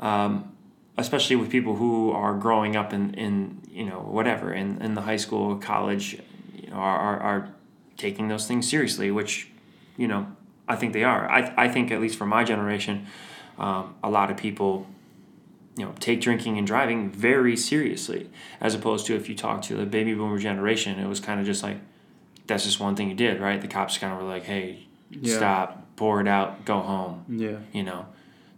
um, 0.00 0.52
especially 0.98 1.36
with 1.36 1.48
people 1.48 1.76
who 1.76 2.10
are 2.10 2.34
growing 2.34 2.76
up 2.76 2.92
in, 2.92 3.14
in 3.14 3.62
you 3.70 3.84
know 3.84 4.00
whatever 4.00 4.52
in, 4.52 4.82
in 4.82 4.94
the 4.94 5.02
high 5.02 5.16
school 5.16 5.56
college 5.56 6.20
you 6.54 6.68
know 6.68 6.76
are, 6.76 6.98
are, 6.98 7.20
are 7.20 7.48
taking 7.96 8.26
those 8.26 8.48
things 8.48 8.68
seriously 8.68 9.10
which 9.12 9.48
you 9.96 10.08
know 10.08 10.26
I 10.68 10.76
think 10.76 10.92
they 10.92 11.04
are. 11.04 11.28
I, 11.28 11.52
I 11.56 11.68
think 11.68 11.90
at 11.90 12.00
least 12.00 12.16
for 12.16 12.26
my 12.26 12.44
generation 12.44 13.06
um, 13.58 13.94
a 14.02 14.10
lot 14.10 14.30
of 14.30 14.36
people 14.36 14.86
you 15.76 15.84
know 15.84 15.92
take 16.00 16.20
drinking 16.20 16.58
and 16.58 16.66
driving 16.66 17.10
very 17.10 17.56
seriously 17.56 18.28
as 18.60 18.74
opposed 18.74 19.06
to 19.06 19.14
if 19.14 19.28
you 19.28 19.34
talk 19.34 19.62
to 19.62 19.74
the 19.76 19.86
baby 19.86 20.12
boomer 20.14 20.38
generation 20.38 20.98
it 20.98 21.08
was 21.08 21.18
kind 21.20 21.40
of 21.40 21.46
just 21.46 21.62
like 21.62 21.78
that's 22.46 22.64
just 22.64 22.78
one 22.80 22.94
thing 22.96 23.08
you 23.08 23.14
did 23.14 23.40
right 23.40 23.60
the 23.60 23.68
cops 23.68 23.96
kind 23.98 24.12
of 24.12 24.18
were 24.20 24.28
like 24.28 24.44
hey 24.44 24.86
Yeah. 25.10 25.36
stop 25.36 25.96
pour 25.96 26.20
it 26.20 26.28
out 26.28 26.64
go 26.64 26.80
home 26.80 27.24
Yeah. 27.28 27.58
you 27.72 27.82
know 27.84 28.06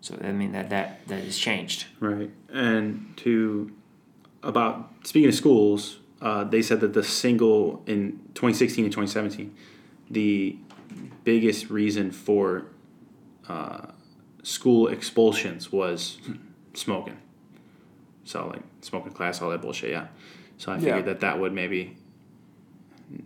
so 0.00 0.18
i 0.22 0.32
mean 0.32 0.52
that 0.52 0.70
that 0.70 1.06
that 1.08 1.22
has 1.22 1.38
changed 1.38 1.86
Right. 2.00 2.30
And 2.52 3.12
to 3.18 3.70
about 4.42 4.90
speaking 5.04 5.28
of 5.28 5.34
schools, 5.34 5.98
uh, 6.20 6.44
they 6.44 6.60
said 6.62 6.80
that 6.80 6.92
the 6.92 7.02
single 7.02 7.82
in 7.86 8.20
2016 8.34 8.84
and 8.84 8.92
2017, 8.92 9.54
the 10.10 10.56
biggest 11.24 11.70
reason 11.70 12.10
for 12.10 12.66
uh, 13.48 13.86
school 14.42 14.86
expulsions 14.88 15.72
was 15.72 16.18
smoking. 16.74 17.16
So 18.24 18.46
like 18.48 18.62
smoking 18.80 19.12
class, 19.12 19.40
all 19.42 19.50
that 19.50 19.62
bullshit. 19.62 19.90
Yeah. 19.90 20.06
So 20.58 20.72
I 20.72 20.76
figured 20.76 20.96
Yeah. 20.98 21.02
that 21.02 21.20
that 21.20 21.40
would 21.40 21.52
maybe 21.52 21.96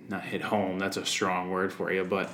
not 0.08 0.22
hit 0.22 0.42
home. 0.42 0.78
That's 0.78 0.96
a 0.96 1.04
strong 1.06 1.50
word 1.50 1.72
for 1.72 1.92
you, 1.92 2.04
but 2.04 2.30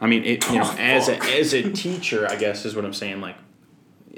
I 0.00 0.06
mean, 0.06 0.24
it 0.24 0.48
you 0.50 0.58
know, 0.58 0.64
Oh, 0.64 0.76
as 0.78 1.08
a, 1.08 1.22
as 1.38 1.52
a 1.54 1.70
teacher, 1.72 2.26
I 2.28 2.36
guess 2.36 2.64
is 2.64 2.74
what 2.74 2.84
I'm 2.84 2.92
saying. 2.92 3.20
Like 3.20 3.36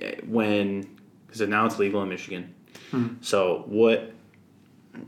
eh, 0.00 0.16
when 0.26 0.88
because 1.26 1.46
now 1.48 1.66
it's 1.66 1.78
legal 1.78 2.02
in 2.02 2.08
Michigan. 2.08 2.54
Hmm. 2.90 3.06
So 3.20 3.64
what? 3.66 4.12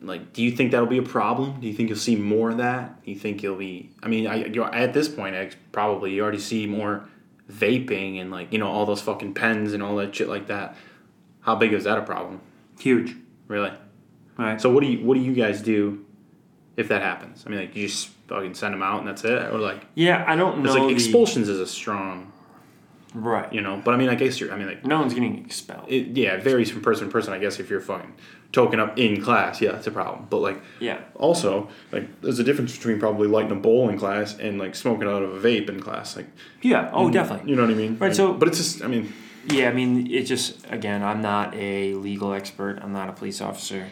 Like, 0.03 0.35
do 0.35 0.43
you 0.43 0.51
think 0.51 0.73
that'll 0.73 0.87
be 0.87 0.99
a 0.99 1.03
problem? 1.03 1.61
Do 1.61 1.66
you 1.66 1.73
think 1.73 1.89
you'll 1.89 1.97
see 1.99 2.14
more 2.16 2.51
of 2.51 2.59
that? 2.59 3.03
Do 3.03 3.11
you 3.11 3.16
think 3.19 3.43
you'll 3.43 3.57
be? 3.57 3.89
I 4.03 4.09
mean, 4.09 4.27
I 4.27 4.43
at 4.75 4.93
this 4.93 5.09
point, 5.09 5.35
I 5.35 5.51
probably 5.73 6.12
you 6.12 6.23
already 6.23 6.39
see 6.39 6.66
more 6.66 7.09
vaping 7.51 8.21
and 8.21 8.31
like 8.31 8.53
you 8.53 8.59
know 8.59 8.69
all 8.69 8.85
those 8.85 9.01
fucking 9.01 9.33
pens 9.33 9.73
and 9.73 9.83
all 9.83 9.97
that 9.97 10.14
shit 10.14 10.29
like 10.29 10.49
that. 10.49 10.77
How 11.49 11.55
big 11.55 11.72
is 11.72 11.84
that 11.84 11.96
a 11.96 12.03
problem? 12.03 12.42
huge 12.78 13.16
Really? 13.49 13.70
All 13.70 14.44
right. 14.44 14.61
So 14.61 14.68
what 14.70 14.82
do 14.84 14.86
you 14.90 15.03
what 15.07 15.14
do 15.14 15.20
you 15.20 15.32
guys 15.32 15.62
do 15.62 16.05
if 16.76 16.88
that 16.88 17.01
happens? 17.01 17.42
I 17.46 17.49
mean, 17.49 17.61
like 17.61 17.74
you 17.74 17.86
just 17.88 18.09
fucking 18.28 18.53
send 18.55 18.74
them 18.74 18.82
out 18.82 18.99
and 18.99 19.09
that's 19.09 19.24
it, 19.24 19.51
or 19.55 19.59
like 19.59 19.86
yeah 19.94 20.22
i 20.28 20.36
don't 20.36 20.62
know 20.62 20.70
like 20.74 20.82
the- 20.82 20.88
expulsions 20.90 21.49
is 21.49 21.59
a 21.59 21.66
strong, 21.66 22.30
right 23.14 23.51
you 23.51 23.62
know. 23.62 23.80
But 23.82 23.94
I 23.94 23.96
mean, 23.96 24.11
I 24.11 24.14
guess 24.14 24.38
you're. 24.38 24.53
I 24.53 24.59
mean, 24.59 24.66
like 24.68 24.84
no 24.84 25.01
one's 25.01 25.14
getting 25.14 25.42
expelled 25.46 25.86
it, 25.88 26.09
yeah, 26.09 26.34
it 26.34 26.42
varies 26.42 26.70
from 26.70 26.82
person 26.82 27.07
to 27.07 27.12
person. 27.12 27.32
I 27.32 27.38
guess 27.38 27.59
if 27.59 27.70
you're 27.70 27.80
fucking 27.80 28.12
token 28.53 28.78
up 28.80 28.99
in 28.99 29.22
class, 29.22 29.62
yeah, 29.62 29.76
it's 29.78 29.86
a 29.86 29.90
problem. 29.90 30.26
But 30.28 30.40
like 30.49 30.61
yeah 30.80 31.01
also 31.14 31.68
like 31.90 32.20
there's 32.20 32.38
a 32.38 32.44
difference 32.44 32.76
between 32.76 32.99
probably 33.01 33.28
lighting 33.28 33.53
a 33.53 33.61
bowl 33.66 33.88
in 33.88 33.99
class 33.99 34.38
and 34.38 34.59
like 34.59 34.74
smoking 34.74 35.09
out 35.09 35.22
of 35.22 35.30
a 35.34 35.40
vape 35.49 35.70
in 35.70 35.80
class. 35.80 36.16
Like 36.16 36.26
yeah 36.61 36.90
oh 36.92 37.11
definitely 37.11 37.49
you 37.51 37.57
know 37.57 37.62
what 37.62 37.70
I 37.70 37.74
mean? 37.74 37.92
Right, 37.99 38.09
Like, 38.09 38.14
so- 38.14 38.34
but 38.34 38.46
it's 38.49 38.59
just 38.59 38.82
I 38.84 38.88
mean 38.88 39.11
Yeah, 39.51 39.68
I 39.68 39.72
mean, 39.72 40.11
it 40.11 40.24
just 40.24 40.66
again, 40.70 41.03
I'm 41.03 41.22
not 41.22 41.55
a 41.55 41.94
legal 41.94 42.32
expert. 42.32 42.78
I'm 42.82 42.92
not 42.92 43.09
a 43.09 43.12
police 43.12 43.40
officer, 43.40 43.86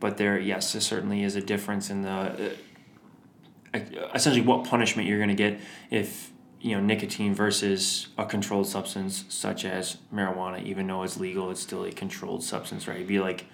but 0.00 0.16
there, 0.16 0.38
yes, 0.38 0.72
there 0.72 0.80
certainly 0.80 1.22
is 1.22 1.36
a 1.36 1.40
difference 1.40 1.90
in 1.90 2.02
the 2.02 2.52
uh, 3.74 3.78
essentially 4.14 4.44
what 4.44 4.64
punishment 4.64 5.08
you're 5.08 5.18
going 5.18 5.28
to 5.28 5.34
get 5.34 5.60
if 5.90 6.32
you 6.60 6.74
know 6.74 6.80
nicotine 6.80 7.34
versus 7.34 8.08
a 8.18 8.24
controlled 8.24 8.66
substance 8.66 9.24
such 9.28 9.64
as 9.64 9.98
marijuana. 10.12 10.62
Even 10.64 10.86
though 10.86 11.02
it's 11.02 11.18
legal, 11.18 11.50
it's 11.50 11.60
still 11.60 11.84
a 11.84 11.92
controlled 11.92 12.42
substance, 12.42 12.88
right? 12.88 12.96
It'd 12.96 13.06
be 13.08 13.20
like 13.20 13.46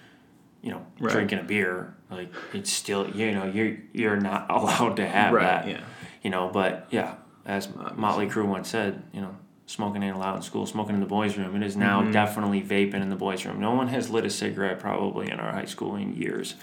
you 0.61 0.71
know 0.71 0.85
Right. 0.99 1.11
drinking 1.11 1.39
a 1.39 1.43
beer. 1.43 1.95
Like 2.09 2.31
it's 2.53 2.71
still 2.71 3.09
you 3.09 3.31
know 3.33 3.45
you're 3.45 3.77
you're 3.93 4.17
not 4.19 4.49
allowed 4.49 4.95
to 4.97 5.07
have 5.07 5.33
right, 5.33 5.43
that 5.43 5.67
yeah. 5.67 5.81
you 6.21 6.29
know 6.29 6.49
but 6.53 6.87
yeah 6.91 7.15
as 7.45 7.67
motley 7.95 8.27
crue 8.27 8.45
once 8.45 8.69
said 8.69 9.03
you 9.11 9.19
know 9.19 9.35
smoking 9.65 10.03
ain't 10.03 10.15
allowed 10.15 10.35
in 10.35 10.41
school 10.41 10.65
smoking 10.65 10.93
in 10.95 10.99
the 11.01 11.07
boys 11.07 11.37
room 11.37 11.55
it 11.55 11.65
is 11.65 11.75
now 11.77 12.01
Mm-hmm. 12.01 12.11
definitely 12.11 12.61
vaping 12.61 13.01
in 13.01 13.09
the 13.09 13.15
boys 13.15 13.45
room 13.45 13.59
no 13.59 13.71
one 13.73 13.87
has 13.87 14.09
lit 14.09 14.25
a 14.25 14.29
cigarette 14.29 14.79
probably 14.79 15.29
in 15.31 15.39
our 15.39 15.51
high 15.53 15.65
school 15.65 15.95
in 15.95 16.15
years 16.15 16.55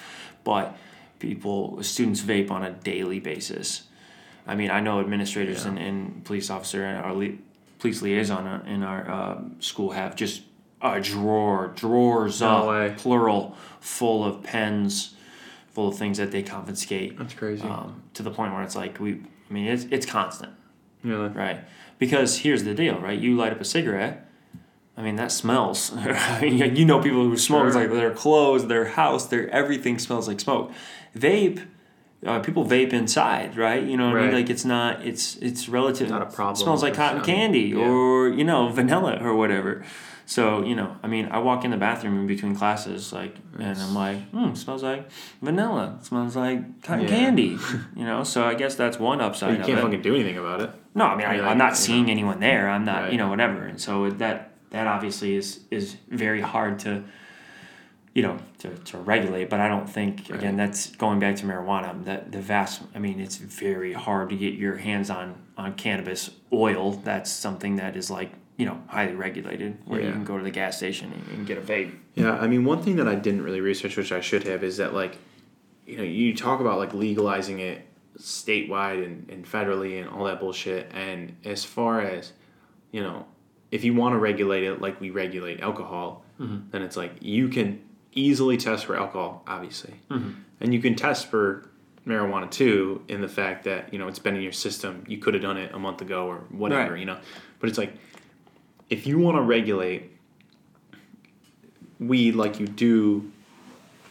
but 0.44 0.76
people 1.18 1.82
students 1.82 2.20
vape 2.22 2.50
on 2.50 2.62
a 2.62 2.70
daily 2.70 3.18
basis 3.20 3.84
i 4.46 4.54
mean 4.54 4.70
i 4.70 4.80
know 4.80 5.00
administrators 5.00 5.64
and, 5.64 5.78
and 5.78 6.24
police 6.24 6.50
officer 6.50 6.84
and 6.84 6.98
our 7.04 7.14
li- 7.14 7.38
police 7.78 8.02
liaison 8.02 8.66
in 8.66 8.82
our 8.82 9.10
um, 9.10 9.56
school 9.60 9.90
have 9.92 10.14
just 10.14 10.42
a 10.82 11.00
drawer 11.00 11.72
drawers 11.76 12.40
No 12.40 12.48
up 12.48 12.68
way. 12.68 12.94
plural 12.98 13.56
full 13.80 14.24
of 14.24 14.42
pens 14.42 15.14
full 15.72 15.88
of 15.88 15.96
things 15.96 16.18
that 16.18 16.30
they 16.32 16.42
confiscate 16.42 17.16
That's 17.18 17.34
crazy. 17.34 17.62
um, 17.62 18.02
to 18.14 18.22
the 18.22 18.30
point 18.30 18.52
where 18.52 18.62
it's 18.62 18.76
like 18.76 18.98
we 19.00 19.22
i 19.48 19.52
mean 19.52 19.66
it's, 19.66 19.84
it's 19.90 20.06
constant 20.06 20.52
yeah. 21.02 21.30
right 21.34 21.60
because 21.98 22.38
here's 22.38 22.64
the 22.64 22.74
deal 22.74 22.98
right 22.98 23.18
you 23.18 23.36
light 23.36 23.52
up 23.52 23.60
a 23.60 23.64
cigarette 23.64 24.26
I 25.00 25.02
mean, 25.02 25.16
that 25.16 25.32
smells. 25.32 25.92
you 26.42 26.84
know, 26.84 27.00
people 27.00 27.24
who 27.24 27.34
smoke, 27.38 27.66
it's 27.66 27.74
like 27.74 27.90
their 27.90 28.10
clothes, 28.10 28.66
their 28.66 28.84
house, 28.84 29.26
their 29.26 29.48
everything 29.48 29.98
smells 29.98 30.28
like 30.28 30.40
smoke. 30.40 30.72
Vape, 31.16 31.66
uh, 32.26 32.40
people 32.40 32.66
vape 32.66 32.92
inside, 32.92 33.56
right? 33.56 33.82
You 33.82 33.96
know 33.96 34.08
what 34.10 34.18
I 34.18 34.26
mean? 34.26 34.34
Like 34.34 34.50
it's 34.50 34.66
not, 34.66 35.04
it's 35.06 35.36
it's 35.36 35.70
relative. 35.70 36.10
Not 36.10 36.20
a 36.20 36.26
problem 36.26 36.56
Smells 36.56 36.82
like 36.82 36.94
cotton 36.94 37.22
candy 37.22 37.68
yeah. 37.68 37.78
or 37.78 38.28
you 38.28 38.44
know 38.44 38.68
vanilla 38.72 39.18
or 39.22 39.34
whatever. 39.34 39.82
So 40.30 40.62
you 40.64 40.76
know, 40.76 40.96
I 41.02 41.08
mean, 41.08 41.26
I 41.32 41.38
walk 41.38 41.64
in 41.64 41.72
the 41.72 41.76
bathroom 41.76 42.16
in 42.20 42.28
between 42.28 42.54
classes, 42.54 43.12
like, 43.12 43.34
and 43.58 43.76
I'm 43.76 43.94
like, 43.96 44.18
hmm, 44.30 44.54
smells 44.54 44.84
like 44.84 45.10
vanilla. 45.42 45.98
Smells 46.02 46.36
like 46.36 46.82
cotton 46.84 47.02
Yeah. 47.02 47.08
candy. 47.10 47.58
You 47.96 48.04
know, 48.04 48.22
so 48.22 48.44
I 48.46 48.54
guess 48.54 48.76
that's 48.76 48.96
one 48.96 49.20
upside. 49.20 49.58
you 49.58 49.64
can't 49.64 49.80
it. 49.80 49.82
fucking 49.82 50.02
do 50.02 50.14
anything 50.14 50.38
about 50.38 50.60
it. 50.60 50.70
No, 50.94 51.06
I 51.06 51.16
mean, 51.16 51.26
I, 51.26 51.40
like, 51.40 51.56
not 51.56 51.76
seeing 51.76 52.08
anyone 52.12 52.38
there. 52.38 52.68
I'm 52.68 52.84
not, 52.84 53.02
Right. 53.02 53.12
you 53.12 53.18
know, 53.18 53.28
whatever. 53.28 53.64
And 53.66 53.80
so 53.80 54.08
that 54.08 54.52
that 54.70 54.86
obviously 54.86 55.34
is 55.34 55.60
is 55.72 55.96
very 56.08 56.40
hard 56.40 56.78
to, 56.84 57.02
you 58.14 58.22
know, 58.22 58.38
to, 58.58 58.68
to 58.90 58.98
regulate. 58.98 59.50
But 59.50 59.58
I 59.58 59.66
don't 59.66 59.88
think 59.90 60.30
again 60.30 60.56
that's 60.56 60.94
going 60.94 61.18
back 61.18 61.34
to 61.40 61.44
marijuana. 61.44 62.04
That 62.04 62.30
the 62.30 62.40
vast, 62.40 62.82
I 62.94 63.00
mean, 63.00 63.18
it's 63.18 63.36
very 63.36 63.94
hard 63.94 64.30
to 64.30 64.36
get 64.36 64.54
your 64.54 64.76
hands 64.76 65.10
on 65.10 65.34
on 65.56 65.74
cannabis 65.74 66.30
oil. 66.52 66.92
That's 66.92 67.32
something 67.32 67.74
that 67.82 67.96
is 67.96 68.12
like 68.12 68.30
you 68.56 68.66
know 68.66 68.82
highly 68.88 69.14
regulated, 69.14 69.78
where 69.86 70.00
you 70.00 70.12
can 70.12 70.24
go 70.24 70.36
to 70.36 70.44
the 70.44 70.50
gas 70.50 70.76
station 70.76 71.12
and, 71.12 71.38
and 71.38 71.46
get 71.46 71.58
a 71.58 71.60
vape. 71.60 71.94
Yeah, 72.14 72.32
I 72.32 72.46
mean, 72.46 72.64
one 72.64 72.82
thing 72.82 72.96
that 72.96 73.08
I 73.08 73.14
didn't 73.14 73.42
really 73.42 73.60
research, 73.60 73.96
which 73.96 74.12
I 74.12 74.20
should 74.20 74.44
have, 74.44 74.62
is 74.62 74.76
that 74.76 74.92
like, 74.92 75.16
you 75.86 75.96
know, 75.96 76.02
you 76.02 76.36
talk 76.36 76.60
about 76.60 76.78
like 76.78 76.92
legalizing 76.92 77.60
it 77.60 77.86
statewide 78.18 79.04
and, 79.04 79.28
and 79.30 79.44
federally 79.44 80.00
and 80.00 80.08
all 80.10 80.24
that 80.24 80.40
bullshit. 80.40 80.90
And 80.92 81.36
as 81.44 81.64
far 81.64 82.02
as, 82.02 82.32
you 82.92 83.02
know, 83.02 83.26
if 83.70 83.84
you 83.84 83.94
want 83.94 84.14
to 84.14 84.18
regulate 84.18 84.64
it 84.64 84.80
like 84.80 85.00
we 85.00 85.10
regulate 85.10 85.60
alcohol, 85.60 86.24
mm-hmm. 86.38 86.68
then 86.70 86.82
it's 86.82 86.96
like 86.96 87.12
you 87.20 87.48
can 87.48 87.80
easily 88.12 88.56
test 88.56 88.84
for 88.84 88.96
alcohol, 88.96 89.42
obviously, 89.46 89.94
mm-hmm. 90.10 90.32
and 90.60 90.74
you 90.74 90.80
can 90.80 90.94
test 90.96 91.28
for 91.28 91.70
marijuana 92.06 92.50
too 92.50 93.04
in 93.08 93.20
the 93.20 93.28
fact 93.28 93.64
that 93.64 93.92
you 93.92 93.98
know 93.98 94.08
it's 94.08 94.18
been 94.18 94.34
in 94.34 94.42
your 94.42 94.52
system. 94.52 95.04
You 95.06 95.18
could 95.18 95.34
have 95.34 95.42
done 95.42 95.56
it 95.56 95.72
a 95.72 95.78
month 95.78 96.02
ago 96.02 96.26
or 96.26 96.38
whatever, 96.50 96.92
Right. 96.92 97.00
you 97.00 97.06
know. 97.06 97.18
But 97.60 97.68
it's 97.68 97.78
like 97.78 97.94
if 98.90 99.06
you 99.06 99.18
want 99.18 99.36
to 99.36 99.42
regulate 99.42 100.10
weed 101.98 102.34
like 102.34 102.58
you 102.60 102.66
do 102.66 103.30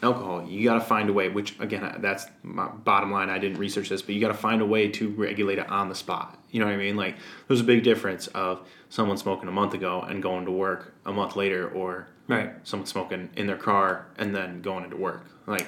alcohol, 0.01 0.45
you 0.47 0.63
got 0.63 0.75
to 0.75 0.81
find 0.81 1.09
a 1.09 1.13
way. 1.13 1.29
Which 1.29 1.59
again, 1.59 1.97
that's 1.99 2.25
my 2.43 2.67
bottom 2.67 3.11
line. 3.11 3.29
I 3.29 3.37
didn't 3.39 3.57
research 3.57 3.89
this, 3.89 4.01
but 4.01 4.15
you 4.15 4.21
got 4.21 4.29
to 4.29 4.33
find 4.33 4.61
a 4.61 4.65
way 4.65 4.87
to 4.89 5.09
regulate 5.09 5.59
it 5.59 5.69
on 5.69 5.89
the 5.89 5.95
spot. 5.95 6.37
You 6.51 6.59
know 6.59 6.65
what 6.65 6.73
I 6.73 6.77
mean? 6.77 6.95
Like 6.95 7.15
there's 7.47 7.61
a 7.61 7.65
big 7.65 7.83
difference 7.83 8.27
of 8.27 8.65
someone 8.89 9.17
smoking 9.17 9.49
a 9.49 9.51
month 9.51 9.73
ago 9.73 10.01
and 10.01 10.23
going 10.23 10.45
to 10.45 10.51
work 10.51 10.93
a 11.05 11.11
month 11.11 11.35
later, 11.35 11.69
or 11.69 12.07
Right. 12.27 12.53
someone 12.63 12.85
smoking 12.85 13.29
in 13.35 13.47
their 13.47 13.57
car 13.57 14.05
and 14.17 14.35
then 14.35 14.61
going 14.61 14.83
into 14.83 14.95
work. 14.97 15.25
Like 15.47 15.65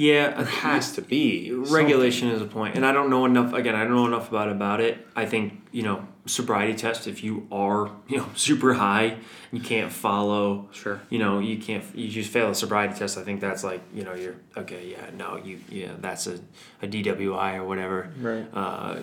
Yeah, 0.00 0.40
it 0.40 0.46
has 0.46 0.92
to 0.92 1.02
be 1.02 1.52
regulation 1.52 2.28
is 2.28 2.40
a 2.40 2.46
point 2.46 2.74
and 2.76 2.84
i 2.86 2.92
don't 2.92 3.10
know 3.10 3.24
enough 3.26 3.52
again 3.52 3.74
i 3.74 3.82
don't 3.84 3.96
know 4.00 4.06
enough 4.06 4.28
about 4.30 4.48
about 4.48 4.80
it 4.80 4.94
i 5.14 5.24
think 5.26 5.44
you 5.72 5.82
know 5.82 5.98
sobriety 6.26 6.74
test 6.74 7.06
if 7.06 7.22
you 7.26 7.46
are 7.52 7.90
you 8.08 8.16
know 8.18 8.26
super 8.48 8.72
high 8.74 9.08
you 9.52 9.60
can't 9.60 9.92
follow 9.92 10.68
Sure. 10.72 11.00
you 11.10 11.18
know 11.18 11.38
you 11.38 11.56
can't 11.58 11.84
you 11.94 12.08
just 12.08 12.30
fail 12.30 12.48
a 12.50 12.54
sobriety 12.54 12.94
test 13.00 13.18
i 13.18 13.22
think 13.22 13.40
that's 13.40 13.62
like 13.70 13.82
you 13.92 14.02
know 14.06 14.14
you're 14.14 14.36
okay 14.56 14.82
yeah 14.94 15.06
no 15.22 15.36
you 15.36 15.58
yeah 15.68 15.92
that's 16.00 16.26
a, 16.26 16.38
a 16.82 16.86
dwi 16.86 17.56
or 17.60 17.64
whatever 17.64 17.98
Right. 18.20 18.46
uh, 18.54 19.00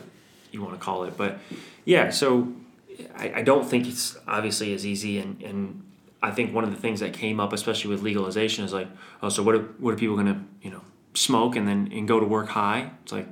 you 0.52 0.62
want 0.64 0.74
to 0.80 0.80
call 0.88 1.04
it 1.04 1.14
but 1.18 1.38
yeah 1.86 2.10
so 2.10 2.54
I, 3.16 3.26
I 3.40 3.42
don't 3.44 3.66
think 3.72 3.88
it's 3.88 4.18
obviously 4.28 4.74
as 4.74 4.84
easy 4.86 5.20
and 5.20 5.42
and 5.44 5.84
I 6.22 6.32
think 6.32 6.54
one 6.54 6.64
of 6.64 6.72
the 6.72 6.78
things 6.78 7.00
that 7.02 7.14
came 7.14 7.40
up, 7.40 7.54
especially 7.54 7.92
with 7.92 8.02
legalization, 8.02 8.66
is 8.66 8.74
like, 8.74 8.88
oh, 9.22 9.30
so 9.30 9.44
what 9.44 9.56
are 9.56 9.62
what 9.80 9.94
are 9.94 9.98
people 9.98 10.16
gonna 10.16 10.44
you 10.62 10.72
know 10.72 10.82
smoke 11.14 11.56
and 11.56 11.68
then 11.68 11.90
and 11.92 12.08
go 12.08 12.20
to 12.20 12.26
work 12.26 12.50
high? 12.50 12.92
It's 13.04 13.12
like, 13.12 13.28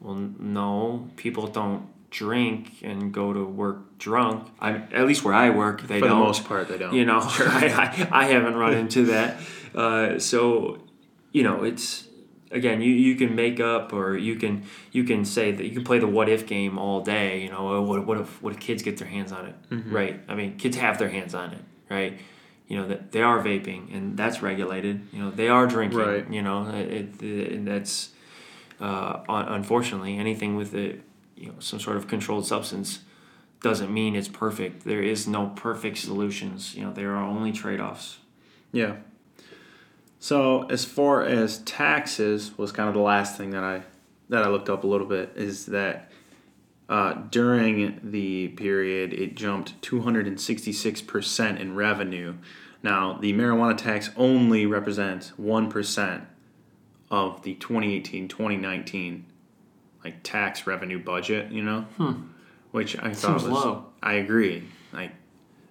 well, 0.00 0.14
n- 0.14 0.36
no, 0.38 1.08
people 1.16 1.46
don't 1.48 1.88
drink 2.10 2.74
and 2.82 3.12
go 3.12 3.32
to 3.32 3.44
work 3.44 3.98
drunk. 3.98 4.48
I 4.60 4.74
at 4.92 5.06
least 5.06 5.24
where 5.24 5.34
I 5.34 5.50
work, 5.50 5.82
they 5.82 5.98
For 6.00 6.06
the 6.06 6.14
don't. 6.14 6.18
most 6.20 6.44
part, 6.44 6.68
they 6.68 6.78
don't. 6.78 6.94
You 6.94 7.04
know, 7.04 7.20
I, 7.22 8.08
I, 8.12 8.22
I 8.22 8.24
haven't 8.26 8.54
run 8.54 8.74
into 8.74 9.06
that. 9.06 9.38
Uh, 9.74 10.18
so, 10.18 10.78
you 11.32 11.42
know, 11.42 11.64
it's 11.64 12.06
again, 12.50 12.82
you, 12.82 12.92
you 12.92 13.14
can 13.16 13.34
make 13.34 13.58
up 13.60 13.92
or 13.94 14.16
you 14.16 14.36
can 14.36 14.62
you 14.92 15.02
can 15.04 15.24
say 15.24 15.50
that 15.52 15.64
you 15.64 15.70
can 15.70 15.84
play 15.84 15.98
the 15.98 16.06
what 16.06 16.28
if 16.28 16.46
game 16.46 16.78
all 16.78 17.00
day. 17.00 17.42
You 17.42 17.48
know, 17.50 17.82
what 17.82 18.06
what 18.06 18.18
if 18.20 18.42
what 18.42 18.52
if 18.52 18.60
kids 18.60 18.82
get 18.82 18.98
their 18.98 19.08
hands 19.08 19.32
on 19.32 19.46
it, 19.46 19.54
right? 19.86 20.20
I 20.28 20.34
mean, 20.34 20.56
kids 20.58 20.76
have 20.76 20.98
their 20.98 21.08
hands 21.08 21.34
on 21.34 21.52
it, 21.54 21.62
right? 21.92 22.18
You 22.68 22.78
know 22.78 22.88
that 22.88 23.12
they 23.12 23.22
are 23.22 23.38
vaping 23.42 23.94
and 23.94 24.16
that's 24.16 24.40
regulated. 24.42 25.08
You 25.12 25.24
know, 25.24 25.30
they 25.30 25.48
are 25.48 25.66
drinking. 25.66 25.98
Right. 25.98 26.30
You 26.30 26.42
know, 26.42 26.68
it, 26.70 27.22
it, 27.22 27.52
and 27.52 27.68
that's 27.68 28.10
uh, 28.80 29.20
unfortunately 29.28 30.16
anything 30.16 30.56
with 30.56 30.74
a 30.74 30.98
you 31.36 31.48
know 31.48 31.54
some 31.58 31.80
sort 31.80 31.96
of 31.96 32.08
controlled 32.08 32.46
substance 32.46 33.00
doesn't 33.60 33.92
mean 33.92 34.16
it's 34.16 34.28
perfect. 34.28 34.84
There 34.84 35.02
is 35.02 35.28
no 35.28 35.48
perfect 35.54 35.98
solutions. 35.98 36.74
You 36.74 36.84
know, 36.84 36.92
there 36.92 37.14
are 37.14 37.24
only 37.24 37.52
trade 37.52 37.80
offs. 37.80 38.18
Yeah. 38.72 38.96
So 40.18 40.64
as 40.68 40.84
far 40.84 41.22
as 41.24 41.58
taxes 41.58 42.56
was 42.56 42.72
kind 42.72 42.88
of 42.88 42.94
the 42.94 43.00
last 43.00 43.36
thing 43.36 43.50
that 43.50 43.64
I 43.64 43.82
that 44.28 44.44
I 44.44 44.48
looked 44.48 44.70
up 44.70 44.84
a 44.84 44.86
little 44.86 45.06
bit 45.06 45.32
is 45.36 45.66
that 45.66 46.11
uh, 46.92 47.14
during 47.30 47.98
the 48.02 48.48
period 48.48 49.14
it 49.14 49.34
jumped 49.34 49.80
266% 49.80 51.58
in 51.58 51.74
revenue. 51.74 52.34
Now 52.82 53.16
the 53.18 53.32
marijuana 53.32 53.78
tax 53.78 54.10
only 54.14 54.66
represents 54.66 55.32
1% 55.40 56.26
of 57.10 57.42
the 57.44 57.54
2018-2019 57.54 59.22
like 60.04 60.22
tax 60.22 60.66
revenue 60.66 61.02
budget, 61.02 61.50
you 61.50 61.62
know? 61.62 61.86
Which 62.72 62.98
I 62.98 63.14
thought 63.14 63.40
Seems 63.40 63.44
was 63.44 63.64
low. 63.64 63.86
I 64.02 64.14
agree. 64.14 64.64
Like 64.92 65.12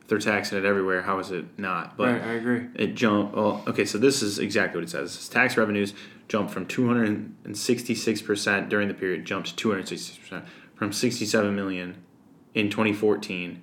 they're 0.07 0.17
taxing 0.17 0.57
it 0.57 0.65
everywhere, 0.65 1.03
how 1.03 1.19
is 1.19 1.30
it 1.30 1.59
not? 1.59 1.97
But 1.97 2.13
right, 2.13 2.24
I 2.24 2.34
agree. 2.34 2.65
it 2.74 2.95
jumped. 2.95 3.36
Well, 3.36 3.63
okay, 3.67 3.86
so 3.86 3.99
this 3.99 4.24
is 4.24 4.39
exactly 4.39 4.80
what 4.80 4.86
it 4.86 4.89
says. 4.89 5.11
It 5.11 5.19
says 5.19 5.30
tax 5.30 5.55
revenues 5.55 5.93
jumped 6.28 6.51
from 6.51 6.65
266% 6.65 8.69
during 8.69 8.88
the 8.88 8.95
period, 8.95 9.26
jumped 9.26 9.55
to 9.55 9.69
266% 9.69 10.45
from 10.82 10.91
67 10.91 11.55
million 11.55 11.95
in 12.55 12.67
2014 12.67 13.61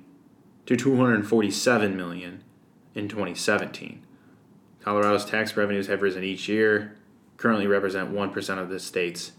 to 0.67 0.77
247 0.77 1.97
million 1.97 2.45
in 2.95 3.09
2017. 3.09 4.07
Colorado's 4.85 5.25
tax 5.25 5.57
revenues 5.57 5.89
have 5.89 6.01
risen 6.01 6.23
each 6.23 6.49
year, 6.49 6.95
currently 7.37 7.67
represent 7.67 8.13
1% 8.13 8.59
of 8.59 8.69
the 8.69 8.79
state's 8.79 9.33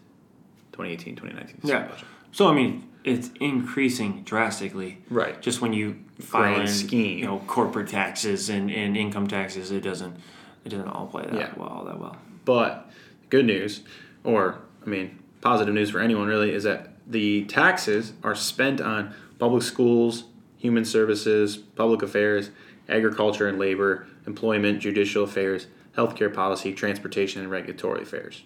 2018 0.73 1.15
2019 1.15 1.61
Yeah. 1.63 1.87
budget. 1.87 2.03
So 2.33 2.49
I 2.49 2.53
mean, 2.53 2.83
it's 3.05 3.29
increasing 3.39 4.23
drastically. 4.23 4.97
Right. 5.09 5.41
Just 5.41 5.61
when 5.61 5.71
you 5.71 5.99
in, 6.33 6.67
scheme. 6.67 7.17
you 7.19 7.23
know, 7.27 7.39
corporate 7.47 7.87
taxes 7.87 8.49
and, 8.49 8.69
and 8.69 8.97
income 8.97 9.27
taxes, 9.27 9.71
it 9.71 9.83
doesn't 9.83 10.17
it 10.65 10.69
doesn't 10.69 10.89
all 10.89 11.07
play 11.07 11.23
that 11.23 11.33
Yeah. 11.33 11.53
well 11.55 11.69
all 11.69 11.85
that 11.85 11.97
well. 11.97 12.17
But 12.43 12.91
good 13.29 13.45
news, 13.45 13.83
or 14.25 14.57
I 14.85 14.89
mean, 14.89 15.17
positive 15.39 15.73
news 15.73 15.91
for 15.91 16.01
anyone 16.01 16.27
really, 16.27 16.51
is 16.51 16.63
that 16.63 16.88
the 17.09 17.43
taxes 17.45 18.13
are 18.23 18.35
spent 18.35 18.79
on 18.79 19.13
public 19.39 19.63
schools, 19.63 20.25
human 20.57 20.85
services, 20.85 21.57
public 21.57 22.01
affairs, 22.01 22.51
agriculture 22.87 23.47
and 23.47 23.59
labor, 23.59 24.07
employment, 24.27 24.79
judicial 24.79 25.23
affairs, 25.23 25.67
healthcare 25.97 26.33
policy, 26.33 26.73
transportation, 26.73 27.41
and 27.41 27.49
regulatory 27.49 28.03
affairs. 28.03 28.43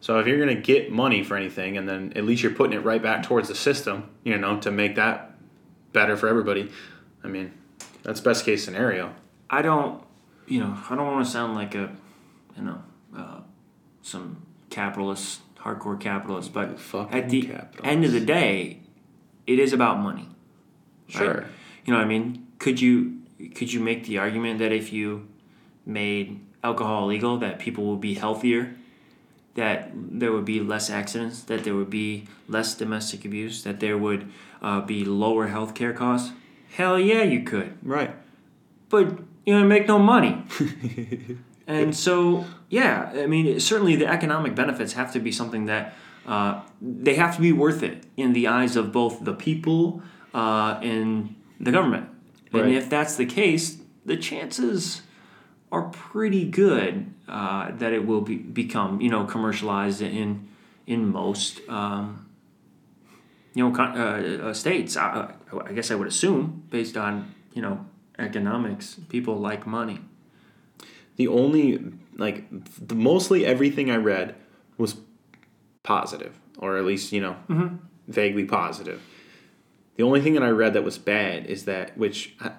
So 0.00 0.18
if 0.18 0.26
you're 0.26 0.44
going 0.44 0.56
to 0.56 0.60
get 0.60 0.90
money 0.90 1.22
for 1.22 1.36
anything, 1.36 1.76
and 1.76 1.88
then 1.88 2.12
at 2.16 2.24
least 2.24 2.42
you're 2.42 2.52
putting 2.52 2.76
it 2.76 2.82
right 2.84 3.00
back 3.02 3.22
towards 3.22 3.48
the 3.48 3.54
system, 3.54 4.10
you 4.24 4.36
know, 4.36 4.58
to 4.60 4.70
make 4.70 4.96
that 4.96 5.36
better 5.92 6.16
for 6.16 6.28
everybody. 6.28 6.70
I 7.22 7.28
mean, 7.28 7.52
that's 8.02 8.20
best 8.20 8.44
case 8.44 8.64
scenario. 8.64 9.14
I 9.48 9.62
don't, 9.62 10.02
you 10.48 10.60
know, 10.60 10.76
I 10.90 10.96
don't 10.96 11.06
want 11.06 11.24
to 11.24 11.30
sound 11.30 11.54
like 11.54 11.74
a, 11.74 11.94
you 12.56 12.62
know, 12.62 12.82
uh, 13.16 13.40
some 14.02 14.42
capitalist, 14.70 15.40
hardcore 15.64 15.98
capitalist, 16.00 16.52
but 16.52 16.78
Fucking 16.80 17.14
at 17.18 17.30
the 17.30 17.50
end 17.84 18.04
of 18.04 18.12
the 18.12 18.20
day, 18.20 18.80
it 19.46 19.58
is 19.58 19.72
about 19.72 19.98
money. 19.98 20.28
Sure. 21.08 21.34
Right? 21.34 21.46
You 21.84 21.92
know 21.92 21.98
what 21.98 22.04
I 22.04 22.08
mean? 22.08 22.46
Could 22.58 22.80
you 22.80 23.20
could 23.54 23.72
you 23.72 23.80
make 23.80 24.04
the 24.06 24.18
argument 24.18 24.58
that 24.60 24.72
if 24.72 24.92
you 24.92 25.26
made 25.84 26.40
alcohol 26.62 27.04
illegal 27.04 27.38
that 27.38 27.58
people 27.58 27.84
would 27.84 28.00
be 28.00 28.14
healthier? 28.14 28.74
That 29.54 29.90
there 29.94 30.32
would 30.32 30.46
be 30.46 30.60
less 30.60 30.88
accidents, 30.88 31.42
that 31.42 31.64
there 31.64 31.74
would 31.74 31.90
be 31.90 32.24
less 32.48 32.74
domestic 32.74 33.24
abuse, 33.26 33.64
that 33.64 33.80
there 33.80 33.98
would 33.98 34.30
uh, 34.62 34.80
be 34.80 35.04
lower 35.04 35.48
healthcare 35.50 35.94
costs. 35.94 36.32
Hell 36.76 36.98
yeah, 36.98 37.22
you 37.22 37.42
could 37.42 37.76
Right. 37.82 38.12
but 38.88 39.18
you 39.44 39.52
know 39.58 39.64
make 39.66 39.86
no 39.86 39.98
money 39.98 40.42
and 41.66 41.94
so 41.94 42.44
yeah 42.68 43.12
i 43.14 43.26
mean 43.26 43.58
certainly 43.60 43.96
the 43.96 44.06
economic 44.06 44.54
benefits 44.54 44.92
have 44.94 45.12
to 45.12 45.20
be 45.20 45.32
something 45.32 45.66
that 45.66 45.94
uh, 46.26 46.62
they 46.80 47.14
have 47.14 47.34
to 47.34 47.42
be 47.42 47.52
worth 47.52 47.82
it 47.82 48.04
in 48.16 48.32
the 48.32 48.46
eyes 48.46 48.76
of 48.76 48.92
both 48.92 49.24
the 49.24 49.34
people 49.34 50.00
uh, 50.34 50.78
and 50.80 51.34
the 51.58 51.72
government 51.72 52.08
And 52.66 52.74
if 52.74 52.90
that's 52.90 53.16
the 53.16 53.26
case, 53.26 53.78
the 54.04 54.16
chances 54.16 55.02
are 55.70 55.84
pretty 55.88 56.44
good 56.44 57.12
uh, 57.26 57.70
that 57.72 57.92
it 57.92 58.06
will 58.06 58.20
be, 58.20 58.36
become 58.36 59.00
you 59.00 59.08
know 59.08 59.24
commercialized 59.24 60.02
in 60.02 60.48
in 60.86 61.10
most 61.10 61.60
um, 61.68 62.28
you 63.54 63.68
know 63.68 63.74
uh, 63.74 64.48
uh, 64.48 64.52
states. 64.54 64.96
I, 64.96 65.32
I 65.64 65.72
guess 65.72 65.90
I 65.90 65.94
would 65.94 66.08
assume 66.08 66.64
based 66.70 66.96
on 66.96 67.34
you 67.54 67.62
know 67.62 67.86
economics, 68.18 68.96
people 69.08 69.36
like 69.36 69.66
money. 69.66 70.00
The 71.16 71.28
only 71.28 71.82
like 72.16 72.44
the, 72.50 72.94
mostly 72.94 73.44
everything 73.44 73.90
I 73.90 73.96
read 73.96 74.34
was 74.78 74.96
positive, 75.82 76.38
or 76.58 76.76
at 76.76 76.84
least 76.84 77.12
you 77.12 77.20
know 77.20 77.36
mm-hmm. 77.48 77.76
vaguely 78.08 78.44
positive. 78.44 79.02
The 79.96 80.02
only 80.02 80.20
thing 80.20 80.34
that 80.34 80.42
I 80.42 80.48
read 80.48 80.72
that 80.74 80.84
was 80.84 80.98
bad 80.98 81.46
is 81.46 81.64
that 81.66 81.96
which 81.96 82.34
I, 82.40 82.52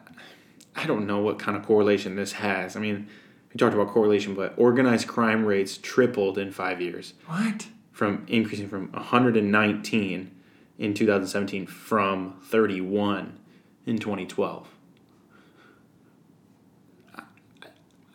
I 0.75 0.85
don't 0.85 1.07
know 1.07 1.19
what 1.19 1.39
kind 1.39 1.57
of 1.57 1.65
correlation 1.65 2.15
this 2.15 2.33
has. 2.33 2.75
I 2.75 2.79
mean, 2.79 3.07
we 3.53 3.57
talked 3.57 3.73
about 3.73 3.89
correlation, 3.89 4.33
but 4.33 4.53
organized 4.57 5.07
crime 5.07 5.45
rates 5.45 5.77
tripled 5.77 6.37
in 6.37 6.51
five 6.51 6.81
years 6.81 7.13
What? 7.27 7.67
from 7.91 8.25
increasing 8.27 8.67
from 8.67 8.91
119 8.91 10.31
in 10.79 10.93
2017 10.93 11.67
from 11.67 12.39
31 12.43 13.39
in 13.85 13.97
2012. 13.99 14.67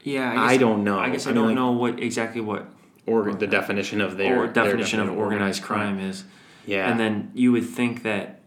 Yeah, 0.09 0.41
I 0.41 0.53
guess, 0.53 0.61
don't 0.61 0.85
know. 0.85 0.99
I 0.99 1.11
guess 1.11 1.27
I, 1.27 1.31
I 1.31 1.33
mean, 1.33 1.37
don't 1.37 1.47
like- 1.49 1.55
know 1.57 1.73
what 1.73 2.01
exactly 2.01 2.41
what 2.41 2.67
Or 3.07 3.33
the 3.33 3.47
definition 3.47 4.01
of 4.01 4.17
their 4.17 4.39
or 4.39 4.49
their 4.49 4.65
definition 4.65 5.01
of 5.01 5.11
organized 5.11 5.63
crime 5.63 5.99
is. 5.99 6.25
Yeah. 6.67 6.91
And 6.91 6.99
then 6.99 7.31
you 7.35 7.53
would 7.53 7.65
think 7.67 8.03
that, 8.03 8.41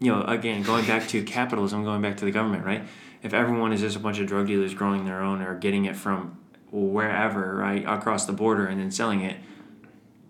you 0.00 0.12
know, 0.12 0.22
again, 0.24 0.62
going 0.62 0.86
back 0.86 1.08
to 1.08 1.22
capitalism, 1.38 1.84
going 1.84 2.02
back 2.02 2.16
to 2.18 2.24
the 2.24 2.30
government, 2.30 2.64
right? 2.64 2.82
If 3.22 3.34
everyone 3.34 3.72
is 3.72 3.80
just 3.80 3.96
a 3.96 4.00
bunch 4.00 4.18
of 4.18 4.26
drug 4.26 4.46
dealers 4.46 4.72
growing 4.74 5.04
their 5.04 5.20
own 5.20 5.42
or 5.42 5.54
getting 5.54 5.84
it 5.84 5.94
from 5.94 6.38
wherever, 6.70 7.56
right, 7.56 7.84
across 7.86 8.24
the 8.24 8.32
border 8.32 8.66
and 8.66 8.80
then 8.80 8.90
selling 8.90 9.20
it, 9.20 9.36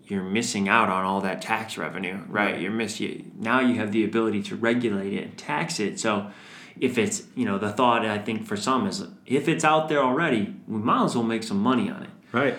you're 0.05 0.23
missing 0.23 0.67
out 0.67 0.89
on 0.89 1.05
all 1.05 1.21
that 1.21 1.41
tax 1.41 1.77
revenue, 1.77 2.19
right? 2.27 2.59
You're 2.59 2.71
miss 2.71 2.99
you 2.99 3.31
now 3.37 3.61
you 3.61 3.75
have 3.75 3.93
the 3.93 4.03
ability 4.03 4.43
to 4.43 4.57
regulate 4.57 5.13
it 5.13 5.23
and 5.23 5.37
tax 5.37 5.79
it. 5.79 5.99
So 5.99 6.31
if 6.79 6.97
it's 6.97 7.23
you 7.35 7.45
know 7.45 7.57
the 7.57 7.71
thought 7.71 8.05
I 8.05 8.17
think 8.17 8.45
for 8.45 8.57
some 8.57 8.87
is 8.87 9.05
if 9.25 9.47
it's 9.47 9.63
out 9.63 9.89
there 9.89 10.01
already, 10.01 10.55
we 10.67 10.79
might 10.79 11.05
as 11.05 11.15
well 11.15 11.23
make 11.23 11.43
some 11.43 11.59
money 11.59 11.89
on 11.89 12.03
it. 12.03 12.09
right. 12.31 12.55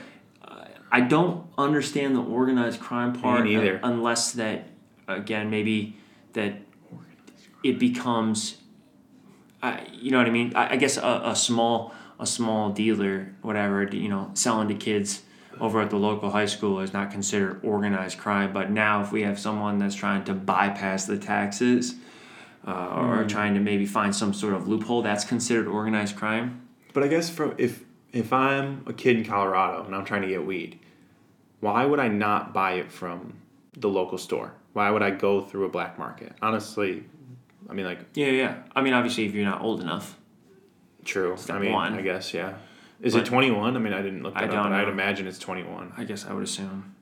I 0.94 1.00
don't 1.00 1.46
understand 1.56 2.14
the 2.14 2.20
organized 2.20 2.78
crime 2.78 3.14
part 3.14 3.44
neither. 3.44 3.76
uh, 3.76 3.88
unless 3.88 4.32
that 4.32 4.68
again 5.08 5.48
maybe 5.48 5.96
that 6.34 6.52
it 7.64 7.78
becomes 7.78 8.58
uh, 9.62 9.78
you 9.90 10.10
know 10.10 10.18
what 10.18 10.26
I 10.26 10.30
mean 10.30 10.52
I, 10.54 10.72
I 10.72 10.76
guess 10.76 10.98
a, 10.98 11.22
a 11.24 11.34
small 11.34 11.94
a 12.20 12.26
small 12.26 12.70
dealer 12.70 13.34
whatever 13.40 13.84
you 13.84 14.08
know 14.10 14.30
selling 14.34 14.68
to 14.68 14.74
kids 14.74 15.22
over 15.60 15.80
at 15.80 15.88
the 15.88 15.96
local 15.96 16.30
high 16.30 16.44
school 16.46 16.80
is 16.80 16.92
not 16.92 17.10
considered 17.10 17.60
organized 17.64 18.18
crime 18.18 18.52
but 18.52 18.70
now 18.70 19.00
if 19.02 19.12
we 19.12 19.22
have 19.22 19.38
someone 19.38 19.78
that's 19.78 19.94
trying 19.94 20.24
to 20.24 20.34
bypass 20.34 21.06
the 21.06 21.16
taxes 21.16 21.94
uh, 22.66 22.94
or 22.96 23.24
trying 23.24 23.54
to 23.54 23.60
maybe 23.60 23.86
find 23.86 24.14
some 24.14 24.32
sort 24.32 24.54
of 24.54 24.68
loophole 24.68 25.02
that's 25.02 25.24
considered 25.24 25.66
organized 25.66 26.16
crime 26.16 26.66
But 26.92 27.02
I 27.02 27.08
guess 27.08 27.28
from 27.30 27.54
if 27.58 27.84
if 28.12 28.32
I'm 28.32 28.84
a 28.86 28.92
kid 28.92 29.16
in 29.16 29.24
Colorado 29.24 29.84
and 29.84 29.94
I'm 29.94 30.04
trying 30.04 30.22
to 30.22 30.28
get 30.28 30.44
weed, 30.44 30.78
why 31.60 31.84
would 31.86 31.98
I 31.98 32.08
not 32.08 32.52
buy 32.52 32.72
it 32.74 32.92
from 32.92 33.34
the 33.74 33.88
local 33.88 34.18
store? 34.18 34.52
Why 34.74 34.90
would 34.90 35.02
I 35.02 35.10
go 35.10 35.40
through 35.40 35.64
a 35.64 35.68
black 35.70 35.98
market? 35.98 36.34
Honestly, 36.42 37.04
I 37.68 37.72
mean 37.74 37.86
like 37.86 38.00
yeah 38.14 38.26
yeah 38.28 38.62
I 38.76 38.82
mean 38.82 38.92
obviously 38.94 39.24
if 39.26 39.34
you're 39.34 39.44
not 39.44 39.62
old 39.62 39.80
enough 39.80 40.18
true. 41.04 41.36
Step 41.36 41.56
I 41.56 41.58
mean, 41.58 41.72
one. 41.72 41.94
I 41.94 42.02
guess 42.02 42.32
yeah. 42.34 42.54
Is 43.00 43.14
But- 43.14 43.22
it 43.22 43.26
21? 43.26 43.76
I 43.76 43.80
mean, 43.80 43.92
I 43.92 44.00
didn't 44.02 44.22
look 44.22 44.34
I 44.36 44.42
that 44.42 44.50
don't 44.52 44.58
up, 44.60 44.70
but 44.70 44.74
I'd 44.74 44.88
imagine 44.88 45.26
it's 45.26 45.40
21. 45.40 45.92
I 45.96 46.04
guess 46.04 46.24
I 46.24 46.32
would 46.32 46.44
assume. 46.44 46.94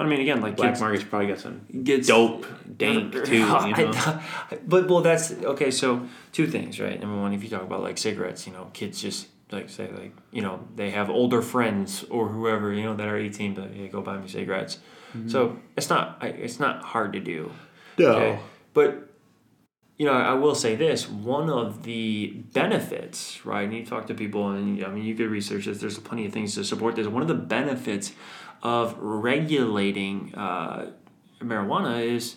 But 0.00 0.06
I 0.06 0.08
mean, 0.08 0.20
again, 0.20 0.40
like 0.40 0.56
Black 0.56 0.80
market's 0.80 1.04
probably 1.04 1.28
got 1.28 1.40
some 1.40 1.60
gets 1.84 2.08
dope 2.08 2.46
dank 2.78 3.12
too. 3.26 3.36
You 3.36 3.44
know? 3.44 4.22
But 4.66 4.88
well, 4.88 5.02
that's 5.02 5.30
okay. 5.30 5.70
So 5.70 6.06
two 6.32 6.46
things, 6.46 6.80
right? 6.80 6.98
Number 6.98 7.20
one, 7.20 7.34
if 7.34 7.42
you 7.42 7.50
talk 7.50 7.60
about 7.60 7.82
like 7.82 7.98
cigarettes, 7.98 8.46
you 8.46 8.54
know, 8.54 8.70
kids 8.72 9.02
just 9.02 9.26
like 9.50 9.68
say 9.68 9.90
like 9.92 10.16
you 10.32 10.40
know 10.40 10.66
they 10.74 10.88
have 10.88 11.10
older 11.10 11.42
friends 11.42 12.02
or 12.04 12.28
whoever 12.28 12.72
you 12.72 12.82
know 12.82 12.96
that 12.96 13.08
are 13.08 13.18
eighteen, 13.18 13.52
but 13.52 13.72
hey, 13.72 13.88
go 13.88 14.00
buy 14.00 14.16
me 14.16 14.26
cigarettes. 14.26 14.78
Mm-hmm. 15.14 15.28
So 15.28 15.58
it's 15.76 15.90
not 15.90 16.16
it's 16.22 16.58
not 16.58 16.82
hard 16.82 17.12
to 17.12 17.20
do. 17.20 17.52
No. 17.98 18.06
Okay. 18.12 18.38
But 18.72 19.06
you 19.98 20.06
know, 20.06 20.14
I 20.14 20.32
will 20.32 20.54
say 20.54 20.76
this: 20.76 21.10
one 21.10 21.50
of 21.50 21.82
the 21.82 22.28
benefits, 22.54 23.44
right? 23.44 23.64
And 23.64 23.74
you 23.74 23.84
talk 23.84 24.06
to 24.06 24.14
people, 24.14 24.48
and 24.48 24.82
I 24.82 24.88
mean, 24.88 25.04
you 25.04 25.14
could 25.14 25.28
research 25.28 25.66
this. 25.66 25.78
There's 25.78 25.98
plenty 25.98 26.24
of 26.24 26.32
things 26.32 26.54
to 26.54 26.64
support 26.64 26.96
this. 26.96 27.06
One 27.06 27.20
of 27.20 27.28
the 27.28 27.34
benefits 27.34 28.12
of 28.62 28.96
regulating 28.98 30.34
uh, 30.34 30.90
marijuana 31.40 32.04
is 32.04 32.36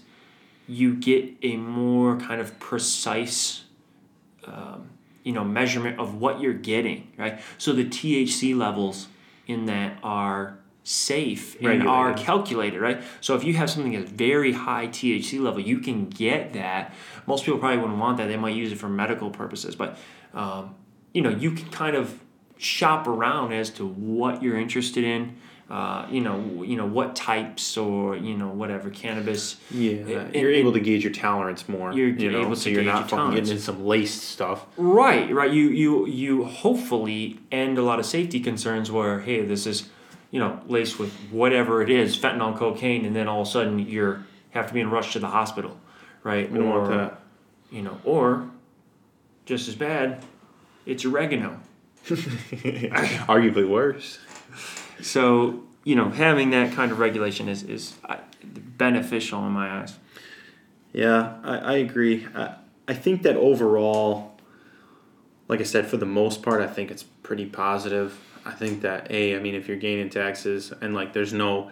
you 0.68 0.96
get 0.96 1.30
a 1.42 1.58
more 1.58 2.18
kind 2.18 2.40
of 2.40 2.58
precise, 2.60 3.64
um, 4.46 4.90
you 5.24 5.34
know, 5.34 5.44
measurement 5.44 6.00
of 6.00 6.16
what 6.16 6.40
you're 6.40 6.54
getting, 6.54 7.12
right? 7.18 7.42
So 7.58 7.74
the 7.74 7.86
THC 7.86 8.56
levels 8.56 9.08
in 9.48 9.66
that 9.66 10.00
are 10.04 10.58
safe 10.84 11.62
and 11.62 11.88
are 11.88 12.14
calculated, 12.14 12.80
right? 12.80 13.02
So 13.22 13.36
if 13.36 13.44
you 13.44 13.54
have 13.54 13.70
something 13.70 13.94
that's 13.94 14.12
very 14.12 14.52
high 14.52 14.88
THC 14.88 15.42
level, 15.42 15.62
you 15.62 15.80
can 15.80 16.10
get 16.10 16.54
that. 16.54 16.94
Most 17.26 17.46
people 17.46 17.60
probably 17.60 17.78
wouldn't 17.78 18.00
want 18.00 18.18
that. 18.18 18.28
They 18.28 18.38
might 18.38 18.56
use 18.56 18.72
it 18.72 18.78
for 18.78 18.90
medical 18.90 19.30
purposes, 19.30 19.76
but 19.76 19.98
um, 20.34 20.76
you 21.14 21.22
know, 21.22 21.30
you 21.30 21.52
can 21.52 21.70
kind 21.70 21.96
of 21.96 22.20
shop 22.58 23.08
around 23.08 23.54
as 23.54 23.70
to 23.72 23.86
what 23.86 24.42
you're 24.42 24.58
interested 24.58 25.04
in. 25.04 25.38
Uh, 25.70 26.06
you 26.12 26.20
know, 26.22 26.62
you 26.62 26.76
know 26.76 26.86
what 26.86 27.16
types 27.16 27.78
or 27.78 28.16
you 28.18 28.36
know 28.36 28.50
whatever 28.50 28.90
cannabis. 28.90 29.56
Yeah, 29.72 29.92
It- 29.94 30.36
you're 30.36 30.52
able 30.52 30.74
to 30.74 30.80
gauge 30.80 31.04
your 31.04 31.14
tolerance 31.14 31.68
more. 31.70 31.94
You're 31.94 32.10
you 32.10 32.32
know, 32.32 32.42
able 32.42 32.56
so 32.56 32.66
to 32.66 32.72
you're 32.72 32.82
gauge 32.84 32.94
not 32.94 33.10
fucking 33.10 33.32
getting 33.36 33.50
into 33.50 33.62
some 33.62 33.84
laced 33.86 34.24
stuff. 34.24 34.66
Right, 34.78 35.34
right. 35.34 35.52
You 35.52 35.70
you 35.70 36.06
you 36.06 36.44
hopefully 36.44 37.40
end 37.52 37.78
a 37.78 37.82
lot 37.82 37.98
of 38.00 38.06
safety 38.06 38.40
concerns 38.40 38.92
where 38.92 39.22
hey, 39.22 39.42
this 39.46 39.66
is, 39.66 39.90
you 40.32 40.40
know, 40.40 40.60
laced 40.68 41.00
with 41.00 41.12
whatever 41.32 41.82
it 41.82 41.90
is, 41.90 42.18
fentanyl, 42.18 42.56
cocaine, 42.58 43.06
and 43.06 43.16
then 43.16 43.28
all 43.28 43.42
of 43.42 43.48
a 43.48 43.52
sudden 43.52 43.80
you're 43.80 44.26
have 44.52 44.68
to 44.68 44.74
be 44.74 44.82
in 44.82 44.92
rushed 44.92 45.14
to 45.14 45.20
the 45.20 45.28
hospital, 45.28 45.80
right? 46.24 46.52
We 46.52 46.60
don't 46.60 46.68
or 46.68 46.80
want 46.82 46.92
that. 46.92 47.20
you 47.72 47.82
know, 47.82 47.98
or 48.04 48.50
just 49.46 49.68
as 49.70 49.76
bad, 49.76 50.24
it's 50.86 51.06
oregano. 51.06 51.60
Arguably 52.08 53.68
worse. 53.68 54.20
So 55.04 55.64
you 55.84 55.96
know, 55.96 56.10
having 56.10 56.52
that 56.52 56.74
kind 56.74 56.92
of 56.92 57.00
regulation 57.00 57.50
is 57.50 57.64
is 57.64 57.96
uh, 58.06 58.18
beneficial 58.44 59.46
in 59.46 59.52
my 59.52 59.82
eyes. 59.82 59.98
Yeah, 60.94 61.40
I, 61.44 61.58
I 61.58 61.74
agree. 61.78 62.28
I, 62.36 62.56
I 62.88 62.94
think 62.94 63.24
that 63.24 63.36
overall, 63.36 64.38
like 65.48 65.60
I 65.60 65.64
said, 65.64 65.88
for 65.88 65.98
the 65.98 66.06
most 66.06 66.42
part, 66.42 66.62
I 66.62 66.68
think 66.68 66.92
it's 66.92 67.04
pretty 67.04 67.46
positive. 67.46 68.20
I 68.46 68.52
think 68.52 68.82
that 68.82 69.10
a, 69.10 69.36
I 69.36 69.40
mean, 69.40 69.56
if 69.56 69.68
you're 69.68 69.78
gaining 69.78 70.10
taxes 70.10 70.72
and 70.82 70.94
like 70.94 71.14
there's 71.14 71.34
no 71.34 71.72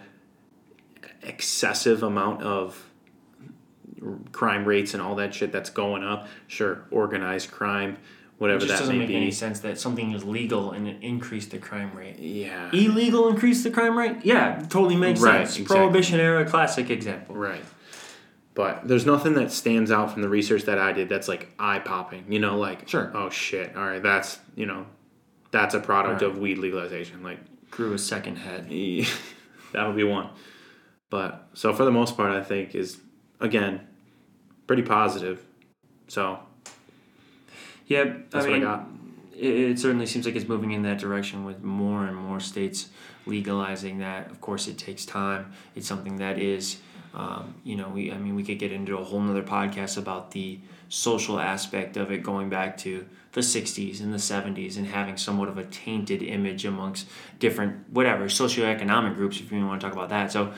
excessive 1.22 2.02
amount 2.02 2.42
of 2.42 2.88
crime 4.32 4.64
rates 4.64 4.94
and 4.94 5.02
all 5.02 5.14
that 5.16 5.34
shit 5.34 5.52
that's 5.52 5.70
going 5.70 6.02
up. 6.02 6.28
Sure, 6.48 6.84
organized 6.90 7.50
crime, 7.50 7.98
It 8.50 8.58
just 8.58 8.68
that 8.68 8.78
doesn't 8.80 8.98
may 8.98 9.06
make 9.06 9.14
any 9.16 9.30
sense 9.30 9.60
that 9.60 9.78
something 9.78 10.12
is 10.12 10.24
legal 10.24 10.72
and 10.72 10.88
it 10.88 10.96
increased 11.02 11.50
the 11.52 11.58
crime 11.58 11.94
rate. 11.94 12.18
Yeah. 12.18 12.70
Illegal 12.72 13.28
increase 13.28 13.62
the 13.62 13.70
crime 13.70 13.96
rate? 13.96 14.16
Yeah, 14.24 14.60
totally 14.68 14.96
makes 14.96 15.20
Right, 15.20 15.46
sense. 15.46 15.58
exactly. 15.58 15.76
Prohibition 15.76 16.20
era 16.20 16.44
classic 16.44 16.90
example. 16.90 17.34
Right. 17.36 17.64
But 18.54 18.86
there's 18.86 19.06
nothing 19.06 19.34
that 19.34 19.50
stands 19.50 19.90
out 19.90 20.12
from 20.12 20.22
the 20.22 20.28
research 20.28 20.64
that 20.64 20.78
I 20.78 20.92
did 20.92 21.08
that's 21.08 21.28
like 21.28 21.48
eye 21.58 21.78
popping. 21.78 22.24
You 22.30 22.38
know, 22.38 22.58
like 22.58 22.88
Sure. 22.88 23.10
oh 23.14 23.30
shit, 23.30 23.74
all 23.76 23.84
right, 23.86 24.02
that's 24.02 24.38
you 24.56 24.66
know, 24.66 24.86
that's 25.50 25.74
a 25.74 25.80
product 25.80 26.20
Right. 26.22 26.30
of 26.30 26.38
weed 26.38 26.58
legalization. 26.58 27.22
Like 27.22 27.38
Grew 27.70 27.94
a 27.94 27.98
second 27.98 28.36
head. 28.36 28.66
that'll 29.72 29.94
be 29.94 30.04
one. 30.04 30.28
But 31.08 31.48
so 31.54 31.72
for 31.72 31.84
the 31.84 31.90
most 31.90 32.16
part, 32.16 32.30
I 32.32 32.42
think 32.42 32.74
is 32.74 32.98
again 33.40 33.80
pretty 34.66 34.82
positive. 34.82 35.40
So 36.08 36.38
Yeah, 37.86 38.04
that's 38.30 38.46
I 38.46 38.50
mean, 38.50 38.62
what 38.62 38.68
I 38.68 38.76
got. 38.76 38.88
It, 39.36 39.54
it 39.72 39.78
certainly 39.78 40.06
seems 40.06 40.26
like 40.26 40.36
it's 40.36 40.48
moving 40.48 40.72
in 40.72 40.82
that 40.82 40.98
direction 40.98 41.44
with 41.44 41.62
more 41.62 42.04
and 42.06 42.16
more 42.16 42.40
states 42.40 42.88
legalizing 43.26 43.98
that. 43.98 44.30
Of 44.30 44.40
course, 44.40 44.68
it 44.68 44.78
takes 44.78 45.04
time. 45.04 45.52
It's 45.74 45.86
something 45.86 46.16
that 46.16 46.38
is, 46.38 46.78
um, 47.14 47.54
you 47.64 47.76
know, 47.76 47.88
we. 47.88 48.12
I 48.12 48.18
mean, 48.18 48.34
we 48.34 48.44
could 48.44 48.58
get 48.58 48.72
into 48.72 48.96
a 48.98 49.04
whole 49.04 49.20
nother 49.20 49.42
podcast 49.42 49.96
about 49.98 50.30
the 50.32 50.58
social 50.88 51.40
aspect 51.40 51.96
of 51.96 52.10
it, 52.10 52.22
going 52.22 52.48
back 52.50 52.76
to 52.78 53.06
the 53.32 53.40
'60s 53.40 54.00
and 54.00 54.12
the 54.12 54.18
'70s, 54.18 54.76
and 54.76 54.86
having 54.86 55.16
somewhat 55.16 55.48
of 55.48 55.58
a 55.58 55.64
tainted 55.64 56.22
image 56.22 56.64
amongst 56.64 57.08
different 57.38 57.88
whatever 57.90 58.26
socioeconomic 58.26 59.14
groups, 59.14 59.40
if 59.40 59.50
you 59.50 59.66
want 59.66 59.80
to 59.80 59.86
talk 59.86 59.94
about 59.94 60.10
that. 60.10 60.30
So, 60.32 60.52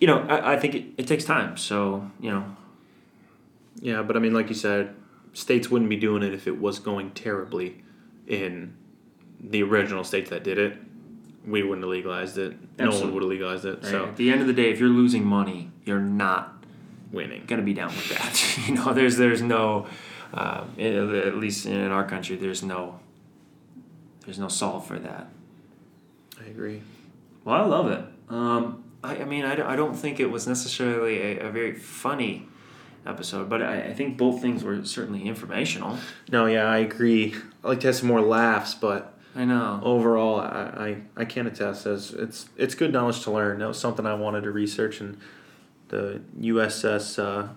you 0.00 0.06
know, 0.06 0.20
I, 0.28 0.54
I 0.54 0.58
think 0.58 0.74
it, 0.74 0.84
it 0.98 1.06
takes 1.06 1.24
time. 1.24 1.56
So, 1.56 2.10
you 2.20 2.30
know, 2.30 2.44
Yeah, 3.80 4.02
but 4.02 4.16
I 4.16 4.20
mean, 4.20 4.34
like 4.34 4.48
you 4.48 4.54
said, 4.54 4.94
states 5.32 5.70
wouldn't 5.70 5.88
be 5.90 5.96
doing 5.96 6.22
it 6.22 6.32
if 6.34 6.46
it 6.46 6.60
was 6.60 6.78
going 6.78 7.10
terribly 7.12 7.82
in 8.26 8.74
the 9.40 9.62
original 9.62 10.04
states 10.04 10.30
that 10.30 10.44
did 10.44 10.58
it. 10.58 10.76
We 11.46 11.62
wouldn't 11.62 11.82
have 11.82 11.90
legalized 11.90 12.38
it. 12.38 12.56
No 12.78 12.90
one 12.90 13.12
would 13.14 13.22
have 13.22 13.30
legalized 13.30 13.64
it. 13.64 13.82
Right? 13.82 13.90
So 13.90 14.04
At 14.06 14.16
the 14.16 14.30
end 14.30 14.40
of 14.42 14.46
the 14.46 14.52
day, 14.52 14.70
if 14.70 14.78
you're 14.78 14.88
losing 14.88 15.24
money, 15.24 15.70
you're 15.84 15.98
not 16.00 16.64
winning. 17.10 17.44
gonna 17.46 17.62
be 17.62 17.74
down 17.74 17.88
with 17.88 18.08
that. 18.10 18.58
you 18.68 18.74
know, 18.74 18.92
there's 18.94 19.16
there's 19.16 19.42
no, 19.42 19.86
uh, 20.32 20.64
at 20.78 21.36
least 21.36 21.66
in 21.66 21.90
our 21.90 22.04
country, 22.06 22.36
there's 22.36 22.62
no, 22.62 23.00
there's 24.24 24.38
no 24.38 24.48
solve 24.48 24.86
for 24.86 24.98
that. 25.00 25.28
I 26.40 26.48
agree. 26.48 26.82
Well, 27.44 27.56
I 27.56 27.66
love 27.66 27.90
it. 27.90 28.04
Um, 28.28 28.84
I, 29.02 29.16
I 29.18 29.24
mean, 29.24 29.44
I, 29.44 29.56
don't- 29.56 29.66
I 29.66 29.74
don't 29.76 29.94
think 29.94 30.20
it 30.20 30.30
was 30.30 30.46
necessarily 30.46 31.20
a, 31.38 31.48
a 31.48 31.50
very 31.50 31.74
funny 31.74 32.46
episode, 33.06 33.48
but 33.48 33.62
I, 33.62 33.82
I 33.88 33.94
think 33.94 34.16
both 34.16 34.40
things 34.40 34.62
were 34.62 34.84
certainly 34.84 35.26
informational. 35.26 35.98
No, 36.30 36.46
yeah, 36.46 36.64
I 36.64 36.78
agree. 36.78 37.34
I 37.64 37.68
like 37.68 37.80
to 37.80 37.88
have 37.88 37.96
some 37.96 38.08
more 38.08 38.20
laughs, 38.20 38.74
but 38.74 39.14
I 39.34 39.44
know. 39.44 39.80
overall, 39.82 40.40
I, 40.40 40.46
I, 41.16 41.22
I 41.22 41.24
can 41.24 41.46
attest 41.46 41.86
as 41.86 42.12
it's 42.12 42.48
it's 42.56 42.74
good 42.74 42.92
knowledge 42.92 43.22
to 43.22 43.30
learn. 43.30 43.58
That 43.58 43.68
was 43.68 43.78
something 43.78 44.06
I 44.06 44.14
wanted 44.14 44.42
to 44.42 44.50
research, 44.50 45.00
and 45.00 45.18
the 45.88 46.20
USS 46.40 47.18
uh, 47.18 47.48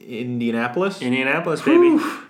Indianapolis, 0.00 1.02
Indianapolis, 1.02 1.62
baby. 1.62 1.90
Whew. 1.90 2.22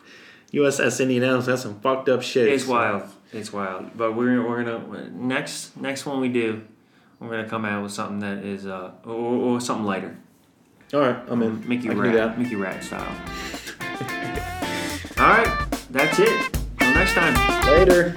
USS 0.53 1.01
Indianapolis. 1.01 1.47
That's 1.47 1.63
some 1.63 1.81
fucked 1.81 2.09
up 2.09 2.23
shit. 2.23 2.49
It's 2.49 2.67
wild. 2.67 3.03
It's 3.33 3.53
wild. 3.53 3.91
But 3.97 4.17
we're, 4.17 4.47
we're 4.47 4.65
gonna 4.65 5.11
next 5.11 5.77
next 5.77 6.07
one 6.07 6.21
we 6.21 6.29
do, 6.29 6.63
we're 7.21 7.31
gonna 7.31 7.49
come 7.49 7.65
out 7.65 7.83
with 7.83 7.93
something 7.93 8.21
that 8.21 8.45
is 8.45 8.67
uh 8.67 8.93
or, 9.05 9.13
or 9.13 9.61
something 9.61 9.85
lighter. 9.85 10.17
All 10.95 11.01
right, 11.01 11.17
I'm 11.29 11.43
in. 11.43 11.69
Mickey 11.69 11.91
I 11.91 11.95
can 11.95 12.03
do 12.03 12.13
that. 12.13 12.27
Rat, 12.29 12.39
Mickey 12.39 12.55
Rat 12.55 12.85
style. 12.85 13.03
All 15.19 15.27
right, 15.27 15.67
that's 15.91 16.19
it. 16.19 16.59
Till 16.79 16.95
next 16.95 17.15
time. 17.15 17.35
Later. 17.67 18.15